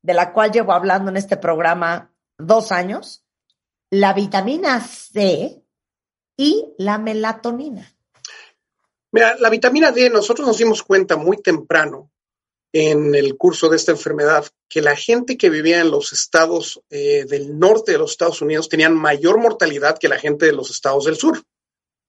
de 0.01 0.13
la 0.13 0.31
cual 0.31 0.51
llevo 0.51 0.73
hablando 0.73 1.09
en 1.09 1.17
este 1.17 1.37
programa 1.37 2.13
dos 2.37 2.71
años, 2.71 3.23
la 3.89 4.13
vitamina 4.13 4.79
C 4.81 5.63
y 6.37 6.73
la 6.77 6.97
melatonina. 6.97 7.91
Mira, 9.11 9.35
la 9.39 9.49
vitamina 9.49 9.91
D, 9.91 10.09
nosotros 10.09 10.45
nos 10.45 10.57
dimos 10.57 10.83
cuenta 10.83 11.15
muy 11.15 11.37
temprano 11.41 12.11
en 12.73 13.15
el 13.15 13.37
curso 13.37 13.69
de 13.69 13.77
esta 13.77 13.93
enfermedad 13.93 14.45
que 14.67 14.81
la 14.81 14.97
gente 14.97 15.37
que 15.37 15.49
vivía 15.49 15.79
en 15.79 15.89
los 15.89 16.11
estados 16.11 16.81
eh, 16.89 17.23
del 17.23 17.57
norte 17.57 17.93
de 17.93 17.97
los 17.97 18.11
Estados 18.11 18.41
Unidos 18.41 18.67
tenían 18.67 18.93
mayor 18.93 19.39
mortalidad 19.39 19.97
que 19.97 20.09
la 20.09 20.19
gente 20.19 20.45
de 20.45 20.51
los 20.51 20.69
estados 20.69 21.05
del 21.05 21.15
sur. 21.15 21.41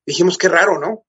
Dijimos, 0.05 0.37
qué 0.37 0.49
raro, 0.49 0.81
¿no? 0.81 1.07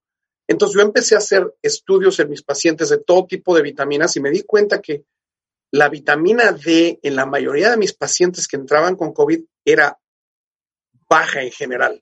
Entonces 0.48 0.76
yo 0.76 0.82
empecé 0.82 1.16
a 1.16 1.20
hacer 1.20 1.56
estudios 1.62 2.20
en 2.20 2.30
mis 2.30 2.42
pacientes 2.42 2.90
de 2.90 3.00
todo 3.00 3.26
tipo 3.26 3.56
de 3.56 3.62
vitaminas 3.62 4.16
y 4.16 4.22
me 4.22 4.32
di 4.32 4.44
cuenta 4.44 4.82
que 4.82 5.04
la 5.72 5.90
vitamina 5.90 6.54
D 6.54 7.00
en 7.04 7.16
la 7.16 7.26
mayoría 7.26 7.72
de 7.72 7.78
mis 7.78 7.94
pacientes 7.94 8.48
que 8.48 8.56
entraban 8.56 8.96
con 8.96 9.14
COVID 9.14 9.44
era 9.66 10.00
baja 11.10 11.42
en 11.42 11.52
general. 11.52 12.02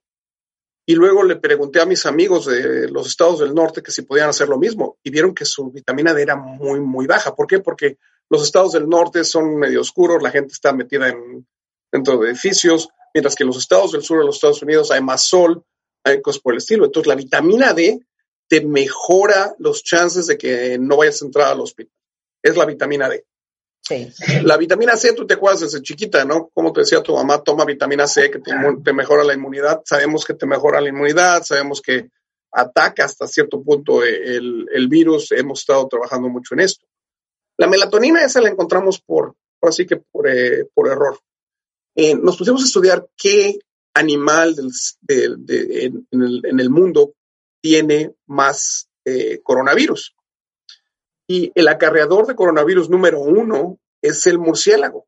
Y 0.88 0.94
luego 0.94 1.24
le 1.24 1.38
pregunté 1.38 1.82
a 1.82 1.88
mis 1.88 2.06
amigos 2.06 2.46
de 2.46 2.88
los 2.90 3.08
estados 3.08 3.40
del 3.40 3.56
norte 3.56 3.82
que 3.82 3.92
si 3.92 4.04
podían 4.04 4.30
hacer 4.30 4.48
lo 4.48 4.60
mismo 4.60 5.00
y 5.02 5.10
vieron 5.10 5.34
que 5.34 5.46
su 5.46 5.72
vitamina 5.72 6.14
D 6.14 6.22
era 6.22 6.36
muy, 6.36 6.80
muy 6.80 7.08
baja. 7.08 7.36
¿Por 7.36 7.48
qué? 7.48 7.60
Porque 7.60 7.98
los 8.30 8.44
estados 8.44 8.74
del 8.74 8.88
norte 8.88 9.24
son 9.24 9.56
medio 9.56 9.82
oscuros, 9.82 10.22
la 10.22 10.30
gente 10.30 10.54
está 10.54 10.74
metida 10.74 11.10
en, 11.10 11.48
dentro 11.92 12.20
de 12.20 12.30
edificios, 12.30 12.90
mientras 13.16 13.36
que 13.36 13.44
en 13.44 13.48
los 13.48 13.58
estados 13.58 13.94
del 13.94 14.04
sur 14.04 14.20
de 14.20 14.26
los 14.26 14.36
Estados 14.36 14.62
Unidos 14.62 14.92
hay 14.92 15.02
más 15.02 15.24
sol, 15.24 15.64
hay 16.04 16.22
cosas 16.22 16.42
por 16.42 16.54
el 16.54 16.60
estilo. 16.60 16.86
Entonces, 16.86 17.08
la 17.08 17.16
vitamina 17.16 17.74
D 17.74 18.00
te 18.48 18.66
mejora 18.66 19.56
los 19.60 19.84
chances 19.84 20.28
de 20.28 20.38
que 20.38 20.78
no 20.80 20.98
vayas 20.98 21.22
a 21.22 21.26
entrar 21.26 21.48
al 21.48 21.62
hospital. 21.62 21.94
Es 22.42 22.56
la 22.58 22.66
vitamina 22.66 23.10
D. 23.10 23.26
Sí. 23.82 24.12
La 24.44 24.58
vitamina 24.58 24.98
C, 24.98 25.14
tú 25.14 25.28
te 25.28 25.36
acuerdas 25.36 25.62
desde 25.62 25.82
chiquita, 25.82 26.26
¿no? 26.26 26.50
Como 26.54 26.74
te 26.74 26.82
decía 26.82 27.04
tu 27.04 27.14
mamá, 27.14 27.44
toma 27.44 27.66
vitamina 27.66 28.08
C 28.08 28.32
que 28.32 28.40
te, 28.40 28.52
te, 28.84 28.94
mejora 28.94 29.24
la 29.24 29.34
inmunidad. 29.34 29.82
Sabemos 29.86 30.26
que 30.26 30.34
te 30.34 30.48
mejora 30.48 30.82
la 30.82 30.90
inmunidad, 30.90 31.44
sabemos 31.44 31.82
que 31.82 32.10
ataca 32.52 33.06
hasta 33.06 33.28
cierto 33.28 33.62
punto 33.62 34.04
el, 34.04 34.68
el 34.74 34.88
virus. 34.88 35.32
Hemos 35.32 35.60
estado 35.60 35.88
trabajando 35.88 36.30
mucho 36.30 36.56
en 36.56 36.62
esto. 36.62 36.86
La 37.58 37.68
melatonina 37.68 38.24
esa 38.24 38.42
la 38.42 38.50
encontramos 38.50 39.00
por, 39.00 39.36
por 39.60 39.70
así 39.70 39.86
que 39.86 39.98
por, 39.98 40.28
eh, 40.28 40.66
por 40.74 40.88
error. 40.88 41.20
Eh, 41.96 42.16
nos 42.16 42.38
pusimos 42.38 42.62
a 42.62 42.66
estudiar 42.66 43.08
qué 43.16 43.58
animal 43.94 44.56
del, 44.56 44.72
de, 45.02 45.36
de, 45.38 45.86
en, 45.86 46.06
el, 46.12 46.42
en, 46.46 46.60
el, 46.60 46.70
mundo 46.70 47.14
tiene 47.66 48.14
más 48.28 48.92
eh, 49.06 49.42
coronavirus. 49.42 50.16
Y 51.28 51.52
el 51.56 51.68
acarreador 51.68 52.28
de 52.28 52.36
coronavirus 52.36 52.92
número 52.92 53.20
uno 53.22 53.80
es 54.04 54.28
el 54.28 54.38
murciélago. 54.38 55.08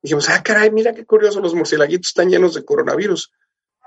Dijimos, 0.00 0.28
ah, 0.28 0.40
caray, 0.40 0.70
mira 0.70 0.94
qué 0.94 1.04
curioso, 1.04 1.40
los 1.40 1.52
murciélaguitos 1.52 2.10
están 2.10 2.30
llenos 2.30 2.54
de 2.54 2.64
coronavirus. 2.64 3.32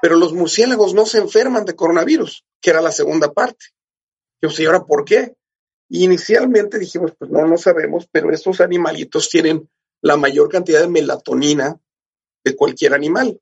Pero 0.01 0.17
los 0.17 0.33
murciélagos 0.33 0.93
no 0.93 1.05
se 1.05 1.19
enferman 1.19 1.63
de 1.63 1.77
coronavirus, 1.77 2.43
que 2.59 2.71
era 2.71 2.81
la 2.81 2.91
segunda 2.91 3.31
parte. 3.31 3.67
Dijimos, 4.41 4.59
¿y 4.59 4.65
ahora 4.65 4.83
por 4.83 5.05
qué? 5.05 5.38
Inicialmente 5.88 6.79
dijimos, 6.79 7.13
pues 7.17 7.31
no, 7.31 7.47
no 7.47 7.57
sabemos, 7.57 8.05
pero 8.11 8.33
estos 8.33 8.59
animalitos 8.59 9.29
tienen 9.29 9.69
la 10.01 10.17
mayor 10.17 10.49
cantidad 10.49 10.81
de 10.81 10.89
melatonina 10.89 11.79
de 12.43 12.53
cualquier 12.53 12.93
animal. 12.93 13.39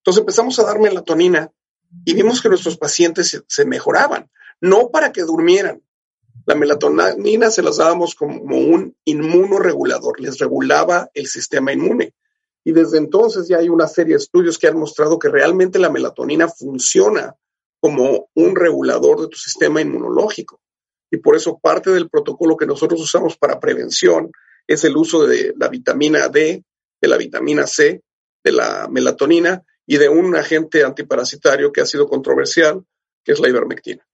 Entonces 0.00 0.20
empezamos 0.20 0.58
a 0.58 0.64
dar 0.64 0.78
melatonina 0.78 1.50
y 2.04 2.14
vimos 2.14 2.40
que 2.40 2.48
nuestros 2.48 2.76
pacientes 2.76 3.42
se, 3.46 3.64
mejoraban, 3.64 4.30
no 4.60 4.90
para 4.90 5.12
que 5.12 5.22
durmieran, 5.22 5.82
la 6.46 6.54
melatonina 6.54 7.50
se 7.50 7.62
las 7.62 7.76
dábamos 7.76 8.14
como 8.14 8.56
un 8.56 8.96
inmunoregulador, 9.04 10.20
les 10.20 10.38
regulaba 10.38 11.10
el 11.12 11.26
sistema 11.26 11.72
inmune. 11.72 12.14
Y 12.64 12.72
desde 12.72 12.98
entonces 12.98 13.48
ya 13.48 13.58
hay 13.58 13.68
una 13.68 13.86
serie 13.86 14.14
de 14.14 14.22
estudios 14.22 14.58
que 14.58 14.66
han 14.66 14.78
mostrado 14.78 15.18
que 15.18 15.28
realmente 15.28 15.78
la 15.78 15.90
melatonina 15.90 16.48
funciona 16.48 17.34
como 17.80 18.28
un 18.34 18.56
regulador 18.56 19.20
de 19.20 19.28
tu 19.28 19.36
sistema 19.36 19.80
inmunológico. 19.80 20.60
Y 21.10 21.18
por 21.18 21.36
eso 21.36 21.58
parte 21.58 21.90
del 21.90 22.08
protocolo 22.08 22.56
que 22.56 22.66
nosotros 22.66 23.00
usamos 23.00 23.36
para 23.36 23.60
prevención 23.60 24.30
es 24.66 24.84
el 24.84 24.96
uso 24.96 25.26
de 25.26 25.54
la 25.56 25.68
vitamina 25.68 26.28
D, 26.28 26.64
de 27.00 27.08
la 27.08 27.16
vitamina 27.16 27.66
C, 27.66 28.02
de 28.42 28.52
la 28.52 28.88
melatonina 28.88 29.64
y 29.90 29.96
de 29.96 30.10
un 30.10 30.36
agente 30.36 30.84
antiparasitario 30.84 31.72
que 31.72 31.80
ha 31.80 31.86
sido 31.86 32.06
controversial, 32.06 32.84
que 33.24 33.32
es 33.32 33.40
la 33.40 33.48
ivermectina. 33.48 34.06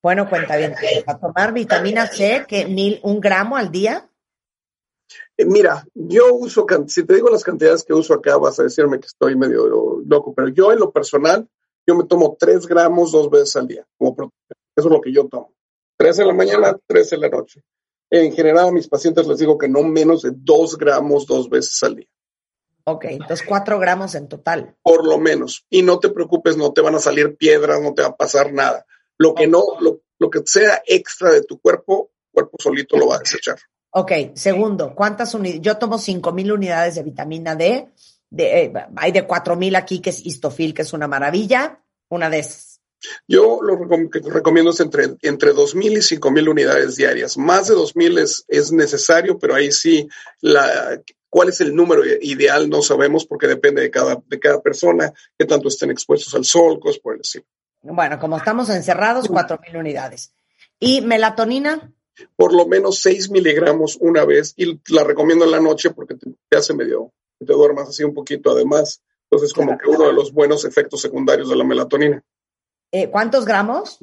Bueno, 0.00 0.28
cuenta 0.28 0.56
bien. 0.56 0.76
¿Para 1.04 1.18
tomar 1.18 1.52
vitamina 1.52 2.06
C, 2.06 2.46
que 2.46 2.66
mil, 2.66 3.00
un 3.02 3.18
gramo 3.18 3.56
al 3.56 3.72
día? 3.72 4.08
Eh, 5.36 5.44
mira, 5.44 5.84
yo 5.94 6.32
uso, 6.32 6.64
si 6.86 7.04
te 7.04 7.16
digo 7.16 7.28
las 7.28 7.42
cantidades 7.42 7.82
que 7.82 7.92
uso 7.92 8.14
acá, 8.14 8.36
vas 8.36 8.60
a 8.60 8.62
decirme 8.62 9.00
que 9.00 9.08
estoy 9.08 9.34
medio 9.34 9.66
loco, 10.06 10.32
pero 10.32 10.48
yo 10.48 10.70
en 10.70 10.78
lo 10.78 10.92
personal, 10.92 11.48
yo 11.84 11.96
me 11.96 12.04
tomo 12.04 12.36
tres 12.38 12.68
gramos 12.68 13.10
dos 13.10 13.28
veces 13.28 13.56
al 13.56 13.66
día, 13.66 13.84
como. 13.98 14.30
Eso 14.76 14.88
es 14.88 14.92
lo 14.92 15.00
que 15.00 15.12
yo 15.12 15.26
tomo. 15.26 15.52
Tres 15.96 16.20
en 16.20 16.28
la 16.28 16.34
mañana, 16.34 16.78
tres 16.86 17.12
en 17.12 17.22
la 17.22 17.28
noche. 17.28 17.64
En 18.10 18.32
general, 18.32 18.68
a 18.68 18.72
mis 18.72 18.86
pacientes 18.86 19.26
les 19.26 19.38
digo 19.38 19.58
que 19.58 19.68
no 19.68 19.82
menos 19.82 20.22
de 20.22 20.30
dos 20.32 20.78
gramos 20.78 21.26
dos 21.26 21.50
veces 21.50 21.82
al 21.82 21.96
día. 21.96 22.06
Ok, 22.90 23.04
entonces 23.04 23.44
cuatro 23.46 23.78
gramos 23.78 24.14
en 24.14 24.28
total. 24.28 24.74
Por 24.82 25.06
lo 25.06 25.18
menos. 25.18 25.66
Y 25.68 25.82
no 25.82 25.98
te 25.98 26.08
preocupes, 26.08 26.56
no 26.56 26.72
te 26.72 26.80
van 26.80 26.94
a 26.94 26.98
salir 26.98 27.36
piedras, 27.36 27.82
no 27.82 27.92
te 27.92 28.00
va 28.00 28.08
a 28.08 28.16
pasar 28.16 28.52
nada. 28.52 28.86
Lo 29.18 29.34
que 29.34 29.46
no, 29.46 29.62
lo, 29.80 30.00
lo 30.18 30.30
que 30.30 30.40
sea 30.46 30.82
extra 30.86 31.30
de 31.30 31.42
tu 31.42 31.60
cuerpo, 31.60 32.12
cuerpo 32.32 32.56
solito 32.58 32.96
lo 32.96 33.08
va 33.08 33.16
a 33.16 33.18
desechar. 33.18 33.58
Ok, 33.90 34.12
segundo, 34.34 34.94
¿cuántas 34.94 35.34
unidades? 35.34 35.60
Yo 35.60 35.76
tomo 35.76 35.96
5.000 35.98 36.50
unidades 36.50 36.94
de 36.94 37.02
vitamina 37.02 37.54
D. 37.54 37.88
De, 38.30 38.64
eh, 38.64 38.72
hay 38.96 39.12
de 39.12 39.26
4.000 39.26 39.76
aquí 39.76 40.00
que 40.00 40.10
es 40.10 40.24
histofil, 40.24 40.72
que 40.72 40.82
es 40.82 40.92
una 40.94 41.08
maravilla. 41.08 41.82
Una 42.08 42.30
de 42.30 42.38
esas. 42.38 42.80
Yo 43.26 43.60
lo 43.62 43.78
que 44.10 44.20
recomiendo 44.20 44.70
es 44.70 44.80
entre, 44.80 45.16
entre 45.22 45.52
2.000 45.52 45.92
y 45.92 46.18
5.000 46.18 46.48
unidades 46.48 46.96
diarias. 46.96 47.36
Más 47.36 47.68
de 47.68 47.74
2.000 47.74 48.18
es, 48.18 48.44
es 48.48 48.72
necesario, 48.72 49.38
pero 49.38 49.54
ahí 49.54 49.70
sí, 49.72 50.08
la, 50.40 51.00
cuál 51.38 51.50
es 51.50 51.60
el 51.60 51.72
número 51.72 52.02
ideal 52.20 52.68
no 52.68 52.82
sabemos 52.82 53.24
porque 53.24 53.46
depende 53.46 53.80
de 53.80 53.92
cada, 53.92 54.20
de 54.26 54.40
cada 54.40 54.60
persona, 54.60 55.12
que 55.38 55.44
tanto 55.46 55.68
estén 55.68 55.88
expuestos 55.88 56.34
al 56.34 56.44
sol, 56.44 56.80
cosas 56.80 56.98
por 56.98 57.14
el 57.14 57.20
estilo. 57.20 57.44
Bueno, 57.80 58.18
como 58.18 58.38
estamos 58.38 58.68
encerrados, 58.70 59.30
4.000 59.30 59.78
unidades. 59.78 60.32
¿Y 60.80 61.00
melatonina? 61.00 61.92
Por 62.34 62.52
lo 62.52 62.66
menos 62.66 62.98
6 63.02 63.30
miligramos 63.30 63.98
una 64.00 64.24
vez 64.24 64.52
y 64.56 64.80
la 64.92 65.04
recomiendo 65.04 65.44
en 65.44 65.52
la 65.52 65.60
noche 65.60 65.90
porque 65.90 66.16
te, 66.16 66.26
te 66.48 66.58
hace 66.58 66.74
medio, 66.74 67.12
te 67.38 67.52
duermas 67.52 67.90
así 67.90 68.02
un 68.02 68.14
poquito 68.14 68.50
además. 68.50 69.00
Entonces, 69.30 69.52
como 69.52 69.78
claro. 69.78 69.78
que 69.78 69.96
uno 69.96 70.06
de 70.08 70.14
los 70.14 70.32
buenos 70.32 70.64
efectos 70.64 71.00
secundarios 71.00 71.48
de 71.48 71.54
la 71.54 71.62
melatonina. 71.62 72.20
Eh, 72.90 73.08
¿Cuántos 73.10 73.44
gramos? 73.44 74.00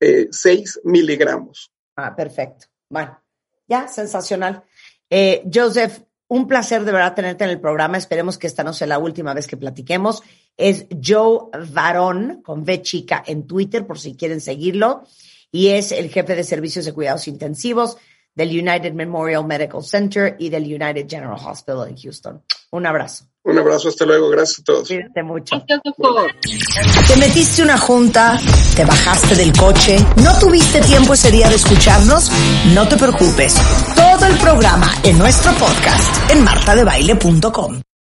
6 0.00 0.30
eh, 0.40 0.80
miligramos. 0.84 1.70
Ah, 1.96 2.16
perfecto. 2.16 2.64
Bueno, 2.88 3.20
ya, 3.68 3.88
sensacional. 3.88 4.64
Eh, 5.10 5.42
Joseph, 5.52 5.98
un 6.30 6.46
placer 6.46 6.84
de 6.84 6.92
verdad 6.92 7.16
tenerte 7.16 7.42
en 7.42 7.50
el 7.50 7.60
programa. 7.60 7.98
Esperemos 7.98 8.38
que 8.38 8.46
esta 8.46 8.62
no 8.62 8.72
sea 8.72 8.86
la 8.86 9.00
última 9.00 9.34
vez 9.34 9.48
que 9.48 9.56
platiquemos. 9.56 10.22
Es 10.56 10.86
Joe 11.04 11.48
Varón, 11.72 12.40
con 12.44 12.60
V 12.60 12.82
chica, 12.82 13.24
en 13.26 13.48
Twitter, 13.48 13.84
por 13.84 13.98
si 13.98 14.14
quieren 14.14 14.40
seguirlo. 14.40 15.02
Y 15.50 15.70
es 15.70 15.90
el 15.90 16.08
jefe 16.08 16.36
de 16.36 16.44
servicios 16.44 16.84
de 16.84 16.92
cuidados 16.92 17.26
intensivos 17.26 17.96
del 18.34 18.48
United 18.48 18.92
Memorial 18.92 19.44
Medical 19.46 19.82
Center 19.82 20.36
y 20.38 20.48
del 20.48 20.64
United 20.64 21.06
General 21.08 21.38
Hospital 21.44 21.88
en 21.88 21.96
Houston. 21.96 22.42
Un 22.72 22.86
abrazo. 22.86 23.24
Un 23.42 23.58
abrazo, 23.58 23.88
hasta 23.88 24.04
luego, 24.04 24.28
gracias 24.28 24.60
a 24.60 24.64
todos. 24.64 24.88
Cuídate 24.88 25.22
mucho. 25.22 25.64
Te 25.64 27.16
metiste 27.16 27.62
una 27.62 27.78
junta, 27.78 28.38
te 28.76 28.84
bajaste 28.84 29.34
del 29.34 29.52
coche, 29.56 29.96
no 30.22 30.38
tuviste 30.38 30.80
tiempo 30.82 31.14
ese 31.14 31.30
día 31.30 31.48
de 31.48 31.54
escucharnos, 31.54 32.30
no 32.74 32.86
te 32.86 32.96
preocupes. 32.96 33.54
Todo 33.96 34.26
el 34.26 34.36
programa 34.38 34.92
en 35.02 35.18
nuestro 35.18 35.52
podcast 35.54 36.30
en 36.30 36.44
martadebaile.com. 36.44 37.80